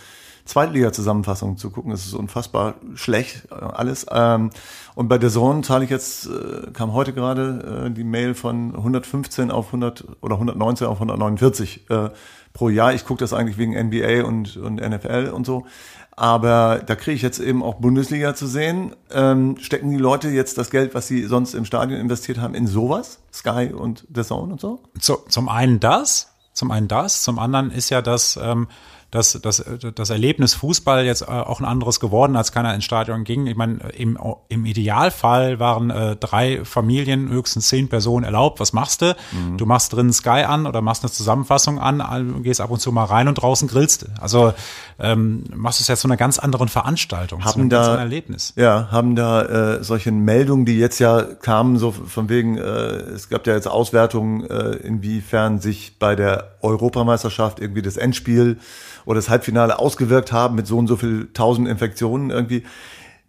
Zweitliga-Zusammenfassungen 0.44 1.56
zu 1.56 1.70
gucken. 1.70 1.90
Das 1.90 2.04
ist 2.04 2.14
unfassbar 2.14 2.74
schlecht 2.94 3.48
äh, 3.50 3.54
alles. 3.54 4.06
Ähm, 4.10 4.50
und 4.94 5.08
bei 5.08 5.18
der 5.18 5.30
Zone 5.30 5.62
zahle 5.62 5.84
ich 5.84 5.90
jetzt, 5.90 6.26
äh, 6.26 6.70
kam 6.72 6.92
heute 6.92 7.12
gerade 7.12 7.86
äh, 7.86 7.90
die 7.90 8.04
Mail 8.04 8.34
von 8.34 8.74
115 8.74 9.50
auf 9.50 9.66
100 9.66 10.04
oder 10.20 10.34
119 10.34 10.86
auf 10.86 10.96
149 10.96 11.90
äh, 11.90 12.10
pro 12.52 12.68
Jahr. 12.68 12.92
Ich 12.92 13.04
gucke 13.04 13.20
das 13.20 13.32
eigentlich 13.32 13.58
wegen 13.58 13.72
NBA 13.72 14.24
und, 14.24 14.56
und 14.56 14.76
NFL 14.76 15.30
und 15.32 15.46
so. 15.46 15.66
Aber 16.14 16.82
da 16.84 16.94
kriege 16.94 17.16
ich 17.16 17.22
jetzt 17.22 17.38
eben 17.38 17.62
auch 17.62 17.76
Bundesliga 17.76 18.34
zu 18.34 18.46
sehen. 18.46 18.94
Ähm, 19.10 19.56
stecken 19.58 19.90
die 19.90 19.96
Leute 19.96 20.28
jetzt 20.28 20.58
das 20.58 20.70
Geld, 20.70 20.94
was 20.94 21.06
sie 21.06 21.24
sonst 21.24 21.54
im 21.54 21.64
Stadion 21.64 21.98
investiert 21.98 22.38
haben, 22.38 22.54
in 22.54 22.66
sowas? 22.66 23.20
Sky 23.32 23.72
und 23.74 24.06
The 24.14 24.22
Zone 24.22 24.52
und 24.52 24.60
so? 24.60 24.80
Zu, 25.00 25.18
zum 25.28 25.48
einen 25.48 25.80
das, 25.80 26.34
zum 26.52 26.70
einen 26.70 26.88
das, 26.88 27.22
zum 27.22 27.38
anderen 27.38 27.70
ist 27.70 27.88
ja 27.90 28.02
das, 28.02 28.38
ähm, 28.40 28.68
das, 29.12 29.38
das, 29.42 29.62
das 29.94 30.10
Erlebnis 30.10 30.54
Fußball 30.54 31.04
jetzt 31.04 31.22
äh, 31.22 31.26
auch 31.26 31.60
ein 31.60 31.66
anderes 31.66 32.00
geworden, 32.00 32.34
als 32.34 32.50
keiner 32.50 32.74
ins 32.74 32.84
Stadion 32.84 33.24
ging. 33.24 33.46
Ich 33.46 33.56
meine, 33.56 33.78
im, 33.90 34.18
im 34.48 34.64
Idealfall 34.64 35.60
waren 35.60 35.90
äh, 35.90 36.16
drei 36.16 36.64
Familien, 36.64 37.28
höchstens 37.28 37.68
zehn 37.68 37.88
Personen 37.88 38.24
erlaubt. 38.24 38.58
Was 38.58 38.72
machst 38.72 39.02
du? 39.02 39.14
Du 39.58 39.66
machst 39.66 39.92
drinnen 39.92 40.12
Sky 40.14 40.44
an 40.46 40.66
oder 40.66 40.80
machst 40.80 41.04
eine 41.04 41.12
Zusammenfassung 41.12 41.78
an, 41.78 42.42
gehst 42.42 42.60
ab 42.62 42.70
und 42.70 42.80
zu 42.80 42.90
mal 42.90 43.04
rein 43.04 43.28
und 43.28 43.34
draußen 43.34 43.68
grillst. 43.68 44.02
du. 44.02 44.06
Also 44.20 44.54
ähm, 44.98 45.44
machst 45.54 45.80
es 45.80 45.88
jetzt 45.88 46.00
zu 46.00 46.08
einer 46.08 46.16
ganz 46.16 46.38
anderen 46.38 46.68
Veranstaltung, 46.68 47.40
zu 47.42 47.46
Haben 47.46 47.68
ganz 47.68 47.70
da- 47.70 47.80
anderen 47.92 47.98
Erlebnis. 48.00 48.54
Ja, 48.56 48.88
haben 48.90 49.14
da 49.14 49.42
äh, 49.76 49.84
solche 49.84 50.10
Meldungen, 50.10 50.64
die 50.64 50.78
jetzt 50.78 50.98
ja 50.98 51.22
kamen, 51.22 51.76
so 51.76 51.92
von 51.92 52.30
wegen, 52.30 52.56
äh, 52.56 52.62
es 52.62 53.28
gab 53.28 53.46
ja 53.46 53.52
jetzt 53.54 53.68
Auswertungen, 53.68 54.48
äh, 54.48 54.70
inwiefern 54.76 55.58
sich 55.58 55.98
bei 55.98 56.16
der 56.16 56.51
Europameisterschaft 56.62 57.60
irgendwie 57.60 57.82
das 57.82 57.96
Endspiel 57.96 58.58
oder 59.04 59.16
das 59.16 59.28
Halbfinale 59.28 59.78
ausgewirkt 59.78 60.32
haben 60.32 60.54
mit 60.54 60.66
so 60.66 60.78
und 60.78 60.86
so 60.86 60.96
viel 60.96 61.28
tausend 61.32 61.68
Infektionen 61.68 62.30
irgendwie. 62.30 62.64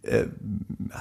Äh, 0.02 0.26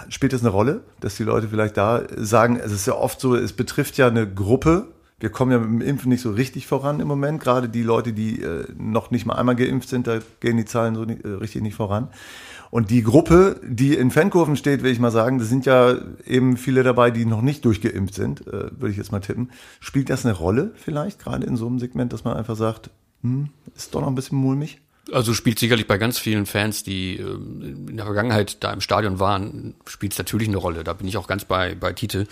spielt 0.07 0.31
das 0.31 0.41
eine 0.41 0.49
Rolle, 0.49 0.81
dass 1.01 1.15
die 1.15 1.23
Leute 1.23 1.49
vielleicht 1.49 1.75
da 1.75 2.03
sagen, 2.15 2.57
es 2.57 2.71
ist 2.71 2.87
ja 2.87 2.95
oft 2.95 3.19
so, 3.19 3.35
es 3.35 3.51
betrifft 3.51 3.97
ja 3.97 4.07
eine 4.07 4.31
Gruppe. 4.31 4.87
Wir 5.19 5.29
kommen 5.29 5.51
ja 5.51 5.59
mit 5.59 5.81
dem 5.81 5.87
Impfen 5.87 6.09
nicht 6.09 6.21
so 6.21 6.31
richtig 6.31 6.67
voran 6.67 6.99
im 7.01 7.07
Moment. 7.07 7.41
Gerade 7.41 7.67
die 7.67 7.83
Leute, 7.83 8.13
die 8.13 8.41
äh, 8.41 8.65
noch 8.77 9.11
nicht 9.11 9.25
mal 9.25 9.35
einmal 9.35 9.55
geimpft 9.55 9.89
sind, 9.89 10.07
da 10.07 10.19
gehen 10.39 10.57
die 10.57 10.65
Zahlen 10.65 10.95
so 10.95 11.03
nicht, 11.03 11.25
äh, 11.25 11.29
richtig 11.29 11.61
nicht 11.61 11.75
voran. 11.75 12.07
Und 12.73 12.89
die 12.89 13.03
Gruppe, 13.03 13.61
die 13.63 13.93
in 13.93 14.09
Fankurven 14.09 14.55
steht, 14.55 14.81
will 14.81 14.91
ich 14.91 14.97
mal 14.97 15.11
sagen, 15.11 15.37
das 15.37 15.47
sind 15.47 15.67
ja 15.67 15.95
eben 16.25 16.57
viele 16.57 16.81
dabei, 16.81 17.11
die 17.11 17.23
noch 17.23 17.43
nicht 17.43 17.63
durchgeimpft 17.65 18.15
sind, 18.15 18.47
äh, 18.47 18.71
würde 18.71 18.89
ich 18.89 18.97
jetzt 18.97 19.11
mal 19.11 19.19
tippen. 19.19 19.51
Spielt 19.79 20.09
das 20.09 20.25
eine 20.25 20.33
Rolle 20.33 20.71
vielleicht, 20.73 21.19
gerade 21.19 21.45
in 21.45 21.55
so 21.55 21.67
einem 21.67 21.77
Segment, 21.77 22.11
dass 22.11 22.23
man 22.23 22.35
einfach 22.35 22.55
sagt, 22.55 22.89
hm, 23.21 23.49
ist 23.75 23.93
doch 23.93 24.01
noch 24.01 24.07
ein 24.07 24.15
bisschen 24.15 24.39
mulmig? 24.39 24.79
Also 25.11 25.35
spielt 25.35 25.59
sicherlich 25.59 25.85
bei 25.85 25.99
ganz 25.99 26.17
vielen 26.17 26.47
Fans, 26.47 26.81
die 26.81 27.17
ähm, 27.17 27.89
in 27.89 27.97
der 27.97 28.07
Vergangenheit 28.07 28.63
da 28.63 28.73
im 28.73 28.81
Stadion 28.81 29.19
waren, 29.19 29.75
spielt 29.85 30.13
es 30.13 30.17
natürlich 30.17 30.47
eine 30.47 30.57
Rolle. 30.57 30.83
Da 30.83 30.93
bin 30.93 31.07
ich 31.07 31.17
auch 31.17 31.27
ganz 31.27 31.45
bei, 31.45 31.75
bei 31.75 31.93
Tite, 31.93 32.25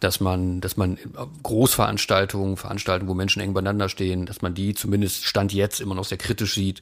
dass 0.00 0.18
man, 0.18 0.60
dass 0.60 0.76
man 0.76 0.98
Großveranstaltungen, 1.44 2.56
Veranstaltungen, 2.56 3.08
wo 3.08 3.14
Menschen 3.14 3.40
eng 3.40 3.54
beieinander 3.54 3.88
stehen, 3.88 4.26
dass 4.26 4.42
man 4.42 4.52
die 4.52 4.74
zumindest 4.74 5.26
Stand 5.26 5.52
jetzt 5.52 5.80
immer 5.80 5.94
noch 5.94 6.06
sehr 6.06 6.18
kritisch 6.18 6.54
sieht 6.54 6.80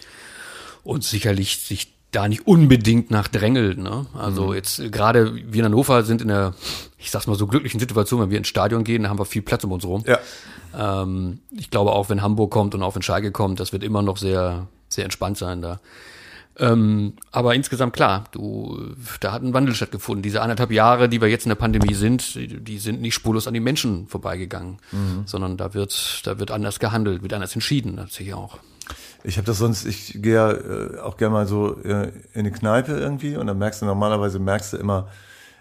und 0.85 1.05
sicherlich 1.05 1.59
sich 1.59 1.98
da 2.11 2.29
nicht 2.29 2.47
unbedingt 2.47 3.11
nach 3.11 3.29
drängelt. 3.29 3.79
Ne? 3.79 4.07
Also 4.15 4.55
jetzt 4.55 4.79
äh, 4.79 4.91
gerade 4.91 5.35
wir 5.35 5.61
in 5.61 5.65
Hannover 5.65 6.03
sind 6.05 6.23
in 6.23 6.29
der, 6.29 6.55
ich 6.97 7.11
sag's 7.11 7.27
mal 7.27 7.37
so 7.37 7.47
glücklichen 7.47 7.81
Situation, 7.81 8.21
wenn 8.21 8.31
wir 8.31 8.39
ins 8.39 8.49
Stadion 8.49 8.85
gehen, 8.85 9.03
da 9.03 9.11
haben 9.11 9.19
wir 9.19 9.27
viel 9.27 9.43
Platz 9.43 9.65
um 9.65 9.73
uns 9.73 9.85
rum. 9.85 10.05
Ja. 10.07 10.19
Ähm, 10.77 11.41
ich 11.51 11.71
glaube 11.71 11.93
auch, 11.93 12.09
wenn 12.09 12.23
Hamburg 12.23 12.51
kommt 12.51 12.75
und 12.75 12.83
auch 12.83 12.95
wenn 12.95 13.03
Schalke 13.03 13.31
kommt, 13.31 13.61
das 13.61 13.73
wird 13.73 13.83
immer 13.83 14.03
noch 14.03 14.17
sehr, 14.17 14.69
sehr 14.89 15.05
entspannt 15.05 15.37
sein 15.37 15.61
da. 15.61 15.81
Ähm, 16.61 17.13
aber 17.31 17.55
insgesamt 17.55 17.93
klar, 17.93 18.25
du, 18.33 18.95
da 19.21 19.33
hat 19.33 19.43
ein 19.43 19.55
Wandel 19.55 19.75
stattgefunden. 19.75 20.23
Diese 20.23 20.43
anderthalb 20.43 20.73
Jahre, 20.73 21.09
die 21.09 21.21
wir 21.21 21.29
jetzt 21.29 21.45
in 21.45 21.51
der 21.51 21.57
Pandemie 21.57 21.95
sind, 21.95 22.35
die 22.35 22.79
sind 22.79 23.01
nicht 23.01 23.15
spurlos 23.15 23.47
an 23.47 23.55
die 23.55 23.61
Menschen 23.61 24.09
vorbeigegangen, 24.09 24.79
sondern 25.25 25.57
da 25.57 25.75
wird, 25.75 26.23
da 26.25 26.41
wird 26.41 26.51
anders 26.51 26.81
gehandelt, 26.81 27.23
wird 27.23 27.33
anders 27.33 27.55
entschieden, 27.55 27.97
tatsächlich 27.97 28.35
auch. 28.35 28.59
Ich 29.25 29.37
habe 29.37 29.47
das 29.47 29.59
sonst, 29.59 29.85
ich 29.85 30.23
gehe 30.23 30.35
ja 30.35 30.53
äh, 30.53 30.99
auch 31.01 31.17
gerne 31.17 31.33
mal 31.33 31.47
so 31.47 31.81
äh, 31.83 32.13
in 32.35 32.45
die 32.45 32.51
Kneipe 32.51 32.93
irgendwie 32.93 33.37
und 33.37 33.47
dann 33.47 33.59
merkst 33.59 33.83
du 33.83 33.87
normalerweise 33.87 34.39
merkst 34.39 34.75
du 34.75 34.77
immer 34.77 35.09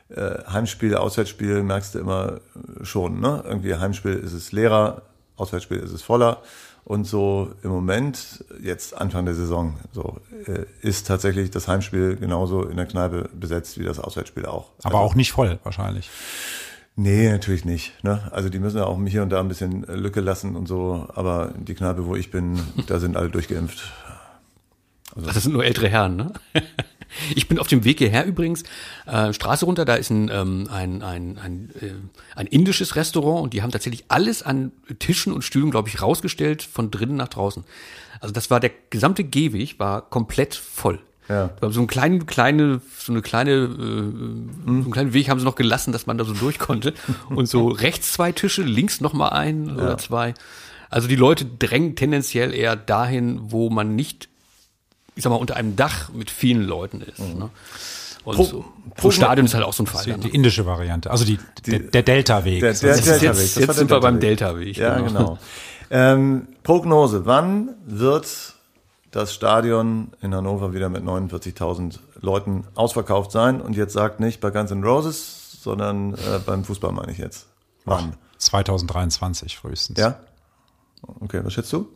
äh, 0.10 0.43
Heimspiel, 0.48 0.96
Auswärtsspiel 0.96 1.63
merkst 1.63 1.96
du 1.96 2.00
immer 2.00 2.39
äh, 2.80 2.86
schon, 2.86 3.20
ne? 3.20 3.43
Irgendwie 3.46 3.76
Heimspiel 3.76 4.13
ist 4.13 4.34
es 4.34 4.52
leerer, 4.52 5.02
Auswärtsspiel 5.36 5.80
ist 5.80 5.91
es 5.91 6.02
voller 6.02 6.41
und 6.88 7.06
so 7.06 7.52
im 7.63 7.72
Moment 7.72 8.46
jetzt 8.62 8.96
Anfang 8.96 9.26
der 9.26 9.36
Saison 9.36 9.78
so 9.91 10.22
äh, 10.46 10.65
ist 10.82 11.08
tatsächlich 11.08 11.52
das 11.52 11.67
Heimspiel 11.67 12.15
genauso 12.15 12.63
in 12.63 12.78
der 12.78 12.86
Kneipe 12.86 13.30
besetzt 13.38 13.78
wie 13.78 13.84
das 13.84 14.00
Auswärtsspiel 14.00 14.46
auch. 14.46 14.70
Aber 14.84 15.02
auch 15.02 15.13
nicht 15.13 15.34
voll, 15.34 15.60
wahrscheinlich. 15.63 16.10
Nee, 17.00 17.30
natürlich 17.30 17.64
nicht. 17.64 18.04
Ne? 18.04 18.28
Also 18.32 18.50
die 18.50 18.58
müssen 18.58 18.78
ja 18.78 18.86
auch 18.86 19.00
hier 19.06 19.22
und 19.22 19.30
da 19.30 19.40
ein 19.40 19.48
bisschen 19.48 19.84
Lücke 19.84 20.20
lassen 20.20 20.56
und 20.56 20.68
so. 20.68 21.08
Aber 21.14 21.54
die 21.56 21.76
Kneipe, 21.76 22.08
wo 22.08 22.16
ich 22.16 22.32
bin, 22.32 22.60
da 22.88 23.00
sind 23.00 23.16
alle 23.16 23.30
durchgeimpft. 23.30 23.93
Das 25.16 25.43
sind 25.43 25.54
nur 25.54 25.64
ältere 25.64 25.89
Herren, 25.89 26.16
ne? 26.16 26.34
Ich 27.34 27.48
bin 27.48 27.58
auf 27.58 27.68
dem 27.68 27.86
Weg 27.86 28.00
hierher 28.00 28.26
übrigens, 28.26 28.64
äh, 29.06 29.32
Straße 29.32 29.64
runter, 29.66 29.86
da 29.86 29.95
ist 29.95 30.10
ein, 30.10 30.30
ähm, 30.30 30.68
ein, 30.70 31.02
ein, 31.02 31.38
ein, 31.38 31.70
äh, 31.80 31.93
ein 32.36 32.48
indisches 32.48 32.98
Restaurant 32.98 33.41
und 33.43 33.54
die 33.54 33.62
haben 33.62 33.72
tatsächlich 33.72 34.04
alles 34.10 34.43
an 34.43 34.74
Tischen 35.00 35.32
und 35.32 35.43
Stühlen, 35.43 35.72
glaube 35.72 35.88
ich, 35.88 36.02
rausgestellt, 36.02 36.64
von 36.64 36.91
drinnen 36.91 37.16
nach 37.16 37.30
draußen. 37.30 37.64
Also 38.20 38.34
das 38.34 38.52
war 38.52 38.60
der 38.60 38.72
gesamte 38.89 39.24
Gehweg 39.24 39.80
war 39.80 40.02
komplett 40.02 40.54
voll. 40.54 41.00
Ja. 41.30 41.49
So 41.69 41.80
einen 41.80 41.88
kleinen, 41.88 42.25
kleine, 42.25 42.82
so 42.97 43.11
eine 43.11 43.21
kleine, 43.21 43.51
äh, 43.51 43.67
so 43.67 44.71
einen 44.71 44.91
kleinen 44.91 45.13
Weg 45.13 45.30
haben 45.30 45.39
sie 45.39 45.45
noch 45.45 45.55
gelassen, 45.55 45.91
dass 45.91 46.05
man 46.07 46.17
da 46.17 46.23
so 46.23 46.34
durch 46.34 46.57
konnte. 46.59 46.93
Und 47.30 47.47
so 47.49 47.67
rechts 47.67 48.13
zwei 48.13 48.32
Tische, 48.32 48.61
links 48.63 49.01
noch 49.01 49.13
mal 49.13 49.30
ein 49.30 49.75
oder 49.75 49.97
zwei. 49.97 50.34
Also 50.89 51.07
die 51.09 51.17
Leute 51.17 51.43
drängen 51.45 51.95
tendenziell 51.97 52.53
eher 52.53 52.75
dahin, 52.78 53.39
wo 53.51 53.69
man 53.69 53.95
nicht, 53.95 54.30
ich 55.15 55.23
sag 55.23 55.32
mal, 55.32 55.36
unter 55.36 55.57
einem 55.57 55.75
Dach 55.75 56.09
mit 56.13 56.32
vielen 56.32 56.63
Leuten 56.63 57.01
ist. 57.01 57.19
Ne? 57.19 57.49
Und 58.23 58.36
Pro- 58.36 58.43
so, 58.43 58.65
pro- 58.95 59.11
Stadion 59.11 59.45
ist 59.45 59.53
halt 59.53 59.63
auch 59.65 59.73
so 59.73 59.84
ein 59.84 59.88
Fall. 59.88 60.03
Die, 60.05 60.11
dann, 60.11 60.21
die 60.21 60.28
ne? 60.28 60.34
indische 60.34 60.65
Variante, 60.65 61.11
also 61.11 61.25
die, 61.25 61.39
der, 61.65 61.80
der 61.80 62.03
Delta-Weg. 62.03 62.59
Der, 62.61 62.73
der 62.73 62.95
Deltaweg, 62.95 63.21
jetzt, 63.21 63.57
jetzt 63.57 63.75
sind 63.75 63.89
wir 63.89 63.99
beim 63.99 64.19
Deltaweg. 64.19 64.78
Ja, 64.78 64.99
genau. 64.99 65.39
Ähm, 65.89 66.47
Prognose, 66.63 67.25
wann 67.25 67.69
wird 67.86 68.28
das 69.18 69.34
Stadion 69.34 70.11
in 70.22 70.34
Hannover 70.36 70.74
wieder 70.74 70.89
mit 70.89 71.03
49.000 71.03 71.99
Leuten 72.22 72.65
ausverkauft 72.76 73.32
sein? 73.32 73.59
Und 73.61 73.76
jetzt 73.76 73.93
sagt 73.93 74.20
nicht 74.20 74.39
bei 74.39 74.51
Guns 74.51 74.70
N' 74.72 74.84
Roses, 74.84 75.59
sondern 75.61 76.13
äh, 76.13 76.39
beim 76.45 76.63
Fußball 76.63 76.91
meine 76.91 77.11
ich 77.11 77.18
jetzt. 77.18 77.47
Wann? 77.86 78.15
2023 78.38 79.57
frühestens. 79.57 79.99
Ja? 79.99 80.20
Okay, 81.20 81.41
was 81.43 81.53
schätzt 81.53 81.74
du? 81.74 81.88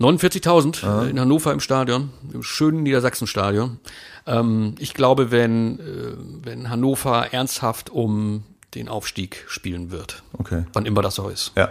49.000 0.00 1.08
in 1.08 1.18
Hannover 1.20 1.52
im 1.52 1.60
Stadion, 1.60 2.10
im 2.32 2.42
schönen 2.42 2.82
Niedersachsen-Stadion. 2.84 3.78
Ähm, 4.26 4.74
ich 4.78 4.94
glaube, 4.94 5.30
wenn, 5.32 5.78
äh, 5.80 6.14
wenn 6.44 6.70
Hannover 6.70 7.32
ernsthaft 7.32 7.90
um 7.90 8.44
den 8.74 8.88
Aufstieg 8.88 9.44
spielen 9.48 9.90
wird, 9.90 10.22
Okay. 10.38 10.64
wann 10.72 10.86
immer 10.86 11.02
das 11.02 11.16
so 11.16 11.28
ist. 11.28 11.52
Ja. 11.56 11.68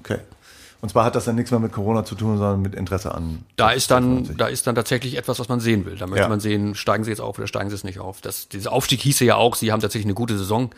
Okay. 0.00 0.18
Und 0.82 0.88
zwar 0.88 1.04
hat 1.04 1.14
das 1.14 1.26
dann 1.26 1.34
nichts 1.36 1.50
mehr 1.50 1.60
mit 1.60 1.72
Corona 1.72 2.04
zu 2.04 2.14
tun, 2.14 2.38
sondern 2.38 2.62
mit 2.62 2.74
Interesse 2.74 3.14
an. 3.14 3.44
Da 3.56 3.70
ist 3.70 3.90
dann, 3.90 4.24
96. 4.24 4.36
da 4.38 4.46
ist 4.46 4.66
dann 4.66 4.74
tatsächlich 4.74 5.16
etwas, 5.18 5.38
was 5.38 5.48
man 5.48 5.60
sehen 5.60 5.84
will. 5.84 5.96
Da 5.96 6.06
möchte 6.06 6.22
Ja. 6.22 6.28
man 6.28 6.40
sehen, 6.40 6.74
steigen 6.74 7.04
sie 7.04 7.10
jetzt 7.10 7.20
auf 7.20 7.36
oder 7.38 7.46
steigen 7.46 7.68
sie 7.68 7.74
es 7.76 7.84
nicht 7.84 7.98
auf. 8.00 8.20
Das, 8.22 8.48
dieser 8.48 8.72
Aufstieg 8.72 9.00
hieße 9.02 9.24
ja 9.24 9.36
auch, 9.36 9.56
sie 9.56 9.72
haben 9.72 9.80
tatsächlich 9.80 10.06
eine 10.06 10.14
gute 10.14 10.38
Saison 10.38 10.70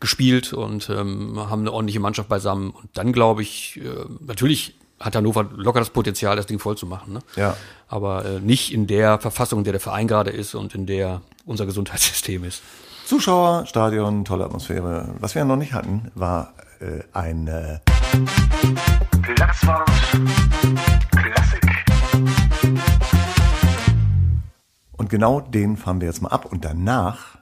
gespielt 0.00 0.52
und 0.52 0.90
ähm, 0.90 1.38
haben 1.48 1.60
eine 1.60 1.72
ordentliche 1.72 2.00
Mannschaft 2.00 2.28
beisammen. 2.28 2.70
Und 2.70 2.88
dann 2.94 3.12
glaube 3.12 3.42
ich, 3.42 3.80
äh, 3.82 3.88
natürlich 4.26 4.74
hat 4.98 5.14
Hannover 5.14 5.44
locker 5.54 5.78
das 5.78 5.90
Potenzial, 5.90 6.36
das 6.36 6.46
Ding 6.46 6.58
voll 6.58 6.76
zu 6.76 6.86
machen. 6.86 7.12
Ne? 7.14 7.20
Ja. 7.36 7.56
Aber 7.88 8.24
äh, 8.24 8.40
nicht 8.40 8.72
in 8.72 8.86
der 8.86 9.18
Verfassung, 9.20 9.60
in 9.60 9.64
der 9.64 9.72
der 9.74 9.80
Verein 9.80 10.08
gerade 10.08 10.30
ist 10.30 10.54
und 10.54 10.74
in 10.74 10.86
der 10.86 11.20
unser 11.44 11.66
Gesundheitssystem 11.66 12.44
ist. 12.44 12.62
Zuschauer, 13.06 13.66
Stadion, 13.66 14.24
tolle 14.24 14.44
Atmosphäre. 14.44 15.14
Was 15.20 15.34
wir 15.36 15.44
noch 15.44 15.56
nicht 15.56 15.72
hatten, 15.72 16.10
war 16.14 16.52
äh, 16.80 17.02
ein 17.12 17.46
äh, 17.46 17.78
Platzwart 19.34 19.90
Klassik. 21.10 21.84
Und 24.96 25.10
genau 25.10 25.40
den 25.40 25.76
fahren 25.76 26.00
wir 26.00 26.06
jetzt 26.06 26.22
mal 26.22 26.28
ab. 26.28 26.44
Und 26.52 26.64
danach, 26.64 27.38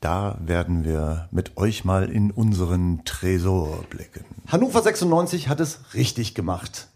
da 0.00 0.38
werden 0.40 0.84
wir 0.84 1.28
mit 1.30 1.58
euch 1.58 1.84
mal 1.84 2.08
in 2.08 2.30
unseren 2.30 3.04
Tresor 3.04 3.84
blicken. 3.90 4.24
Hannover 4.46 4.80
96 4.80 5.50
hat 5.50 5.60
es 5.60 5.80
richtig 5.92 6.34
gemacht. 6.34 6.88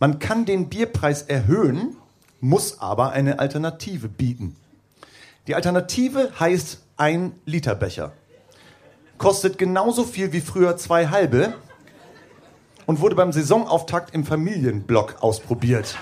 Man 0.00 0.18
kann 0.18 0.46
den 0.46 0.68
Bierpreis 0.68 1.22
erhöhen, 1.22 1.96
muss 2.40 2.80
aber 2.80 3.12
eine 3.12 3.38
Alternative 3.38 4.08
bieten. 4.08 4.56
Die 5.46 5.54
Alternative 5.54 6.32
heißt 6.40 6.80
ein 6.96 7.34
Liter 7.44 7.76
Becher. 7.76 8.10
Kostet 9.16 9.58
genauso 9.58 10.02
viel 10.02 10.32
wie 10.32 10.40
früher 10.40 10.76
zwei 10.76 11.06
halbe 11.06 11.54
und 12.90 12.98
wurde 12.98 13.14
beim 13.14 13.30
Saisonauftakt 13.30 14.12
im 14.12 14.24
Familienblock 14.24 15.18
ausprobiert. 15.20 15.96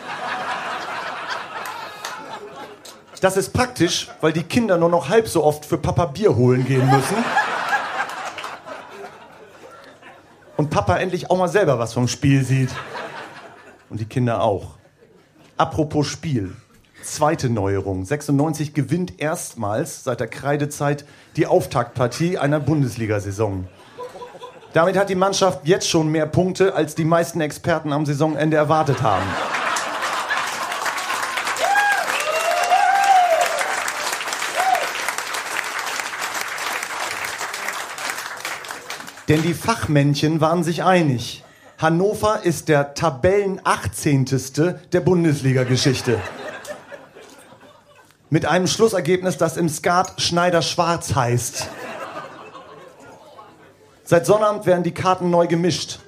Das 3.20 3.36
ist 3.36 3.52
praktisch, 3.52 4.08
weil 4.22 4.32
die 4.32 4.42
Kinder 4.42 4.78
nur 4.78 4.88
noch 4.88 5.10
halb 5.10 5.28
so 5.28 5.44
oft 5.44 5.66
für 5.66 5.76
Papa 5.76 6.06
Bier 6.06 6.34
holen 6.34 6.64
gehen 6.64 6.88
müssen. 6.90 7.16
Und 10.56 10.70
Papa 10.70 10.96
endlich 10.96 11.30
auch 11.30 11.36
mal 11.36 11.48
selber 11.48 11.78
was 11.78 11.92
vom 11.92 12.08
Spiel 12.08 12.42
sieht. 12.42 12.70
Und 13.90 14.00
die 14.00 14.06
Kinder 14.06 14.40
auch. 14.42 14.78
Apropos 15.58 16.06
Spiel. 16.06 16.56
Zweite 17.02 17.50
Neuerung. 17.50 18.06
96 18.06 18.72
gewinnt 18.72 19.20
erstmals 19.20 20.04
seit 20.04 20.20
der 20.20 20.28
Kreidezeit 20.28 21.04
die 21.36 21.46
Auftaktpartie 21.46 22.38
einer 22.38 22.60
Bundesliga-Saison. 22.60 23.68
Damit 24.78 24.96
hat 24.96 25.10
die 25.10 25.16
Mannschaft 25.16 25.62
jetzt 25.64 25.88
schon 25.88 26.06
mehr 26.06 26.26
Punkte, 26.26 26.72
als 26.72 26.94
die 26.94 27.04
meisten 27.04 27.40
Experten 27.40 27.92
am 27.92 28.06
Saisonende 28.06 28.56
erwartet 28.56 29.02
haben. 29.02 29.24
Denn 39.26 39.42
die 39.42 39.52
Fachmännchen 39.52 40.40
waren 40.40 40.62
sich 40.62 40.84
einig. 40.84 41.42
Hannover 41.78 42.44
ist 42.44 42.68
der 42.68 42.94
Tabellen 42.94 43.60
18. 43.64 44.26
der 44.92 45.00
Bundesliga-Geschichte. 45.00 46.20
Mit 48.30 48.46
einem 48.46 48.68
Schlussergebnis, 48.68 49.38
das 49.38 49.56
im 49.56 49.68
Skat 49.68 50.20
Schneider-Schwarz 50.20 51.16
heißt. 51.16 51.68
Seit 54.10 54.24
Sonnabend 54.24 54.64
werden 54.64 54.84
die 54.84 54.94
Karten 54.94 55.28
neu 55.28 55.46
gemischt. 55.46 55.98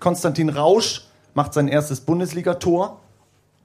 Konstantin 0.00 0.48
Rausch 0.48 1.02
macht 1.34 1.52
sein 1.52 1.68
erstes 1.68 2.00
Bundesligator. 2.00 2.98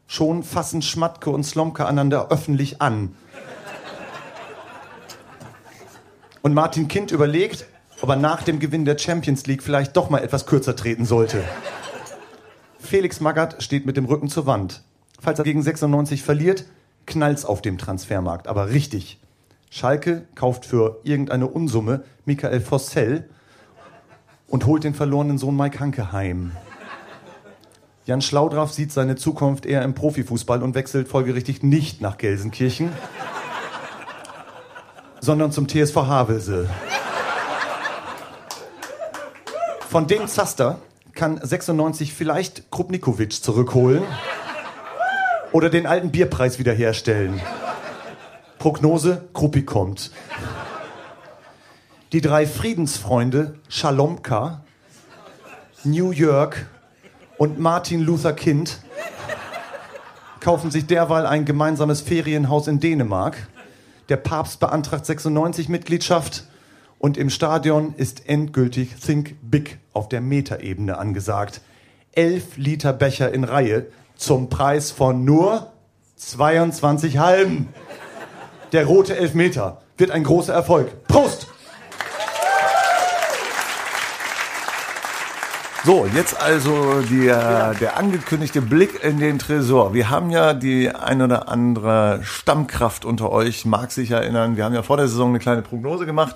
Schon 0.08 0.44
fassen 0.44 0.82
Schmatke 0.82 1.30
und 1.30 1.46
Slomka 1.46 1.86
einander 1.86 2.28
öffentlich 2.30 2.82
an. 2.82 3.16
Und 6.42 6.54
Martin 6.54 6.90
Kind 6.90 7.12
überlegt, 7.12 7.66
ob 8.02 8.10
er 8.10 8.18
nach 8.18 8.44
dem 8.44 8.60
Gewinn 8.60 8.84
der 8.84 8.98
Champions 8.98 9.48
League 9.48 9.64
vielleicht 9.64 9.96
doch 9.96 10.10
mal 10.10 10.22
etwas 10.22 10.46
kürzer 10.46 10.76
treten 10.76 11.06
sollte. 11.06 11.42
Felix 12.80 13.22
Magath 13.22 13.64
steht 13.64 13.86
mit 13.86 13.96
dem 13.96 14.04
Rücken 14.04 14.28
zur 14.28 14.46
Wand. 14.46 14.84
Falls 15.22 15.40
er 15.40 15.46
gegen 15.46 15.64
96 15.64 16.24
verliert, 16.24 16.66
knallt's 17.06 17.46
auf 17.46 17.62
dem 17.62 17.78
Transfermarkt, 17.78 18.50
aber 18.50 18.68
richtig. 18.68 19.18
Schalke 19.70 20.28
kauft 20.36 20.66
für 20.66 21.00
irgendeine 21.06 21.48
Unsumme 21.48 22.04
Michael 22.26 22.60
Vossell 22.60 23.30
und 24.48 24.66
holt 24.66 24.84
den 24.84 24.94
verlorenen 24.94 25.38
Sohn 25.38 25.56
Mike 25.56 25.80
Hanke 25.80 26.12
heim. 26.12 26.52
Jan 28.06 28.22
Schlaudraff 28.22 28.72
sieht 28.72 28.94
seine 28.94 29.18
Zukunft 29.18 29.66
eher 29.66 29.82
im 29.82 29.94
Profifußball 29.94 30.64
und 30.64 30.76
wechselt 30.76 31.10
folgerichtig 31.10 31.62
nicht 31.62 32.02
nach 32.02 32.18
Gelsenkirchen, 32.18 32.92
sondern 35.20 35.52
zum 35.52 35.68
TSV 35.68 35.96
Havelse. 35.96 36.70
Von 39.90 40.08
dem 40.08 40.28
Zaster 40.28 40.80
kann 41.14 41.40
96 41.42 42.14
vielleicht 42.14 42.72
Krupnikovic 42.72 43.44
zurückholen 43.44 44.04
oder 45.52 45.70
den 45.70 45.86
alten 45.86 46.12
Bierpreis 46.12 46.60
wiederherstellen. 46.60 47.42
Prognose, 48.60 49.28
Kruppi 49.34 49.64
kommt. 49.64 50.12
Die 52.14 52.22
drei 52.22 52.48
Friedensfreunde 52.48 53.56
Schalomka, 53.68 54.62
New 55.84 56.12
York 56.12 56.66
und 57.38 57.60
Martin 57.60 58.00
Luther 58.00 58.32
Kind 58.32 58.80
kaufen 60.40 60.72
sich 60.72 60.88
derweil 60.88 61.26
ein 61.26 61.44
gemeinsames 61.44 62.00
Ferienhaus 62.00 62.70
in 62.70 62.80
Dänemark. 62.80 63.50
Der 64.08 64.16
Papst 64.16 64.62
beantragt 64.62 65.06
96 65.06 65.68
Mitgliedschaft 65.68 66.46
und 66.98 67.18
im 67.18 67.30
Stadion 67.30 67.94
ist 67.98 68.30
endgültig 68.30 68.96
Think 69.06 69.36
Big 69.42 69.78
auf 69.92 70.08
der 70.08 70.22
Metaebene 70.22 70.98
angesagt. 70.98 71.60
Elf 72.14 72.56
Liter 72.56 72.94
Becher 72.94 73.34
in 73.34 73.44
Reihe 73.44 73.88
zum 74.16 74.48
Preis 74.48 74.92
von 74.92 75.26
nur 75.26 75.74
22 76.16 77.18
halben. 77.18 77.68
Der 78.72 78.86
rote 78.86 79.18
Elfmeter 79.18 79.82
wird 79.98 80.12
ein 80.12 80.24
großer 80.24 80.54
Erfolg. 80.54 81.07
So, 85.88 86.06
jetzt 86.06 86.42
also 86.42 87.00
der, 87.10 87.74
der 87.76 87.96
angekündigte 87.96 88.62
Blick 88.62 89.06
in 89.06 89.22
den 89.22 89.40
Tresor. 89.40 89.94
Wir 89.94 90.10
haben 90.10 90.32
ja 90.32 90.54
die 90.54 90.90
ein 90.90 91.22
oder 91.22 91.48
andere 91.48 92.20
Stammkraft 92.24 93.06
unter 93.06 93.32
euch, 93.32 93.64
mag 93.64 93.94
sich 93.94 94.12
erinnern. 94.12 94.58
Wir 94.58 94.66
haben 94.66 94.74
ja 94.74 94.84
vor 94.84 94.98
der 94.98 95.08
Saison 95.08 95.30
eine 95.30 95.40
kleine 95.40 95.62
Prognose 95.62 96.06
gemacht 96.06 96.36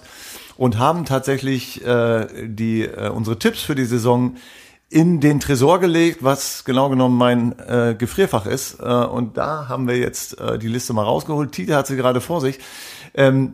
und 0.56 0.80
haben 0.80 1.04
tatsächlich 1.04 1.86
äh, 1.86 2.47
die, 2.47 2.84
äh, 2.84 3.10
unsere 3.10 3.39
Tipps 3.39 3.62
für 3.62 3.76
die 3.76 3.84
Saison 3.84 4.38
in 4.89 5.20
den 5.20 5.41
Tresor 5.41 5.82
gelegt, 5.82 6.20
was 6.24 6.64
genau 6.64 6.88
genommen 6.88 7.18
mein 7.18 7.60
äh, 7.60 7.93
Gefrierfach 7.99 8.45
ist. 8.45 8.80
Äh, 8.80 8.86
und 8.86 9.36
da 9.36 9.68
haben 9.68 9.86
wir 9.86 9.97
jetzt 9.97 10.39
äh, 10.39 10.60
die 10.60 10.70
Liste 10.70 10.93
mal 10.93 11.04
rausgeholt. 11.04 11.52
Tite 11.52 11.76
hat 11.76 11.88
sie 11.88 11.97
gerade 11.97 12.22
vor 12.22 12.39
sich. 12.39 12.58
Ähm, 13.16 13.52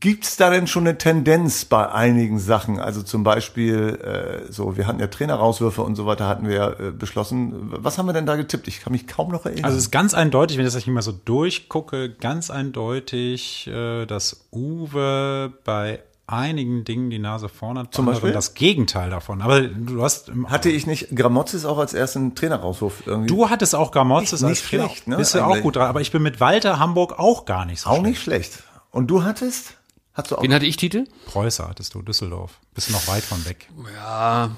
Gibt's 0.00 0.36
da 0.36 0.50
denn 0.50 0.66
schon 0.66 0.86
eine 0.86 0.98
Tendenz 0.98 1.64
bei 1.64 1.90
einigen 1.90 2.38
Sachen? 2.38 2.80
Also 2.80 3.02
zum 3.02 3.22
Beispiel, 3.22 4.44
äh, 4.48 4.52
so, 4.52 4.76
wir 4.76 4.86
hatten 4.86 4.98
ja 4.98 5.06
Trainerauswürfe 5.06 5.82
und 5.82 5.94
so 5.94 6.04
weiter, 6.06 6.26
hatten 6.26 6.48
wir 6.48 6.54
ja 6.56 6.70
äh, 6.70 6.90
beschlossen. 6.90 7.52
Was 7.70 7.96
haben 7.98 8.06
wir 8.06 8.12
denn 8.12 8.26
da 8.26 8.36
getippt? 8.36 8.66
Ich 8.66 8.80
kann 8.80 8.92
mich 8.92 9.06
kaum 9.06 9.30
noch 9.30 9.44
erinnern. 9.46 9.64
Also 9.66 9.76
es 9.76 9.84
ist 9.84 9.90
ganz 9.90 10.14
eindeutig, 10.14 10.56
wenn 10.58 10.66
ich 10.66 10.72
das 10.72 10.84
nicht 10.84 10.92
mal 10.94 11.02
so 11.02 11.12
durchgucke, 11.12 12.10
ganz 12.10 12.50
eindeutig, 12.50 13.68
äh, 13.68 14.06
dass 14.06 14.48
Uwe 14.52 15.52
bei 15.64 16.00
einigen 16.26 16.84
Dingen 16.84 17.08
die 17.08 17.18
Nase 17.18 17.48
vorne 17.48 17.80
hat, 17.80 17.94
Zum 17.94 18.04
bei 18.04 18.12
Beispiel? 18.12 18.32
das 18.32 18.52
Gegenteil 18.54 19.08
davon. 19.08 19.40
Aber 19.40 19.62
du 19.62 20.02
hast 20.02 20.30
Hatte 20.46 20.68
ich 20.68 20.86
nicht 20.86 21.16
Gramozis 21.16 21.64
auch 21.64 21.78
als 21.78 21.94
ersten 21.94 22.34
Trainerauswurf 22.34 23.06
irgendwie? 23.06 23.28
Du 23.28 23.48
hattest 23.48 23.74
auch 23.74 23.92
Gramozis 23.92 24.42
Nicht 24.42 24.50
als 24.50 24.62
Trainer. 24.68 24.84
schlecht, 24.88 25.08
ne, 25.08 25.16
Bist 25.16 25.34
du 25.34 25.42
auch 25.44 25.58
gut 25.60 25.76
dran. 25.76 25.88
Aber 25.88 26.02
ich 26.02 26.12
bin 26.12 26.22
mit 26.22 26.38
Walter 26.40 26.78
Hamburg 26.78 27.18
auch 27.18 27.46
gar 27.46 27.64
nicht 27.64 27.80
so 27.80 27.88
auch 27.90 27.94
schlecht. 27.94 28.06
nicht 28.06 28.22
schlecht. 28.22 28.62
Und 28.90 29.08
du 29.08 29.22
hattest? 29.24 29.74
Hast 30.14 30.30
du 30.30 30.36
auch? 30.36 30.42
Wen 30.42 30.52
hatte 30.54 30.66
ich 30.66 30.76
Titel? 30.76 31.04
Preußer 31.26 31.68
hattest 31.68 31.94
du, 31.94 32.02
Düsseldorf. 32.02 32.58
Bist 32.74 32.88
du 32.88 32.92
noch 32.92 33.06
weit 33.08 33.22
von 33.22 33.44
weg. 33.46 33.68
Ja. 33.94 34.50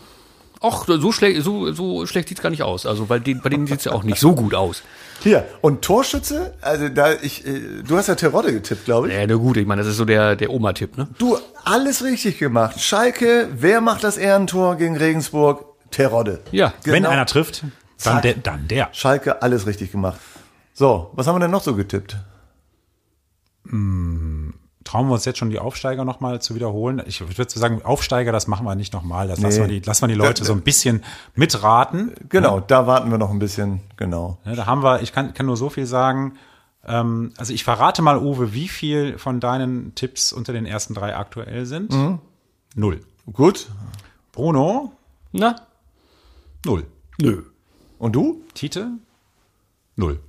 Och, 0.63 0.85
so 0.87 1.11
schlecht, 1.11 1.43
so, 1.43 1.73
so 1.73 2.05
schlecht 2.07 2.29
sieht's 2.29 2.43
gar 2.43 2.51
nicht 2.51 2.63
aus. 2.63 2.85
Also, 2.85 3.09
weil 3.09 3.21
den, 3.21 3.41
bei 3.41 3.49
denen 3.49 3.67
sieht's 3.67 3.85
ja 3.87 3.93
auch 3.93 4.03
nicht 4.03 4.21
so 4.21 4.35
gut 4.35 4.55
aus. 4.55 4.83
Hier. 5.23 5.47
Und 5.63 5.83
Torschütze? 5.83 6.55
Also 6.61 6.89
da 6.91 7.13
ich, 7.15 7.47
äh, 7.47 7.83
du 7.83 7.97
hast 7.97 8.09
ja 8.09 8.15
Terodde 8.15 8.53
getippt, 8.53 8.85
glaube 8.85 9.09
ich. 9.09 9.15
Ja, 9.15 9.27
na 9.27 9.35
gut, 9.37 9.57
ich 9.57 9.67
meine, 9.67 9.81
das 9.83 9.91
ist 9.91 9.97
so 9.97 10.05
der, 10.05 10.37
der 10.37 10.51
Oma-Tipp, 10.51 10.99
ne? 10.99 11.09
Du, 11.19 11.39
alles 11.65 12.05
richtig 12.05 12.39
gemacht. 12.39 12.79
Schalke, 12.81 13.49
wer 13.55 13.81
macht 13.81 14.05
das 14.05 14.19
Ehrentor 14.19 14.77
gegen 14.77 14.97
Regensburg? 14.97 15.65
Terodde. 15.91 16.41
Ja. 16.53 16.73
Wenn 16.85 16.95
Genau. 16.95 17.09
einer 17.09 17.27
trifft, 17.27 17.65
dann 18.05 18.21
der, 18.23 18.35
dann 18.35 18.69
der. 18.69 18.91
Schalke, 18.93 19.43
alles 19.43 19.67
richtig 19.67 19.93
gemacht. 19.93 20.21
So, 20.75 21.11
was 21.15 21.27
haben 21.27 21.37
wir 21.37 21.41
denn 21.41 21.51
noch 21.51 21.63
so 21.63 21.75
getippt? 21.75 22.17
Trauen 23.71 25.09
wir 25.09 25.13
uns 25.13 25.25
jetzt 25.25 25.39
schon 25.39 25.51
die 25.51 25.59
Aufsteiger 25.59 26.05
nochmal 26.05 26.41
zu 26.41 26.55
wiederholen? 26.55 27.03
Ich 27.07 27.21
würde 27.21 27.51
sagen, 27.51 27.83
Aufsteiger, 27.83 28.33
das 28.33 28.47
machen 28.47 28.67
wir 28.67 28.75
nicht 28.75 28.93
nochmal. 28.93 29.29
Das 29.29 29.41
lassen, 29.41 29.61
wir 29.61 29.69
die, 29.69 29.81
lassen 29.81 30.03
wir 30.03 30.09
die 30.09 30.15
Leute 30.15 30.45
so 30.45 30.53
ein 30.53 30.63
bisschen 30.63 31.05
mitraten. 31.35 32.13
Genau, 32.29 32.61
da 32.61 32.87
warten 32.87 33.11
wir 33.11 33.19
noch 33.19 33.31
ein 33.31 33.39
bisschen. 33.39 33.81
Genau. 33.97 34.39
Ja, 34.45 34.55
da 34.55 34.67
haben 34.67 34.83
wir, 34.83 35.03
ich 35.03 35.13
kann, 35.13 35.35
kann 35.35 35.47
nur 35.47 35.57
so 35.57 35.69
viel 35.71 35.87
sagen. 35.87 36.35
Ähm, 36.87 37.33
also 37.37 37.53
ich 37.53 37.63
verrate 37.63 38.01
mal, 38.03 38.19
Uwe, 38.19 38.55
wie 38.55 38.69
viel 38.69 39.19
von 39.19 39.39
deinen 39.39 39.95
Tipps 39.95 40.33
unter 40.33 40.53
den 40.53 40.67
ersten 40.67 40.95
drei 40.95 41.15
aktuell 41.15 41.67
sind. 41.67 41.95
Null. 42.75 43.01
Gut. 43.31 43.69
Bruno, 44.33 44.93
Na? 45.33 45.57
null. 46.65 46.87
Nö. 47.21 47.43
Und 47.99 48.17
du? 48.17 48.43
Tite, 48.55 48.93
null. 49.97 50.21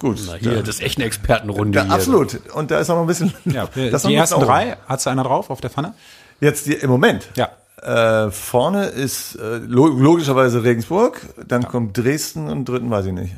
Gut. 0.00 0.18
Na, 0.26 0.34
hier, 0.34 0.62
das 0.62 0.76
ist 0.76 0.82
echt 0.82 0.98
eine 0.98 1.04
Expertenrunde 1.06 1.78
Ja, 1.78 1.84
hier. 1.84 1.92
absolut. 1.94 2.40
Und 2.54 2.70
da 2.70 2.80
ist 2.80 2.88
auch 2.90 2.94
noch 2.96 3.02
ein 3.02 3.06
bisschen. 3.06 3.32
Ja, 3.44 3.66
das 3.74 3.76
ist 3.76 3.92
noch 3.92 4.00
die 4.08 4.16
ein 4.16 4.20
ersten 4.20 4.40
bisschen 4.40 4.48
drei, 4.48 4.76
hat's 4.88 5.04
da 5.04 5.10
einer 5.12 5.22
drauf 5.24 5.50
auf 5.50 5.60
der 5.60 5.70
Pfanne? 5.70 5.94
Jetzt 6.40 6.66
die, 6.66 6.72
im 6.72 6.90
Moment. 6.90 7.28
Ja. 7.36 7.50
Äh, 7.82 8.30
vorne 8.30 8.86
ist 8.86 9.36
äh, 9.36 9.58
lo 9.58 9.86
logischerweise 9.86 10.64
Regensburg, 10.64 11.20
dann 11.46 11.66
kommt 11.68 11.96
Dresden 11.96 12.48
und 12.48 12.66
dritten 12.66 12.90
weiß 12.90 13.06
ich 13.06 13.12
nicht. 13.12 13.34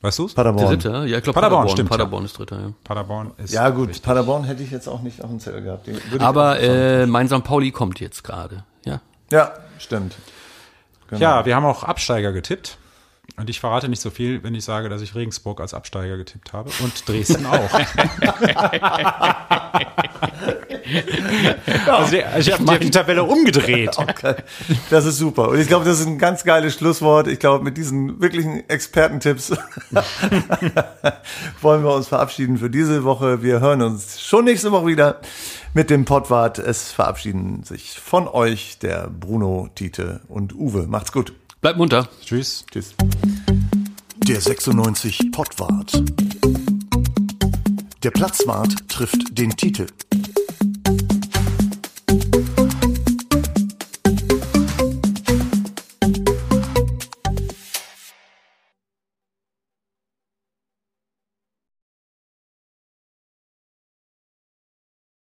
Weißt 0.00 0.18
du's? 0.20 0.34
Paderborn. 0.34 0.68
Dritter? 0.68 1.04
Ja, 1.06 1.18
ich 1.18 1.24
glaube 1.24 1.34
Paderborn, 1.34 1.40
Paderborn. 1.40 1.68
stimmt, 1.70 1.90
Paderborn 1.90 2.24
ist 2.24 2.38
Dritter, 2.38 2.60
ja. 2.60 2.72
Paderborn 2.84 3.32
ist. 3.38 3.52
Ja 3.52 3.70
gut, 3.70 3.88
richtig. 3.88 4.04
Paderborn 4.04 4.44
hätte 4.44 4.62
ich 4.62 4.70
jetzt 4.70 4.88
auch 4.88 5.02
nicht 5.02 5.22
auf 5.24 5.30
dem 5.30 5.40
Zettel 5.40 5.62
gehabt. 5.62 5.88
Aber 6.20 6.60
äh, 6.60 7.06
mein 7.06 7.28
St. 7.28 7.42
Pauli 7.42 7.72
kommt 7.72 7.98
jetzt 7.98 8.22
gerade, 8.22 8.64
ja. 8.84 9.00
ja, 9.32 9.52
stimmt. 9.78 10.14
Genau. 11.08 11.20
Ja, 11.20 11.46
wir 11.46 11.56
haben 11.56 11.64
auch 11.64 11.82
Absteiger 11.82 12.32
getippt. 12.32 12.78
Und 13.38 13.48
ich 13.48 13.60
verrate 13.60 13.88
nicht 13.88 14.02
so 14.02 14.10
viel, 14.10 14.42
wenn 14.42 14.54
ich 14.54 14.64
sage, 14.64 14.88
dass 14.88 15.00
ich 15.00 15.14
Regensburg 15.14 15.60
als 15.60 15.72
Absteiger 15.72 16.16
getippt 16.16 16.52
habe. 16.52 16.70
Und 16.80 17.08
Dresden 17.08 17.46
auch. 17.46 17.70
also 21.86 22.16
ich 22.16 22.52
habe 22.52 22.78
die 22.78 22.90
Tabelle 22.90 23.24
umgedreht. 23.24 23.96
Okay. 24.08 24.36
Das 24.90 25.04
ist 25.04 25.18
super. 25.18 25.48
Und 25.50 25.60
ich 25.60 25.68
glaube, 25.68 25.84
das 25.84 26.00
ist 26.00 26.06
ein 26.06 26.18
ganz 26.18 26.42
geiles 26.42 26.74
Schlusswort. 26.74 27.28
Ich 27.28 27.38
glaube, 27.38 27.62
mit 27.62 27.76
diesen 27.76 28.20
wirklichen 28.20 28.68
Expertentipps 28.68 29.50
wollen 31.60 31.84
wir 31.84 31.94
uns 31.94 32.08
verabschieden 32.08 32.56
für 32.58 32.70
diese 32.70 33.04
Woche. 33.04 33.42
Wir 33.42 33.60
hören 33.60 33.82
uns 33.82 34.20
schon 34.20 34.46
nächste 34.46 34.72
Woche 34.72 34.86
wieder 34.86 35.20
mit 35.74 35.90
dem 35.90 36.04
Pottwart. 36.04 36.58
Es 36.58 36.90
verabschieden 36.90 37.62
sich 37.64 38.00
von 38.00 38.26
euch 38.26 38.78
der 38.78 39.08
Bruno, 39.08 39.68
Tite 39.74 40.20
und 40.28 40.54
Uwe. 40.54 40.86
Macht's 40.88 41.12
gut. 41.12 41.32
Bleibt 41.60 41.76
munter. 41.76 42.08
Tschüss. 42.24 42.64
Tschüss. 42.70 42.94
Der 44.16 44.40
96 44.40 45.32
Pottwart. 45.32 45.92
Der 48.04 48.12
Platzwart 48.12 48.88
trifft 48.88 49.36
den 49.36 49.50
Titel. 49.56 49.86